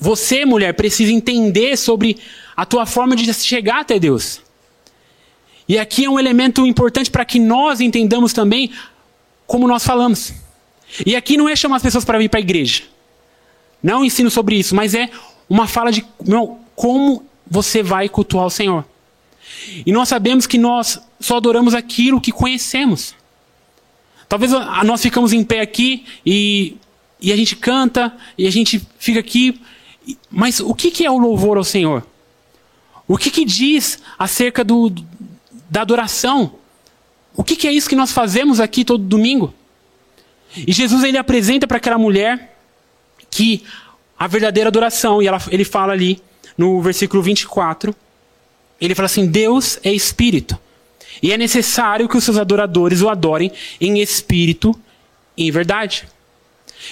você, 0.00 0.44
mulher, 0.44 0.74
precisa 0.74 1.12
entender 1.12 1.76
sobre 1.76 2.18
a 2.56 2.66
tua 2.66 2.86
forma 2.86 3.14
de 3.14 3.32
chegar 3.34 3.80
até 3.80 3.98
Deus? 3.98 4.40
E 5.68 5.78
aqui 5.78 6.04
é 6.04 6.10
um 6.10 6.18
elemento 6.18 6.66
importante 6.66 7.10
para 7.10 7.24
que 7.24 7.38
nós 7.38 7.80
entendamos 7.80 8.32
também 8.32 8.72
como 9.46 9.68
nós 9.68 9.84
falamos. 9.84 10.32
E 11.06 11.14
aqui 11.14 11.36
não 11.36 11.48
é 11.48 11.54
chamar 11.54 11.76
as 11.76 11.82
pessoas 11.82 12.04
para 12.04 12.18
vir 12.18 12.28
para 12.28 12.40
a 12.40 12.42
igreja. 12.42 12.82
Não 13.82 14.04
ensino 14.04 14.30
sobre 14.30 14.56
isso, 14.56 14.74
mas 14.74 14.94
é 14.94 15.08
uma 15.48 15.66
fala 15.66 15.90
de 15.90 16.04
meu, 16.26 16.58
como 16.74 17.24
você 17.46 17.82
vai 17.82 18.08
cultuar 18.08 18.46
o 18.46 18.50
Senhor. 18.50 18.84
E 19.84 19.92
nós 19.92 20.08
sabemos 20.08 20.46
que 20.46 20.58
nós 20.58 21.00
só 21.20 21.36
adoramos 21.36 21.74
aquilo 21.74 22.20
que 22.20 22.32
conhecemos. 22.32 23.14
Talvez 24.28 24.50
nós 24.84 25.02
ficamos 25.02 25.32
em 25.32 25.44
pé 25.44 25.60
aqui 25.60 26.04
e, 26.24 26.76
e 27.20 27.32
a 27.32 27.36
gente 27.36 27.54
canta 27.54 28.16
e 28.36 28.46
a 28.46 28.50
gente 28.50 28.80
fica 28.98 29.20
aqui. 29.20 29.60
Mas 30.30 30.58
o 30.60 30.74
que, 30.74 30.90
que 30.90 31.04
é 31.04 31.10
o 31.10 31.18
louvor 31.18 31.56
ao 31.56 31.64
Senhor? 31.64 32.06
O 33.06 33.18
que, 33.18 33.30
que 33.30 33.44
diz 33.44 33.98
acerca 34.18 34.64
do, 34.64 34.90
da 35.68 35.82
adoração? 35.82 36.54
O 37.36 37.44
que, 37.44 37.56
que 37.56 37.68
é 37.68 37.72
isso 37.72 37.88
que 37.88 37.96
nós 37.96 38.12
fazemos 38.12 38.60
aqui 38.60 38.84
todo 38.84 39.04
domingo? 39.04 39.52
E 40.56 40.72
Jesus 40.72 41.02
ele 41.04 41.18
apresenta 41.18 41.66
para 41.66 41.78
aquela 41.78 41.98
mulher 41.98 42.58
que 43.30 43.64
a 44.18 44.26
verdadeira 44.26 44.68
adoração, 44.68 45.22
e 45.22 45.26
ela, 45.26 45.42
ele 45.50 45.64
fala 45.64 45.92
ali 45.92 46.22
no 46.56 46.80
versículo 46.80 47.22
24, 47.22 47.94
ele 48.80 48.94
fala 48.94 49.06
assim: 49.06 49.26
Deus 49.26 49.78
é 49.82 49.92
espírito. 49.92 50.58
E 51.22 51.32
é 51.32 51.38
necessário 51.38 52.08
que 52.08 52.16
os 52.16 52.24
seus 52.24 52.36
adoradores 52.36 53.00
o 53.00 53.08
adorem 53.08 53.52
em 53.80 54.00
espírito 54.00 54.74
e 55.36 55.46
em 55.46 55.50
verdade. 55.50 56.06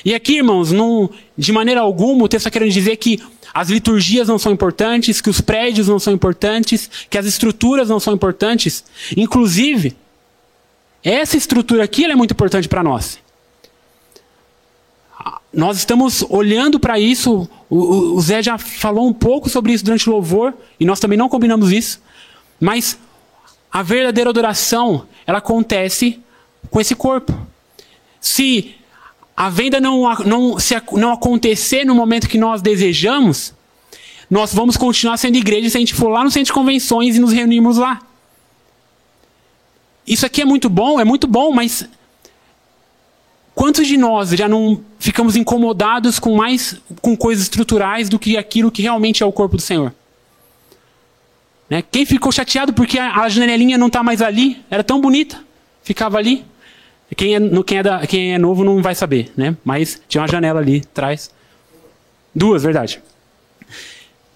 E 0.05 0.15
aqui, 0.15 0.37
irmãos, 0.37 0.71
não, 0.71 1.11
de 1.37 1.53
maneira 1.53 1.81
alguma 1.81 2.25
o 2.25 2.29
texto 2.29 2.47
está 2.47 2.51
querendo 2.51 2.73
dizer 2.73 2.97
que 2.97 3.21
as 3.53 3.69
liturgias 3.69 4.29
não 4.29 4.39
são 4.39 4.53
importantes, 4.53 5.21
que 5.21 5.31
os 5.31 5.41
prédios 5.41 5.89
não 5.89 5.99
são 5.99 6.13
importantes, 6.13 6.89
que 7.09 7.19
as 7.19 7.27
estruturas 7.27 7.89
não 7.89 7.99
são 7.99 8.15
importantes. 8.15 8.85
Inclusive, 9.17 9.97
essa 11.03 11.37
estrutura 11.37 11.83
aqui 11.83 12.05
é 12.05 12.15
muito 12.15 12.33
importante 12.33 12.69
para 12.69 12.85
nós. 12.85 13.19
Nós 15.53 15.78
estamos 15.78 16.24
olhando 16.28 16.78
para 16.78 16.98
isso, 16.98 17.48
o, 17.68 18.14
o, 18.14 18.20
Zé 18.20 18.40
já 18.42 18.57
falou 18.57 19.09
um 19.09 19.12
pouco 19.12 19.48
sobre 19.48 19.72
isso 19.72 19.84
durante 19.84 20.09
o 20.09 20.12
louvor, 20.12 20.55
e 20.78 20.84
nós 20.84 21.01
também 21.01 21.18
não 21.18 21.28
combinamos 21.28 21.72
isso. 21.72 22.01
Mas 22.61 22.98
a 23.72 23.82
verdadeira 23.82 24.30
adoração, 24.30 25.07
ela 25.26 25.38
acontece 25.38 26.20
com 26.70 26.80
esse 26.80 26.94
corpo. 26.94 27.34
Se 28.20 28.76
a 29.36 29.48
venda 29.48 29.80
não, 29.80 30.03
não, 30.24 30.59
se 30.59 30.74
não 30.92 31.12
acontecer 31.12 31.84
no 31.84 31.94
momento 31.94 32.28
que 32.28 32.38
nós 32.38 32.62
desejamos, 32.62 33.53
nós 34.30 34.55
vamos 34.55 34.76
continuar 34.76 35.16
sendo 35.16 35.36
igreja 35.36 35.70
se 35.70 35.76
a 35.76 35.80
gente 35.80 35.94
for 35.94 36.09
lá 36.09 36.22
no 36.22 36.30
centro 36.30 36.46
de 36.46 36.53
convenções 36.53 37.16
e 37.16 37.20
nos 37.20 37.32
reunirmos 37.32 37.76
lá. 37.76 38.01
Isso 40.07 40.24
aqui 40.24 40.42
é 40.42 40.44
muito 40.44 40.68
bom, 40.68 41.01
é 41.01 41.05
muito 41.05 41.26
bom, 41.26 41.53
mas 41.53 41.88
quantos 43.55 43.86
de 43.86 43.96
nós 43.96 44.30
já 44.30 44.48
não 44.48 44.82
ficamos 44.98 45.36
incomodados 45.36 46.18
com 46.18 46.36
mais 46.36 46.80
com 47.01 47.16
coisas 47.16 47.44
estruturais 47.44 48.09
do 48.09 48.18
que 48.18 48.36
aquilo 48.36 48.70
que 48.70 48.82
realmente 48.82 49.22
é 49.22 49.26
o 49.26 49.32
corpo 49.32 49.57
do 49.57 49.62
Senhor? 49.62 49.92
Né? 51.68 51.84
Quem 51.88 52.05
ficou 52.05 52.32
chateado 52.32 52.72
porque 52.72 52.98
a, 52.98 53.28
janelinha 53.28 53.78
não 53.78 53.86
está 53.86 54.03
mais 54.03 54.20
ali, 54.20 54.61
era 54.68 54.82
tão 54.82 55.01
bonita, 55.01 55.42
ficava 55.82 56.18
ali. 56.18 56.44
Quem 57.16 57.34
é, 57.34 57.40
quem, 57.64 57.78
é 57.78 57.82
da, 57.82 58.07
quem 58.07 58.34
é 58.34 58.38
novo 58.38 58.64
não 58.64 58.82
vai 58.82 58.94
saber, 58.94 59.32
né? 59.36 59.57
Mas 59.64 60.01
tinha 60.09 60.20
uma 60.20 60.28
janela 60.28 60.61
ali 60.61 60.82
atrás. 60.92 61.30
Duas, 62.34 62.62
verdade. 62.62 63.03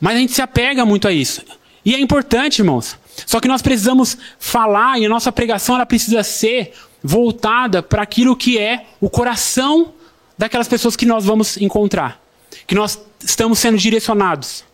Mas 0.00 0.16
a 0.16 0.18
gente 0.18 0.32
se 0.32 0.42
apega 0.42 0.84
muito 0.84 1.06
a 1.06 1.12
isso. 1.12 1.42
E 1.84 1.94
é 1.94 2.00
importante, 2.00 2.60
irmãos. 2.60 2.96
Só 3.26 3.40
que 3.40 3.46
nós 3.46 3.62
precisamos 3.62 4.16
falar 4.38 4.98
e 4.98 5.06
a 5.06 5.08
nossa 5.08 5.30
pregação 5.30 5.76
ela 5.76 5.86
precisa 5.86 6.22
ser 6.22 6.72
voltada 7.06 7.82
para 7.82 8.02
aquilo 8.02 8.34
que 8.34 8.58
é 8.58 8.86
o 8.98 9.10
coração 9.10 9.92
daquelas 10.38 10.66
pessoas 10.66 10.96
que 10.96 11.04
nós 11.04 11.22
vamos 11.26 11.58
encontrar, 11.58 12.18
que 12.66 12.74
nós 12.74 12.98
estamos 13.22 13.58
sendo 13.58 13.76
direcionados. 13.76 14.64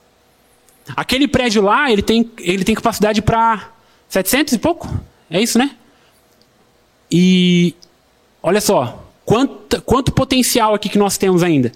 Aquele 0.97 1.27
prédio 1.27 1.61
lá, 1.61 1.91
ele 1.91 2.03
tem, 2.03 2.31
ele 2.39 2.65
tem 2.65 2.75
capacidade 2.75 3.21
para 3.21 3.71
700 4.09 4.55
e 4.55 4.59
pouco? 4.59 4.89
É 5.29 5.41
isso, 5.41 5.59
né? 5.59 5.77
E 7.11 7.75
olha 8.41 8.61
só, 8.61 9.05
quanto, 9.25 9.83
quanto 9.83 10.13
potencial 10.13 10.73
aqui 10.73 10.89
que 10.89 10.99
nós 10.99 11.19
temos 11.19 11.43
ainda. 11.43 11.73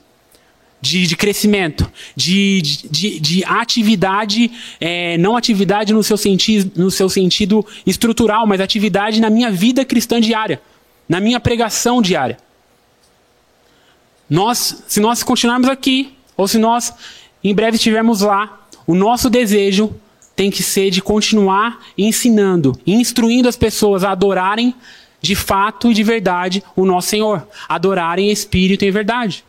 De, 0.85 1.07
de 1.07 1.17
crescimento, 1.17 1.91
de, 2.15 2.61
de, 2.91 3.19
de 3.19 3.45
atividade, 3.47 4.51
é, 4.79 5.17
não 5.17 5.35
atividade 5.35 5.95
no 5.95 6.03
seu, 6.03 6.19
senti 6.19 6.71
no 6.77 6.91
seu 6.91 7.09
sentido 7.09 7.65
estrutural, 7.87 8.47
mas 8.47 8.61
atividade 8.61 9.19
na 9.19 9.31
minha 9.31 9.51
vida 9.51 9.83
cristã 9.83 10.21
diária, 10.21 10.61
na 11.09 11.21
minha 11.21 11.41
pregação 11.41 12.03
diária. 12.03 12.37
Nós, 14.29 14.85
se 14.87 15.01
nós 15.01 15.23
continuarmos 15.23 15.71
aqui, 15.71 16.13
ou 16.37 16.47
se 16.47 16.59
nós 16.59 16.93
em 17.43 17.55
breve 17.55 17.77
estivermos 17.77 18.21
lá, 18.21 18.67
o 18.87 18.95
nosso 18.95 19.31
desejo 19.31 19.95
tem 20.37 20.51
que 20.51 20.63
ser 20.63 20.91
de 20.91 21.01
continuar 21.01 21.81
ensinando, 21.97 22.79
instruindo 22.87 23.49
as 23.49 23.57
pessoas 23.57 24.05
a 24.05 24.11
adorarem 24.11 24.75
de 25.21 25.35
fato 25.35 25.91
e 25.91 25.95
de 25.95 26.03
verdade 26.03 26.63
o 26.77 26.85
nosso 26.85 27.09
Senhor, 27.09 27.49
adorarem 27.67 28.29
em 28.29 28.33
espírito 28.33 28.85
e 28.85 28.91
verdade. 28.91 29.45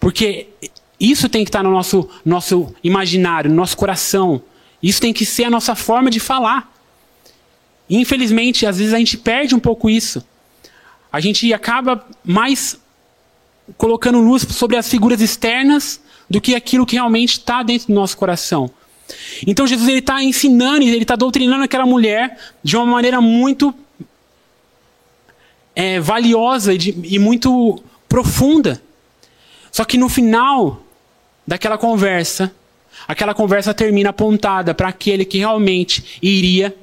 Porque 0.00 0.48
isso 0.98 1.28
tem 1.28 1.44
que 1.44 1.50
estar 1.50 1.62
no 1.62 1.70
nosso, 1.70 2.08
nosso 2.24 2.74
imaginário, 2.82 3.50
no 3.50 3.56
nosso 3.56 3.76
coração. 3.76 4.42
Isso 4.82 5.00
tem 5.00 5.12
que 5.12 5.26
ser 5.26 5.44
a 5.44 5.50
nossa 5.50 5.76
forma 5.76 6.10
de 6.10 6.18
falar. 6.18 6.74
Infelizmente, 7.88 8.66
às 8.66 8.78
vezes 8.78 8.94
a 8.94 8.98
gente 8.98 9.18
perde 9.18 9.54
um 9.54 9.60
pouco 9.60 9.90
isso. 9.90 10.24
A 11.12 11.20
gente 11.20 11.52
acaba 11.52 12.06
mais 12.24 12.80
colocando 13.76 14.18
luz 14.20 14.46
sobre 14.50 14.76
as 14.76 14.88
figuras 14.88 15.20
externas 15.20 16.00
do 16.28 16.40
que 16.40 16.54
aquilo 16.54 16.86
que 16.86 16.94
realmente 16.94 17.32
está 17.32 17.62
dentro 17.62 17.88
do 17.88 17.94
nosso 17.94 18.16
coração. 18.16 18.70
Então 19.46 19.66
Jesus 19.66 19.88
ele 19.88 19.98
está 19.98 20.22
ensinando, 20.22 20.82
ele 20.82 21.02
está 21.02 21.16
doutrinando 21.16 21.64
aquela 21.64 21.84
mulher 21.84 22.38
de 22.62 22.76
uma 22.76 22.86
maneira 22.86 23.20
muito 23.20 23.74
é, 25.74 25.98
valiosa 25.98 26.72
e, 26.72 26.78
de, 26.78 26.94
e 27.04 27.18
muito 27.18 27.82
profunda. 28.08 28.80
Só 29.70 29.84
que 29.84 29.96
no 29.96 30.08
final 30.08 30.82
daquela 31.46 31.78
conversa, 31.78 32.52
aquela 33.06 33.34
conversa 33.34 33.74
termina 33.74 34.10
apontada 34.10 34.74
para 34.74 34.88
aquele 34.88 35.24
que 35.24 35.38
realmente 35.38 36.18
iria 36.22 36.74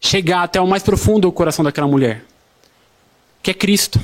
chegar 0.00 0.42
até 0.42 0.60
o 0.60 0.66
mais 0.66 0.82
profundo 0.82 1.22
do 1.22 1.32
coração 1.32 1.64
daquela 1.64 1.86
mulher, 1.86 2.24
que 3.42 3.50
é 3.50 3.54
Cristo. 3.54 4.00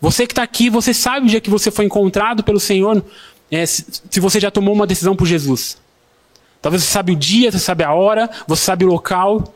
Você 0.00 0.26
que 0.26 0.32
está 0.32 0.42
aqui, 0.42 0.68
você 0.68 0.92
sabe 0.92 1.26
o 1.26 1.28
dia 1.28 1.40
que 1.40 1.50
você 1.50 1.70
foi 1.70 1.84
encontrado 1.84 2.42
pelo 2.42 2.58
Senhor, 2.58 3.04
é, 3.50 3.64
se, 3.66 4.02
você 4.18 4.40
já 4.40 4.50
tomou 4.50 4.74
uma 4.74 4.86
decisão 4.86 5.14
por 5.14 5.26
Jesus. 5.26 5.78
Talvez 6.60 6.82
você 6.82 6.90
sabe 6.90 7.12
o 7.12 7.16
dia, 7.16 7.50
você 7.50 7.58
sabe 7.58 7.84
a 7.84 7.92
hora, 7.92 8.30
você 8.46 8.64
sabe 8.64 8.84
o 8.84 8.88
local, 8.88 9.54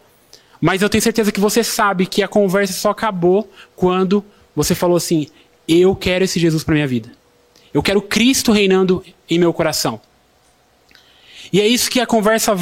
mas 0.61 0.83
eu 0.83 0.89
tenho 0.89 1.03
certeza 1.03 1.33
que 1.33 1.41
você 1.41 1.65
sabe 1.65 2.07
que 2.07 2.23
a 2.23 2.29
conversa 2.29 2.73
só 2.73 2.91
acabou 2.91 3.51
quando 3.75 4.25
você 4.55 4.75
falou 4.75 4.97
assim: 4.97 5.29
Eu 5.69 5.95
quero 5.95 6.25
esse 6.25 6.39
Jesus 6.39 6.63
para 6.63 6.75
minha 6.75 6.87
vida. 6.87 7.11
Eu 7.73 7.83
quero 7.83 8.01
Cristo 8.01 8.53
reinando 8.53 9.05
em 9.29 9.39
meu 9.39 9.53
coração. 9.53 10.01
E 11.53 11.61
é 11.61 11.67
isso 11.67 11.91
que 11.91 12.01
a 12.01 12.07
conversa 12.07 12.57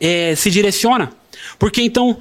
é, 0.00 0.34
se 0.34 0.50
direciona. 0.50 1.12
Porque 1.58 1.82
então, 1.82 2.18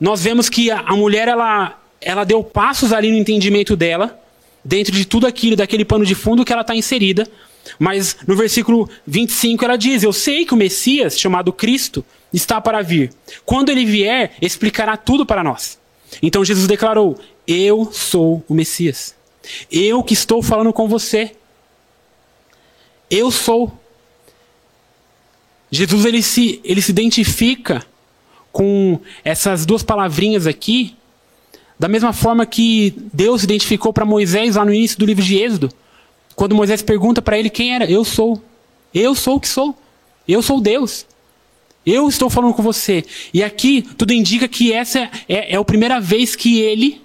nós 0.00 0.22
vemos 0.22 0.48
que 0.48 0.70
a, 0.70 0.94
mulher, 0.96 1.28
ela, 1.28 1.78
ela 2.00 2.24
deu 2.24 2.42
passos 2.42 2.92
ali 2.92 3.10
no 3.10 3.16
entendimento 3.16 3.76
dela, 3.76 4.20
dentro 4.64 4.92
de 4.92 5.04
tudo 5.04 5.26
aquilo, 5.26 5.56
daquele 5.56 5.84
pano 5.84 6.04
de 6.04 6.14
fundo 6.14 6.44
que 6.44 6.52
ela 6.52 6.62
está 6.62 6.74
inserida, 6.74 7.28
mas 7.78 8.16
no 8.26 8.36
versículo 8.36 8.88
25 9.06 9.64
ela 9.64 9.76
diz: 9.76 10.02
Eu 10.02 10.12
sei 10.12 10.44
que 10.44 10.54
o 10.54 10.56
Messias, 10.56 11.18
chamado 11.18 11.52
Cristo, 11.52 12.04
está 12.32 12.60
para 12.60 12.82
vir. 12.82 13.12
Quando 13.44 13.70
ele 13.70 13.84
vier, 13.84 14.32
explicará 14.40 14.96
tudo 14.96 15.24
para 15.24 15.42
nós. 15.42 15.78
Então 16.22 16.44
Jesus 16.44 16.66
declarou: 16.66 17.18
Eu 17.46 17.90
sou 17.92 18.44
o 18.48 18.54
Messias. 18.54 19.14
Eu 19.70 20.02
que 20.02 20.14
estou 20.14 20.42
falando 20.42 20.72
com 20.72 20.88
você. 20.88 21.32
Eu 23.10 23.30
sou. 23.30 23.72
Jesus 25.70 26.04
ele 26.04 26.22
se, 26.22 26.60
ele 26.64 26.80
se 26.80 26.90
identifica 26.90 27.84
com 28.52 29.00
essas 29.24 29.66
duas 29.66 29.82
palavrinhas 29.82 30.46
aqui, 30.46 30.94
da 31.78 31.88
mesma 31.88 32.12
forma 32.12 32.46
que 32.46 32.94
Deus 33.12 33.40
se 33.40 33.46
identificou 33.46 33.92
para 33.92 34.04
Moisés 34.04 34.54
lá 34.54 34.64
no 34.64 34.72
início 34.72 34.98
do 34.98 35.04
livro 35.04 35.24
de 35.24 35.36
Êxodo. 35.36 35.72
Quando 36.36 36.54
Moisés 36.54 36.80
pergunta 36.80 37.20
para 37.20 37.38
ele 37.38 37.50
quem 37.50 37.74
era, 37.74 37.90
eu 37.90 38.04
sou. 38.04 38.40
Eu 38.94 39.14
sou 39.14 39.36
o 39.36 39.40
que 39.40 39.48
sou. 39.48 39.76
Eu 40.26 40.40
sou 40.40 40.60
Deus. 40.60 41.04
Eu 41.84 42.08
estou 42.08 42.30
falando 42.30 42.54
com 42.54 42.62
você. 42.62 43.04
E 43.32 43.42
aqui 43.42 43.82
tudo 43.82 44.12
indica 44.12 44.48
que 44.48 44.72
essa 44.72 45.10
é, 45.28 45.54
é 45.54 45.56
a 45.56 45.64
primeira 45.64 46.00
vez 46.00 46.34
que 46.34 46.60
ele 46.60 47.03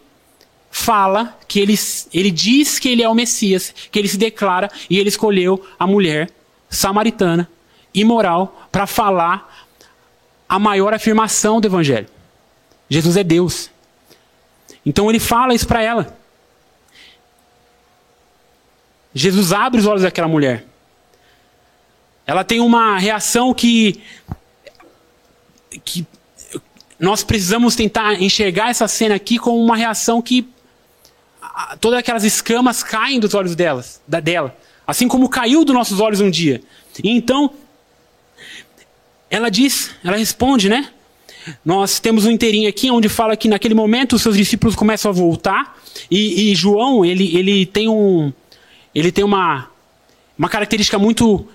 fala, 0.72 1.38
que 1.48 1.60
ele, 1.60 1.76
ele 2.14 2.32
diz 2.32 2.80
que 2.80 2.90
ele 2.90 3.04
é 3.04 3.10
o 3.10 3.16
Messias, 3.16 3.74
que 3.92 3.98
ele 3.98 4.08
se 4.08 4.18
declara 4.18 4.70
e 4.90 4.98
ele 4.98 5.10
escolheu 5.10 5.66
a 5.78 5.88
mulher 5.88 6.30
samaritana, 6.70 7.50
imoral, 7.94 8.68
para 8.72 8.86
falar 8.86 9.68
a 10.48 10.60
maior 10.60 10.94
afirmação 10.94 11.60
do 11.60 11.68
Evangelho. 11.68 12.08
Jesus 12.90 13.18
é 13.18 13.24
Deus. 13.24 13.70
Então 14.86 15.10
ele 15.10 15.20
fala 15.20 15.54
isso 15.54 15.68
para 15.68 15.82
ela. 15.82 16.18
Jesus 19.14 19.52
abre 19.52 19.80
os 19.80 19.86
olhos 19.86 20.04
daquela 20.04 20.28
mulher. 20.28 20.66
Ela 22.26 22.44
tem 22.44 22.60
uma 22.60 22.98
reação 22.98 23.54
que, 23.54 24.02
que 25.84 26.06
nós 27.00 27.24
precisamos 27.24 27.76
tentar 27.76 28.22
enxergar 28.22 28.70
essa 28.70 28.88
cena 28.88 29.16
aqui 29.16 29.40
como 29.40 29.64
uma 29.64 29.76
reação 29.76 30.22
que 30.22 30.48
todas 31.80 32.00
aquelas 32.00 32.24
escamas 32.24 32.84
caem 32.84 33.20
dos 33.20 33.34
olhos 33.34 33.56
delas, 33.56 34.02
da, 34.08 34.20
dela, 34.20 34.56
assim 34.86 35.08
como 35.08 35.30
caiu 35.30 35.64
dos 35.66 35.74
nossos 35.76 36.00
olhos 36.00 36.22
um 36.22 36.30
dia. 36.30 36.62
E 37.04 37.10
então 37.10 37.52
ela 39.30 39.50
diz, 39.50 39.92
ela 40.04 40.18
responde, 40.18 40.70
né? 40.70 40.90
Nós 41.64 42.00
temos 42.00 42.26
um 42.26 42.32
inteirinho 42.32 42.70
aqui 42.70 42.92
onde 42.92 43.08
fala 43.08 43.36
que 43.38 43.48
naquele 43.48 43.74
momento 43.74 44.16
os 44.16 44.22
seus 44.22 44.36
discípulos 44.36 44.76
começam 44.76 45.10
a 45.10 45.14
voltar 45.14 45.78
e, 46.12 46.52
e 46.52 46.56
João 46.56 47.06
ele, 47.06 47.36
ele 47.36 47.66
tem 47.66 47.88
um 47.88 48.32
ele 48.94 49.12
tem 49.12 49.24
uma, 49.24 49.70
uma 50.38 50.50
característica 50.50 50.98
muito, 50.98 51.48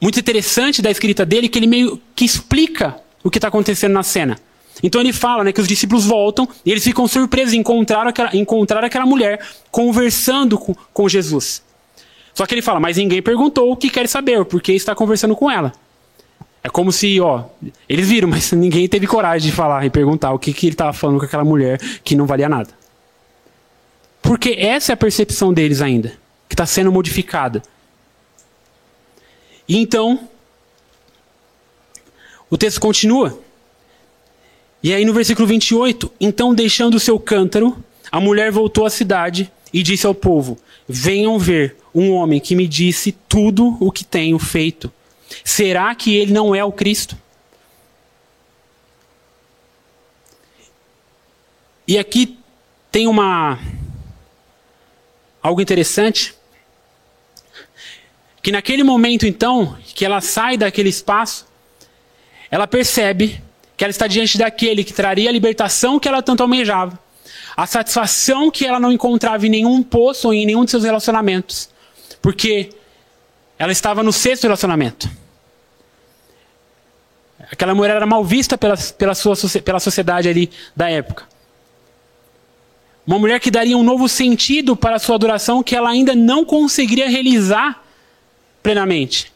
muito 0.00 0.18
interessante 0.18 0.82
da 0.82 0.90
escrita 0.90 1.24
dele, 1.24 1.48
que 1.48 1.58
ele 1.58 1.66
meio 1.66 2.00
que 2.14 2.24
explica 2.24 2.96
o 3.22 3.30
que 3.30 3.38
está 3.38 3.48
acontecendo 3.48 3.92
na 3.92 4.02
cena. 4.02 4.38
Então 4.82 5.00
ele 5.00 5.12
fala 5.12 5.44
né, 5.44 5.52
que 5.52 5.60
os 5.60 5.68
discípulos 5.68 6.04
voltam 6.04 6.48
e 6.64 6.70
eles 6.70 6.84
ficam 6.84 7.06
surpresos 7.08 7.54
em 7.54 7.58
encontrar 7.58 8.06
aquela, 8.06 8.36
encontrar 8.36 8.84
aquela 8.84 9.06
mulher 9.06 9.40
conversando 9.70 10.58
com, 10.58 10.74
com 10.92 11.08
Jesus. 11.08 11.62
Só 12.34 12.46
que 12.46 12.54
ele 12.54 12.62
fala, 12.62 12.78
mas 12.78 12.96
ninguém 12.96 13.20
perguntou 13.20 13.72
o 13.72 13.76
que 13.76 13.90
quer 13.90 14.08
saber, 14.08 14.44
porque 14.44 14.72
está 14.72 14.94
conversando 14.94 15.34
com 15.34 15.50
ela. 15.50 15.72
É 16.62 16.68
como 16.68 16.92
se, 16.92 17.20
ó, 17.20 17.44
eles 17.88 18.08
viram, 18.08 18.28
mas 18.30 18.52
ninguém 18.52 18.88
teve 18.88 19.06
coragem 19.06 19.50
de 19.50 19.56
falar 19.56 19.84
e 19.84 19.90
perguntar 19.90 20.32
o 20.32 20.38
que, 20.38 20.52
que 20.52 20.66
ele 20.66 20.74
estava 20.74 20.92
falando 20.92 21.18
com 21.18 21.24
aquela 21.24 21.44
mulher 21.44 21.78
que 22.04 22.14
não 22.14 22.26
valia 22.26 22.48
nada. 22.48 22.70
Porque 24.22 24.50
essa 24.58 24.92
é 24.92 24.94
a 24.94 24.96
percepção 24.96 25.52
deles 25.52 25.80
ainda 25.80 26.12
que 26.48 26.54
está 26.54 26.66
sendo 26.66 26.90
modificada. 26.90 27.62
E 29.68 29.76
então, 29.76 30.28
o 32.48 32.56
texto 32.56 32.80
continua. 32.80 33.38
E 34.82 34.94
aí 34.94 35.04
no 35.04 35.12
versículo 35.12 35.46
28, 35.46 36.12
então 36.20 36.54
deixando 36.54 36.94
o 36.94 37.00
seu 37.00 37.18
cântaro, 37.18 37.82
a 38.10 38.20
mulher 38.20 38.52
voltou 38.52 38.86
à 38.86 38.90
cidade 38.90 39.50
e 39.72 39.82
disse 39.82 40.06
ao 40.06 40.14
povo: 40.14 40.58
Venham 40.88 41.38
ver 41.38 41.76
um 41.94 42.12
homem 42.12 42.40
que 42.40 42.54
me 42.54 42.68
disse 42.68 43.12
tudo 43.28 43.76
o 43.80 43.90
que 43.90 44.04
tenho 44.04 44.38
feito. 44.38 44.92
Será 45.44 45.94
que 45.94 46.14
ele 46.14 46.32
não 46.32 46.54
é 46.54 46.64
o 46.64 46.72
Cristo? 46.72 47.16
E 51.86 51.98
aqui 51.98 52.38
tem 52.90 53.06
uma 53.06 53.58
algo 55.42 55.60
interessante 55.60 56.34
que 58.42 58.52
naquele 58.52 58.82
momento 58.82 59.26
então 59.26 59.76
que 59.94 60.04
ela 60.04 60.20
sai 60.20 60.56
daquele 60.56 60.88
espaço, 60.88 61.46
ela 62.50 62.66
percebe 62.66 63.42
que 63.78 63.84
ela 63.84 63.92
está 63.92 64.08
diante 64.08 64.36
daquele 64.36 64.82
que 64.82 64.92
traria 64.92 65.30
a 65.30 65.32
libertação 65.32 66.00
que 66.00 66.08
ela 66.08 66.20
tanto 66.20 66.42
almejava, 66.42 66.98
a 67.56 67.64
satisfação 67.64 68.50
que 68.50 68.66
ela 68.66 68.80
não 68.80 68.90
encontrava 68.90 69.46
em 69.46 69.48
nenhum 69.48 69.84
poço 69.84 70.26
ou 70.26 70.34
em 70.34 70.44
nenhum 70.44 70.64
de 70.64 70.72
seus 70.72 70.82
relacionamentos, 70.82 71.70
porque 72.20 72.70
ela 73.56 73.70
estava 73.70 74.02
no 74.02 74.12
sexto 74.12 74.42
relacionamento. 74.42 75.08
Aquela 77.52 77.72
mulher 77.72 77.94
era 77.94 78.04
mal 78.04 78.24
vista 78.24 78.58
pela, 78.58 78.76
pela, 78.76 79.14
sua, 79.14 79.34
pela 79.64 79.78
sociedade 79.78 80.28
ali 80.28 80.50
da 80.74 80.90
época. 80.90 81.28
Uma 83.06 83.18
mulher 83.20 83.38
que 83.38 83.50
daria 83.50 83.78
um 83.78 83.84
novo 83.84 84.08
sentido 84.08 84.76
para 84.76 84.96
a 84.96 84.98
sua 84.98 85.14
adoração 85.14 85.62
que 85.62 85.76
ela 85.76 85.88
ainda 85.88 86.16
não 86.16 86.44
conseguiria 86.44 87.08
realizar 87.08 87.82
plenamente. 88.60 89.32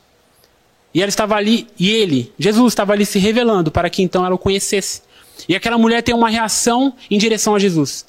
E 0.94 1.00
ela 1.00 1.08
estava 1.08 1.34
ali, 1.36 1.66
e 1.78 1.90
ele, 1.90 2.32
Jesus, 2.38 2.72
estava 2.72 2.92
ali 2.92 3.06
se 3.06 3.18
revelando 3.18 3.70
para 3.70 3.88
que 3.88 4.02
então 4.02 4.24
ela 4.24 4.34
o 4.34 4.38
conhecesse. 4.38 5.02
E 5.48 5.56
aquela 5.56 5.78
mulher 5.78 6.02
tem 6.02 6.14
uma 6.14 6.28
reação 6.28 6.94
em 7.10 7.18
direção 7.18 7.54
a 7.54 7.58
Jesus. 7.58 8.06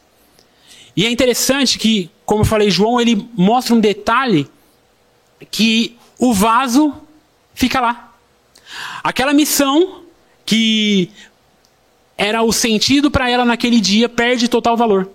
E 0.96 1.06
é 1.06 1.10
interessante 1.10 1.80
que, 1.80 2.10
como 2.26 2.42
eu 2.42 2.46
falei, 2.46 2.70
João, 2.70 3.00
ele 3.00 3.28
mostra 3.34 3.74
um 3.74 3.80
detalhe 3.80 4.48
que 5.50 5.98
o 6.20 6.34
vaso 6.34 6.94
fica 7.54 7.80
lá. 7.80 8.14
Aquela 9.04 9.34
missão 9.34 10.04
que 10.46 11.10
era 12.18 12.44
o 12.44 12.52
sentido 12.52 13.10
para 13.10 13.30
ela 13.30 13.46
naquele 13.46 13.80
dia 13.80 14.08
perde 14.08 14.48
total 14.48 14.78
valor. 14.78 15.10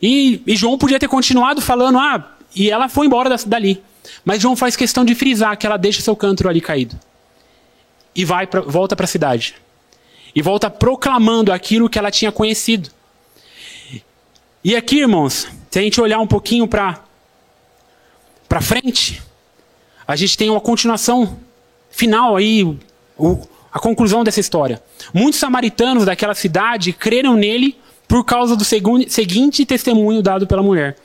E, 0.00 0.42
e, 0.46 0.56
João 0.56 0.76
podia 0.76 0.98
ter 0.98 1.08
continuado 1.08 1.60
falando, 1.60 1.98
ah, 1.98 2.36
e 2.54 2.70
ela 2.70 2.88
foi 2.88 3.06
embora 3.06 3.34
dali. 3.46 3.82
Mas 4.24 4.42
João 4.42 4.56
faz 4.56 4.76
questão 4.76 5.04
de 5.04 5.14
frisar 5.14 5.56
que 5.56 5.66
ela 5.66 5.76
deixa 5.76 6.00
seu 6.00 6.16
cântaro 6.16 6.48
ali 6.48 6.60
caído. 6.60 6.98
E 8.14 8.24
vai 8.24 8.46
pra, 8.46 8.60
volta 8.60 8.96
para 8.96 9.04
a 9.04 9.08
cidade. 9.08 9.54
E 10.34 10.42
volta 10.42 10.70
proclamando 10.70 11.52
aquilo 11.52 11.88
que 11.88 11.98
ela 11.98 12.10
tinha 12.10 12.32
conhecido. 12.32 12.90
E 14.62 14.74
aqui, 14.74 15.00
irmãos, 15.00 15.46
se 15.70 15.78
a 15.78 15.82
gente 15.82 16.00
olhar 16.00 16.18
um 16.18 16.26
pouquinho 16.26 16.66
para 16.66 17.00
para 18.48 18.60
frente, 18.60 19.22
a 20.06 20.14
gente 20.14 20.38
tem 20.38 20.48
uma 20.48 20.60
continuação 20.60 21.36
final 21.90 22.36
aí, 22.36 22.62
o, 23.18 23.40
a 23.72 23.78
conclusão 23.78 24.22
dessa 24.22 24.40
história. 24.40 24.82
Muitos 25.12 25.40
samaritanos 25.40 26.04
daquela 26.04 26.34
cidade 26.34 26.92
creram 26.92 27.34
nele 27.34 27.76
por 28.06 28.24
causa 28.24 28.54
do 28.56 28.64
seguinte 28.64 29.66
testemunho 29.66 30.22
dado 30.22 30.46
pela 30.46 30.62
mulher. 30.62 30.96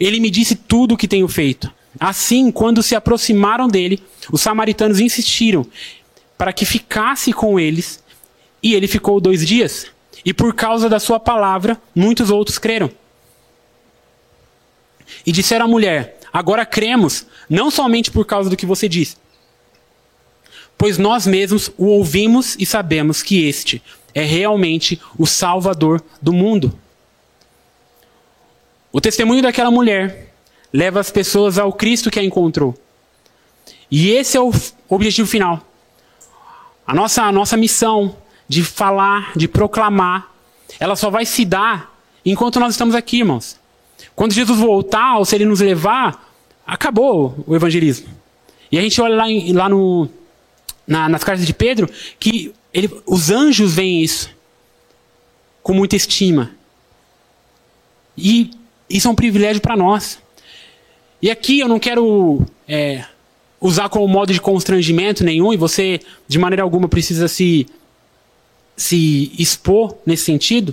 Ele 0.00 0.18
me 0.18 0.30
disse 0.30 0.54
tudo 0.54 0.94
o 0.94 0.96
que 0.96 1.06
tenho 1.06 1.28
feito. 1.28 1.70
Assim, 1.98 2.50
quando 2.50 2.82
se 2.82 2.94
aproximaram 2.94 3.68
dele, 3.68 4.02
os 4.30 4.40
samaritanos 4.40 5.00
insistiram 5.00 5.66
para 6.36 6.52
que 6.52 6.64
ficasse 6.64 7.32
com 7.32 7.58
eles, 7.58 8.02
e 8.62 8.74
ele 8.74 8.86
ficou 8.86 9.20
dois 9.20 9.44
dias. 9.44 9.86
E 10.24 10.32
por 10.32 10.54
causa 10.54 10.88
da 10.88 11.00
sua 11.00 11.18
palavra, 11.18 11.80
muitos 11.94 12.30
outros 12.30 12.58
creram. 12.58 12.90
E 15.26 15.32
disseram 15.32 15.64
à 15.64 15.68
mulher: 15.68 16.18
Agora 16.32 16.66
cremos, 16.66 17.26
não 17.48 17.70
somente 17.70 18.10
por 18.10 18.24
causa 18.24 18.50
do 18.50 18.56
que 18.56 18.66
você 18.66 18.88
disse, 18.88 19.16
pois 20.76 20.98
nós 20.98 21.26
mesmos 21.26 21.70
o 21.76 21.86
ouvimos 21.86 22.56
e 22.58 22.66
sabemos 22.66 23.22
que 23.22 23.44
este 23.44 23.82
é 24.14 24.22
realmente 24.22 25.00
o 25.18 25.26
Salvador 25.26 26.02
do 26.20 26.32
mundo. 26.32 26.78
O 28.92 29.00
testemunho 29.00 29.42
daquela 29.42 29.70
mulher 29.70 30.27
leva 30.72 31.00
as 31.00 31.10
pessoas 31.10 31.58
ao 31.58 31.72
Cristo 31.72 32.10
que 32.10 32.18
a 32.18 32.24
encontrou. 32.24 32.74
E 33.90 34.10
esse 34.10 34.36
é 34.36 34.40
o 34.40 34.52
objetivo 34.88 35.28
final. 35.28 35.62
A 36.86 36.94
nossa, 36.94 37.22
a 37.22 37.32
nossa 37.32 37.56
missão 37.56 38.16
de 38.48 38.62
falar, 38.64 39.32
de 39.36 39.46
proclamar, 39.46 40.32
ela 40.80 40.96
só 40.96 41.10
vai 41.10 41.26
se 41.26 41.44
dar 41.44 41.94
enquanto 42.24 42.60
nós 42.60 42.74
estamos 42.74 42.94
aqui, 42.94 43.18
irmãos. 43.18 43.58
Quando 44.14 44.32
Jesus 44.32 44.58
voltar, 44.58 45.18
ou 45.18 45.24
se 45.24 45.34
ele 45.34 45.44
nos 45.44 45.60
levar, 45.60 46.32
acabou 46.66 47.42
o 47.46 47.54
evangelismo. 47.54 48.08
E 48.70 48.78
a 48.78 48.82
gente 48.82 49.00
olha 49.00 49.16
lá, 49.16 49.30
em, 49.30 49.52
lá 49.52 49.68
no, 49.68 50.08
na, 50.86 51.08
nas 51.08 51.24
cartas 51.24 51.46
de 51.46 51.54
Pedro 51.54 51.88
que 52.18 52.52
ele, 52.72 52.90
os 53.06 53.30
anjos 53.30 53.74
veem 53.74 54.02
isso 54.02 54.30
com 55.62 55.72
muita 55.72 55.96
estima. 55.96 56.50
E 58.16 58.50
isso 58.88 59.08
é 59.08 59.10
um 59.10 59.14
privilégio 59.14 59.60
para 59.60 59.76
nós. 59.76 60.18
E 61.20 61.30
aqui 61.30 61.60
eu 61.60 61.68
não 61.68 61.78
quero 61.78 62.46
é, 62.66 63.04
usar 63.60 63.88
como 63.88 64.06
modo 64.06 64.32
de 64.32 64.40
constrangimento 64.40 65.24
nenhum, 65.24 65.52
e 65.52 65.56
você, 65.56 66.00
de 66.26 66.38
maneira 66.38 66.62
alguma, 66.62 66.88
precisa 66.88 67.26
se, 67.26 67.66
se 68.76 69.32
expor 69.38 69.96
nesse 70.06 70.24
sentido. 70.24 70.72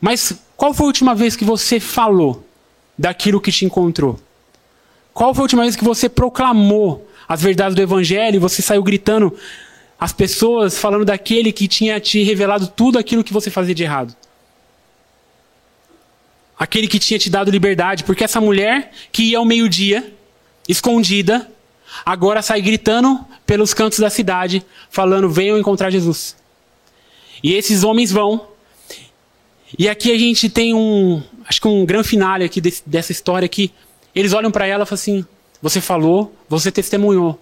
Mas 0.00 0.32
qual 0.56 0.72
foi 0.72 0.84
a 0.84 0.88
última 0.88 1.14
vez 1.14 1.36
que 1.36 1.44
você 1.44 1.78
falou 1.78 2.44
daquilo 2.96 3.40
que 3.40 3.52
te 3.52 3.64
encontrou? 3.64 4.18
Qual 5.12 5.34
foi 5.34 5.42
a 5.42 5.44
última 5.44 5.62
vez 5.62 5.76
que 5.76 5.84
você 5.84 6.08
proclamou 6.08 7.06
as 7.28 7.42
verdades 7.42 7.74
do 7.74 7.82
Evangelho 7.82 8.36
e 8.36 8.38
você 8.38 8.62
saiu 8.62 8.82
gritando 8.82 9.36
as 10.00 10.12
pessoas 10.12 10.78
falando 10.78 11.04
daquele 11.04 11.52
que 11.52 11.68
tinha 11.68 12.00
te 12.00 12.22
revelado 12.22 12.68
tudo 12.68 12.98
aquilo 12.98 13.24
que 13.24 13.32
você 13.32 13.50
fazia 13.50 13.74
de 13.74 13.82
errado. 13.82 14.16
Aquele 16.58 16.88
que 16.88 16.98
tinha 16.98 17.18
te 17.18 17.30
dado 17.30 17.50
liberdade, 17.50 18.02
porque 18.04 18.24
essa 18.24 18.40
mulher 18.40 18.90
que 19.12 19.22
ia 19.22 19.38
ao 19.38 19.44
meio-dia, 19.44 20.12
escondida, 20.68 21.48
agora 22.04 22.42
sai 22.42 22.60
gritando 22.60 23.24
pelos 23.46 23.72
cantos 23.72 24.00
da 24.00 24.10
cidade, 24.10 24.64
falando: 24.90 25.30
venham 25.30 25.58
encontrar 25.58 25.90
Jesus. 25.90 26.36
E 27.42 27.54
esses 27.54 27.84
homens 27.84 28.10
vão. 28.10 28.48
E 29.78 29.88
aqui 29.88 30.10
a 30.10 30.18
gente 30.18 30.48
tem 30.48 30.74
um, 30.74 31.22
acho 31.46 31.60
que 31.60 31.68
um 31.68 31.86
grande 31.86 32.08
finale 32.08 32.44
aqui 32.44 32.60
desse, 32.60 32.82
dessa 32.84 33.12
história 33.12 33.48
que 33.48 33.72
eles 34.14 34.32
olham 34.32 34.50
para 34.50 34.66
ela 34.66 34.82
e 34.82 34.86
falam 34.86 35.00
assim: 35.00 35.24
você 35.62 35.80
falou, 35.80 36.34
você 36.48 36.72
testemunhou, 36.72 37.40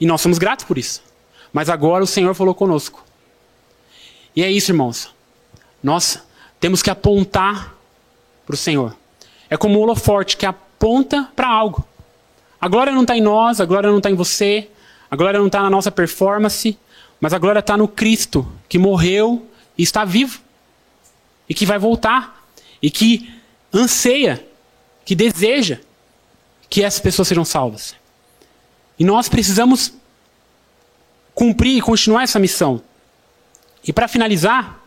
e 0.00 0.06
nós 0.06 0.20
somos 0.20 0.38
gratos 0.38 0.64
por 0.64 0.78
isso. 0.78 1.02
Mas 1.52 1.68
agora 1.68 2.04
o 2.04 2.06
Senhor 2.06 2.34
falou 2.34 2.54
conosco. 2.54 3.04
E 4.34 4.42
é 4.42 4.50
isso, 4.50 4.70
irmãos. 4.70 5.10
Nós 5.82 6.22
temos 6.60 6.82
que 6.82 6.90
apontar 6.90 7.77
para 8.48 8.54
o 8.54 8.56
Senhor. 8.56 8.96
É 9.50 9.58
como 9.58 9.78
um 9.78 9.82
holoforte 9.82 10.38
que 10.38 10.46
aponta 10.46 11.30
para 11.36 11.46
algo. 11.46 11.86
A 12.58 12.66
glória 12.66 12.94
não 12.94 13.02
está 13.02 13.14
em 13.14 13.20
nós, 13.20 13.60
a 13.60 13.66
glória 13.66 13.90
não 13.90 13.98
está 13.98 14.10
em 14.10 14.14
você, 14.14 14.70
a 15.10 15.14
glória 15.14 15.38
não 15.38 15.48
está 15.48 15.62
na 15.62 15.68
nossa 15.68 15.90
performance, 15.90 16.78
mas 17.20 17.34
a 17.34 17.38
glória 17.38 17.60
está 17.60 17.76
no 17.76 17.86
Cristo, 17.86 18.50
que 18.66 18.78
morreu 18.78 19.46
e 19.76 19.82
está 19.82 20.02
vivo. 20.02 20.40
E 21.46 21.52
que 21.52 21.66
vai 21.66 21.78
voltar. 21.78 22.42
E 22.80 22.90
que 22.90 23.30
anseia, 23.72 24.42
que 25.04 25.14
deseja 25.14 25.78
que 26.70 26.82
essas 26.82 27.00
pessoas 27.00 27.28
sejam 27.28 27.44
salvas. 27.44 27.94
E 28.98 29.04
nós 29.04 29.28
precisamos 29.28 29.92
cumprir 31.34 31.76
e 31.76 31.82
continuar 31.82 32.22
essa 32.22 32.38
missão. 32.38 32.80
E 33.86 33.92
para 33.92 34.08
finalizar, 34.08 34.80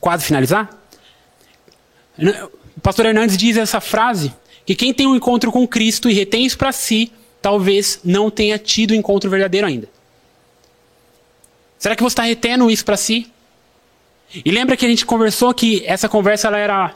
quase 0.00 0.24
finalizar, 0.24 0.77
o 2.76 2.80
pastor 2.80 3.06
Hernandes 3.06 3.36
diz 3.36 3.56
essa 3.56 3.80
frase: 3.80 4.32
que 4.66 4.74
quem 4.74 4.92
tem 4.92 5.06
um 5.06 5.16
encontro 5.16 5.52
com 5.52 5.66
Cristo 5.66 6.10
e 6.10 6.14
retém 6.14 6.44
isso 6.44 6.58
para 6.58 6.72
si, 6.72 7.12
talvez 7.40 8.00
não 8.04 8.30
tenha 8.30 8.58
tido 8.58 8.90
o 8.90 8.94
um 8.94 8.96
encontro 8.96 9.30
verdadeiro 9.30 9.66
ainda. 9.66 9.88
Será 11.78 11.94
que 11.94 12.02
você 12.02 12.12
está 12.12 12.22
retendo 12.24 12.70
isso 12.70 12.84
para 12.84 12.96
si? 12.96 13.30
E 14.44 14.50
lembra 14.50 14.76
que 14.76 14.84
a 14.84 14.88
gente 14.88 15.06
conversou 15.06 15.54
que 15.54 15.82
essa 15.86 16.08
conversa 16.08 16.48
ela 16.48 16.58
era 16.58 16.94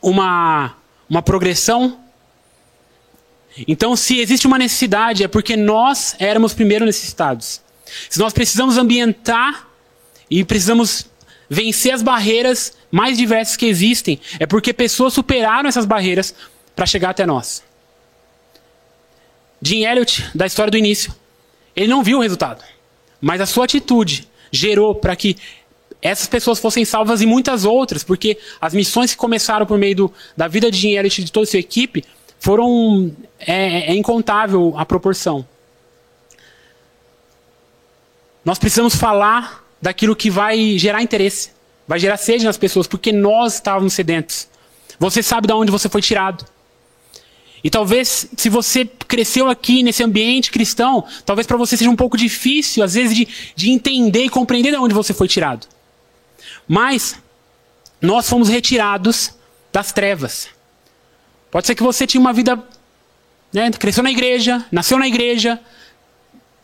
uma, 0.00 0.76
uma 1.08 1.22
progressão 1.22 1.98
então, 3.66 3.96
se 3.96 4.18
existe 4.18 4.46
uma 4.46 4.58
necessidade, 4.58 5.24
é 5.24 5.28
porque 5.28 5.56
nós 5.56 6.14
éramos 6.18 6.52
primeiro 6.52 6.84
necessitados. 6.84 7.62
Se 8.10 8.18
nós 8.18 8.32
precisamos 8.32 8.76
ambientar 8.76 9.66
e 10.30 10.44
precisamos 10.44 11.06
vencer 11.48 11.92
as 11.92 12.02
barreiras 12.02 12.76
mais 12.90 13.16
diversas 13.16 13.56
que 13.56 13.66
existem, 13.66 14.20
é 14.38 14.46
porque 14.46 14.72
pessoas 14.72 15.12
superaram 15.12 15.68
essas 15.68 15.84
barreiras 15.84 16.34
para 16.74 16.86
chegar 16.86 17.10
até 17.10 17.24
nós. 17.24 17.62
Jim 19.62 19.84
Elliot, 19.84 20.30
da 20.34 20.46
história 20.46 20.70
do 20.70 20.76
início, 20.76 21.14
ele 21.74 21.88
não 21.88 22.02
viu 22.02 22.18
o 22.18 22.22
resultado. 22.22 22.62
Mas 23.20 23.40
a 23.40 23.46
sua 23.46 23.64
atitude 23.64 24.28
gerou 24.52 24.94
para 24.94 25.16
que 25.16 25.36
essas 26.00 26.28
pessoas 26.28 26.58
fossem 26.58 26.84
salvas 26.84 27.20
e 27.22 27.26
muitas 27.26 27.64
outras, 27.64 28.04
porque 28.04 28.38
as 28.60 28.74
missões 28.74 29.12
que 29.12 29.16
começaram 29.16 29.66
por 29.66 29.78
meio 29.78 29.96
do, 29.96 30.12
da 30.36 30.46
vida 30.46 30.70
de 30.70 30.78
dinheiro 30.78 31.08
de 31.08 31.32
toda 31.32 31.44
a 31.44 31.50
sua 31.50 31.58
equipe 31.58 32.04
foram 32.38 33.14
é, 33.38 33.90
é 33.90 33.94
incontável 33.94 34.74
a 34.76 34.84
proporção. 34.84 35.46
Nós 38.44 38.58
precisamos 38.58 38.94
falar 38.94 39.65
daquilo 39.80 40.16
que 40.16 40.30
vai 40.30 40.78
gerar 40.78 41.02
interesse, 41.02 41.50
vai 41.86 41.98
gerar 41.98 42.16
sede 42.16 42.44
nas 42.44 42.56
pessoas, 42.56 42.86
porque 42.86 43.12
nós 43.12 43.54
estávamos 43.54 43.92
sedentos. 43.92 44.48
Você 44.98 45.22
sabe 45.22 45.46
de 45.46 45.52
onde 45.52 45.70
você 45.70 45.88
foi 45.88 46.00
tirado. 46.00 46.44
E 47.62 47.70
talvez, 47.70 48.28
se 48.36 48.48
você 48.48 48.84
cresceu 48.84 49.48
aqui 49.48 49.82
nesse 49.82 50.02
ambiente 50.02 50.50
cristão, 50.50 51.04
talvez 51.24 51.46
para 51.46 51.56
você 51.56 51.76
seja 51.76 51.90
um 51.90 51.96
pouco 51.96 52.16
difícil, 52.16 52.82
às 52.82 52.94
vezes, 52.94 53.16
de, 53.16 53.28
de 53.54 53.70
entender 53.70 54.24
e 54.24 54.28
compreender 54.28 54.70
de 54.70 54.76
onde 54.76 54.94
você 54.94 55.12
foi 55.12 55.26
tirado. 55.26 55.66
Mas, 56.68 57.16
nós 58.00 58.28
fomos 58.28 58.48
retirados 58.48 59.32
das 59.72 59.92
trevas. 59.92 60.48
Pode 61.50 61.66
ser 61.66 61.74
que 61.74 61.82
você 61.82 62.06
tinha 62.06 62.20
uma 62.20 62.32
vida, 62.32 62.62
né, 63.52 63.70
cresceu 63.72 64.02
na 64.02 64.10
igreja, 64.10 64.64
nasceu 64.70 64.98
na 64.98 65.08
igreja, 65.08 65.60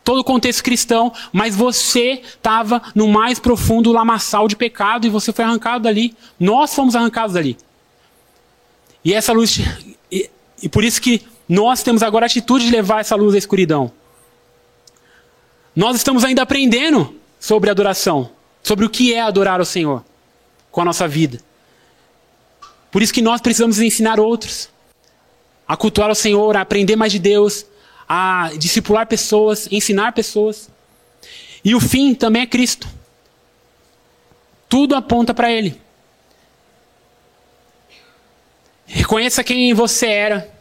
todo 0.03 0.19
o 0.19 0.23
contexto 0.23 0.63
cristão, 0.63 1.13
mas 1.31 1.55
você 1.55 2.21
estava 2.23 2.81
no 2.93 3.07
mais 3.07 3.39
profundo 3.39 3.91
lamaçal 3.91 4.47
de 4.47 4.55
pecado 4.55 5.07
e 5.07 5.09
você 5.09 5.31
foi 5.31 5.45
arrancado 5.45 5.83
dali. 5.83 6.15
Nós 6.39 6.75
fomos 6.75 6.95
arrancados 6.95 7.33
dali. 7.33 7.57
E 9.03 9.13
essa 9.13 9.31
luz. 9.31 9.59
E, 10.11 10.29
e 10.61 10.69
por 10.69 10.83
isso 10.83 11.01
que 11.01 11.25
nós 11.47 11.83
temos 11.83 12.03
agora 12.03 12.25
a 12.25 12.27
atitude 12.27 12.65
de 12.65 12.71
levar 12.71 13.01
essa 13.01 13.15
luz 13.15 13.33
à 13.35 13.37
escuridão. 13.37 13.91
Nós 15.75 15.95
estamos 15.95 16.23
ainda 16.23 16.43
aprendendo 16.43 17.15
sobre 17.39 17.69
adoração, 17.69 18.29
sobre 18.61 18.85
o 18.85 18.89
que 18.89 19.13
é 19.13 19.21
adorar 19.21 19.59
o 19.59 19.65
Senhor 19.65 20.03
com 20.71 20.81
a 20.81 20.85
nossa 20.85 21.07
vida. 21.07 21.39
Por 22.91 23.01
isso 23.01 23.13
que 23.13 23.21
nós 23.21 23.41
precisamos 23.41 23.79
ensinar 23.79 24.19
outros 24.19 24.69
a 25.67 25.75
cultuar 25.75 26.11
o 26.11 26.15
Senhor, 26.15 26.55
a 26.55 26.61
aprender 26.61 26.95
mais 26.95 27.11
de 27.11 27.19
Deus, 27.19 27.65
a 28.15 28.51
discipular 28.55 29.07
pessoas, 29.07 29.67
ensinar 29.71 30.11
pessoas. 30.11 30.69
E 31.65 31.73
o 31.73 31.79
fim 31.79 32.13
também 32.13 32.43
é 32.43 32.45
Cristo. 32.45 32.87
Tudo 34.69 34.93
aponta 34.93 35.33
para 35.33 35.51
Ele. 35.51 35.81
Reconheça 38.85 39.43
quem 39.43 39.73
você 39.73 40.05
era. 40.05 40.53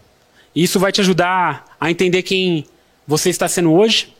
Isso 0.57 0.81
vai 0.81 0.91
te 0.93 1.03
ajudar 1.03 1.77
a 1.79 1.91
entender 1.91 2.23
quem 2.23 2.67
você 3.07 3.29
está 3.29 3.47
sendo 3.47 3.71
hoje. 3.75 4.17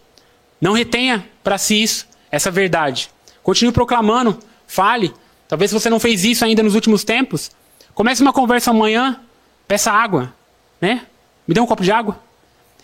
Não 0.61 0.75
retenha 0.75 1.27
para 1.43 1.57
si 1.57 1.83
isso, 1.83 2.07
essa 2.31 2.51
verdade. 2.51 3.09
Continue 3.43 3.73
proclamando, 3.73 4.39
fale. 4.67 5.11
Talvez 5.49 5.73
você 5.73 5.89
não 5.89 5.99
fez 5.99 6.23
isso 6.23 6.45
ainda 6.45 6.63
nos 6.63 6.75
últimos 6.75 7.03
tempos, 7.03 7.51
comece 7.95 8.21
uma 8.21 8.33
conversa 8.33 8.73
amanhã, 8.73 9.19
peça 9.67 9.91
água, 9.91 10.35
né? 10.79 11.07
Me 11.47 11.55
dê 11.55 11.61
um 11.61 11.67
copo 11.67 11.83
de 11.83 11.91
água. 11.91 12.21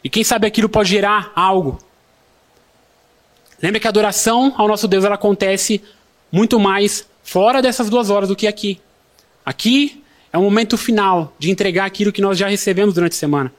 E 0.02 0.08
quem 0.08 0.24
sabe 0.24 0.46
aquilo 0.46 0.68
pode 0.68 0.90
gerar 0.90 1.32
algo. 1.34 1.78
Lembra 3.62 3.80
que 3.80 3.86
a 3.86 3.90
adoração 3.90 4.54
ao 4.56 4.68
nosso 4.68 4.86
Deus 4.86 5.04
ela 5.04 5.16
acontece 5.16 5.82
muito 6.30 6.60
mais 6.60 7.06
fora 7.22 7.60
dessas 7.60 7.90
duas 7.90 8.10
horas 8.10 8.28
do 8.28 8.36
que 8.36 8.46
aqui. 8.46 8.80
Aqui 9.44 10.02
é 10.32 10.38
o 10.38 10.42
momento 10.42 10.76
final 10.76 11.34
de 11.38 11.50
entregar 11.50 11.84
aquilo 11.84 12.12
que 12.12 12.20
nós 12.20 12.38
já 12.38 12.48
recebemos 12.48 12.94
durante 12.94 13.12
a 13.12 13.16
semana. 13.16 13.52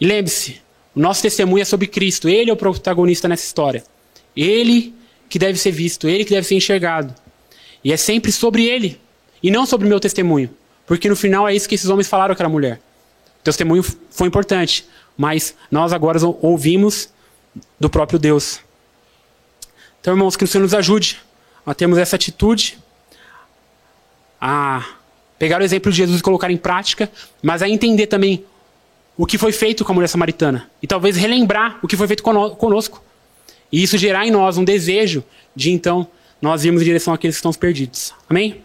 E 0.00 0.06
lembre-se, 0.06 0.60
o 0.94 1.00
nosso 1.00 1.22
testemunho 1.22 1.62
é 1.62 1.64
sobre 1.64 1.86
Cristo. 1.86 2.28
Ele 2.28 2.50
é 2.50 2.52
o 2.52 2.56
protagonista 2.56 3.28
nessa 3.28 3.44
história. 3.44 3.84
Ele 4.36 4.94
que 5.28 5.38
deve 5.38 5.58
ser 5.58 5.70
visto, 5.70 6.08
ele 6.08 6.24
que 6.24 6.30
deve 6.30 6.46
ser 6.46 6.54
enxergado. 6.54 7.14
E 7.84 7.92
é 7.92 7.96
sempre 7.96 8.32
sobre 8.32 8.66
ele, 8.66 9.00
e 9.42 9.50
não 9.50 9.66
sobre 9.66 9.86
o 9.86 9.88
meu 9.88 10.00
testemunho. 10.00 10.50
Porque 10.86 11.08
no 11.08 11.16
final 11.16 11.46
é 11.46 11.54
isso 11.54 11.68
que 11.68 11.74
esses 11.74 11.88
homens 11.88 12.08
falaram 12.08 12.32
àquela 12.32 12.48
mulher. 12.48 12.80
O 13.40 13.44
testemunho 13.44 13.84
foi 14.10 14.26
importante, 14.26 14.86
mas 15.18 15.56
nós 15.68 15.92
agora 15.92 16.18
ouvimos 16.40 17.10
do 17.78 17.90
próprio 17.90 18.20
Deus. 18.20 18.60
Então, 20.00 20.14
irmãos, 20.14 20.36
que 20.36 20.44
o 20.44 20.46
Senhor 20.46 20.62
nos 20.62 20.72
ajude 20.72 21.20
a 21.66 21.74
termos 21.74 21.98
essa 21.98 22.14
atitude, 22.14 22.78
a 24.40 24.86
pegar 25.38 25.60
o 25.60 25.64
exemplo 25.64 25.90
de 25.90 25.98
Jesus 25.98 26.20
e 26.20 26.22
colocar 26.22 26.50
em 26.50 26.56
prática, 26.56 27.10
mas 27.42 27.62
a 27.62 27.68
entender 27.68 28.06
também 28.06 28.44
o 29.16 29.26
que 29.26 29.36
foi 29.36 29.50
feito 29.50 29.84
com 29.84 29.90
a 29.90 29.94
mulher 29.96 30.06
samaritana. 30.06 30.70
E 30.80 30.86
talvez 30.86 31.16
relembrar 31.16 31.80
o 31.82 31.88
que 31.88 31.96
foi 31.96 32.06
feito 32.06 32.22
conosco. 32.22 33.02
E 33.72 33.82
isso 33.82 33.98
gerar 33.98 34.24
em 34.24 34.30
nós 34.30 34.56
um 34.56 34.64
desejo 34.64 35.24
de 35.54 35.72
então 35.72 36.06
nós 36.40 36.64
irmos 36.64 36.80
em 36.80 36.84
direção 36.84 37.12
àqueles 37.12 37.34
que 37.34 37.40
estão 37.40 37.52
perdidos. 37.52 38.14
Amém? 38.30 38.62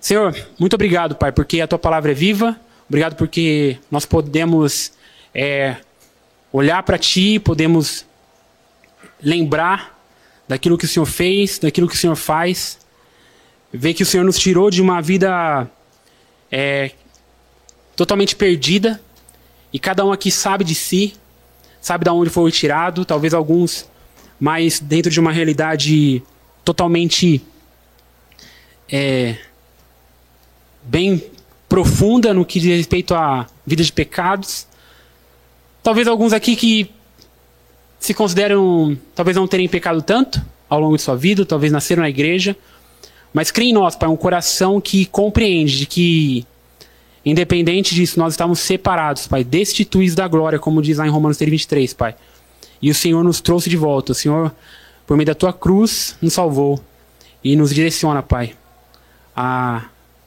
Senhor, 0.00 0.36
muito 0.58 0.74
obrigado, 0.74 1.14
Pai, 1.14 1.30
porque 1.30 1.60
a 1.60 1.68
tua 1.68 1.78
palavra 1.78 2.10
é 2.10 2.14
viva. 2.14 2.58
Obrigado 2.88 3.14
porque 3.14 3.78
nós 3.90 4.04
podemos 4.04 4.92
é, 5.34 5.76
olhar 6.52 6.82
para 6.82 6.98
Ti, 6.98 7.38
podemos 7.38 8.06
lembrar 9.20 9.98
daquilo 10.46 10.78
que 10.78 10.84
o 10.84 10.88
Senhor 10.88 11.06
fez, 11.06 11.58
daquilo 11.58 11.88
que 11.88 11.94
o 11.94 11.98
Senhor 11.98 12.16
faz, 12.16 12.78
ver 13.72 13.94
que 13.94 14.02
o 14.02 14.06
Senhor 14.06 14.24
nos 14.24 14.38
tirou 14.38 14.70
de 14.70 14.80
uma 14.80 15.00
vida 15.02 15.68
é, 16.50 16.92
totalmente 17.96 18.36
perdida 18.36 19.00
e 19.72 19.78
cada 19.78 20.04
um 20.04 20.12
aqui 20.12 20.30
sabe 20.30 20.62
de 20.62 20.74
si, 20.74 21.14
sabe 21.80 22.04
de 22.04 22.10
onde 22.10 22.30
foi 22.30 22.52
tirado, 22.52 23.04
talvez 23.04 23.34
alguns 23.34 23.88
mais 24.38 24.78
dentro 24.78 25.10
de 25.10 25.18
uma 25.18 25.32
realidade 25.32 26.22
totalmente 26.64 27.42
é, 28.88 29.36
bem 30.82 31.22
profunda 31.68 32.32
no 32.32 32.44
que 32.44 32.60
diz 32.60 32.76
respeito 32.76 33.14
à 33.14 33.46
vida 33.66 33.82
de 33.82 33.92
pecados. 33.92 34.66
Talvez 35.84 36.08
alguns 36.08 36.32
aqui 36.32 36.56
que 36.56 36.90
se 38.00 38.14
consideram, 38.14 38.96
talvez 39.14 39.36
não 39.36 39.46
terem 39.46 39.68
pecado 39.68 40.00
tanto 40.00 40.42
ao 40.66 40.80
longo 40.80 40.96
de 40.96 41.02
sua 41.02 41.14
vida, 41.14 41.44
talvez 41.44 41.70
nasceram 41.70 42.02
na 42.02 42.08
igreja, 42.08 42.56
mas 43.34 43.50
crê 43.50 43.66
em 43.66 43.74
nós, 43.74 43.94
Pai, 43.94 44.08
um 44.08 44.16
coração 44.16 44.80
que 44.80 45.04
compreende 45.04 45.80
de 45.80 45.84
que, 45.84 46.46
independente 47.22 47.94
disso, 47.94 48.18
nós 48.18 48.32
estamos 48.32 48.60
separados, 48.60 49.26
Pai, 49.26 49.44
destituídos 49.44 50.14
da 50.14 50.26
glória, 50.26 50.58
como 50.58 50.80
diz 50.80 50.96
lá 50.96 51.06
em 51.06 51.10
Romanos 51.10 51.36
3, 51.36 51.50
23, 51.50 51.92
Pai. 51.92 52.14
E 52.80 52.90
o 52.90 52.94
Senhor 52.94 53.22
nos 53.22 53.42
trouxe 53.42 53.68
de 53.68 53.76
volta. 53.76 54.12
O 54.12 54.14
Senhor, 54.14 54.54
por 55.06 55.18
meio 55.18 55.26
da 55.26 55.34
tua 55.34 55.52
cruz, 55.52 56.16
nos 56.22 56.32
salvou 56.32 56.82
e 57.42 57.56
nos 57.56 57.74
direciona, 57.74 58.22
Pai, 58.22 58.54
a 59.36 59.84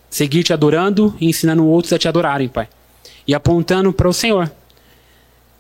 seguir 0.08 0.44
te 0.44 0.54
adorando 0.54 1.16
e 1.20 1.28
ensinando 1.28 1.66
outros 1.66 1.94
a 1.94 1.98
te 1.98 2.08
adorarem, 2.08 2.48
Pai. 2.48 2.68
E 3.28 3.34
apontando 3.34 3.92
para 3.92 4.08
o 4.08 4.14
Senhor, 4.14 4.52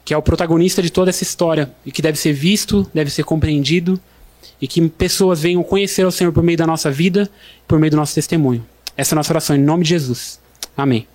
que 0.07 0.13
é 0.13 0.17
o 0.17 0.21
protagonista 0.21 0.81
de 0.81 0.89
toda 0.89 1.09
essa 1.09 1.21
história 1.21 1.69
e 1.85 1.91
que 1.91 2.01
deve 2.01 2.17
ser 2.17 2.31
visto, 2.31 2.89
deve 2.93 3.09
ser 3.09 3.25
compreendido 3.25 3.99
e 4.61 4.65
que 4.65 4.87
pessoas 4.87 5.41
venham 5.41 5.61
conhecer 5.61 6.05
o 6.05 6.11
Senhor 6.13 6.31
por 6.31 6.41
meio 6.41 6.57
da 6.57 6.65
nossa 6.65 6.89
vida, 6.89 7.29
por 7.67 7.77
meio 7.77 7.91
do 7.91 7.97
nosso 7.97 8.15
testemunho. 8.15 8.65
Essa 8.95 9.13
é 9.13 9.15
a 9.15 9.17
nossa 9.17 9.33
oração 9.33 9.53
em 9.53 9.59
nome 9.59 9.83
de 9.83 9.89
Jesus. 9.89 10.39
Amém. 10.77 11.05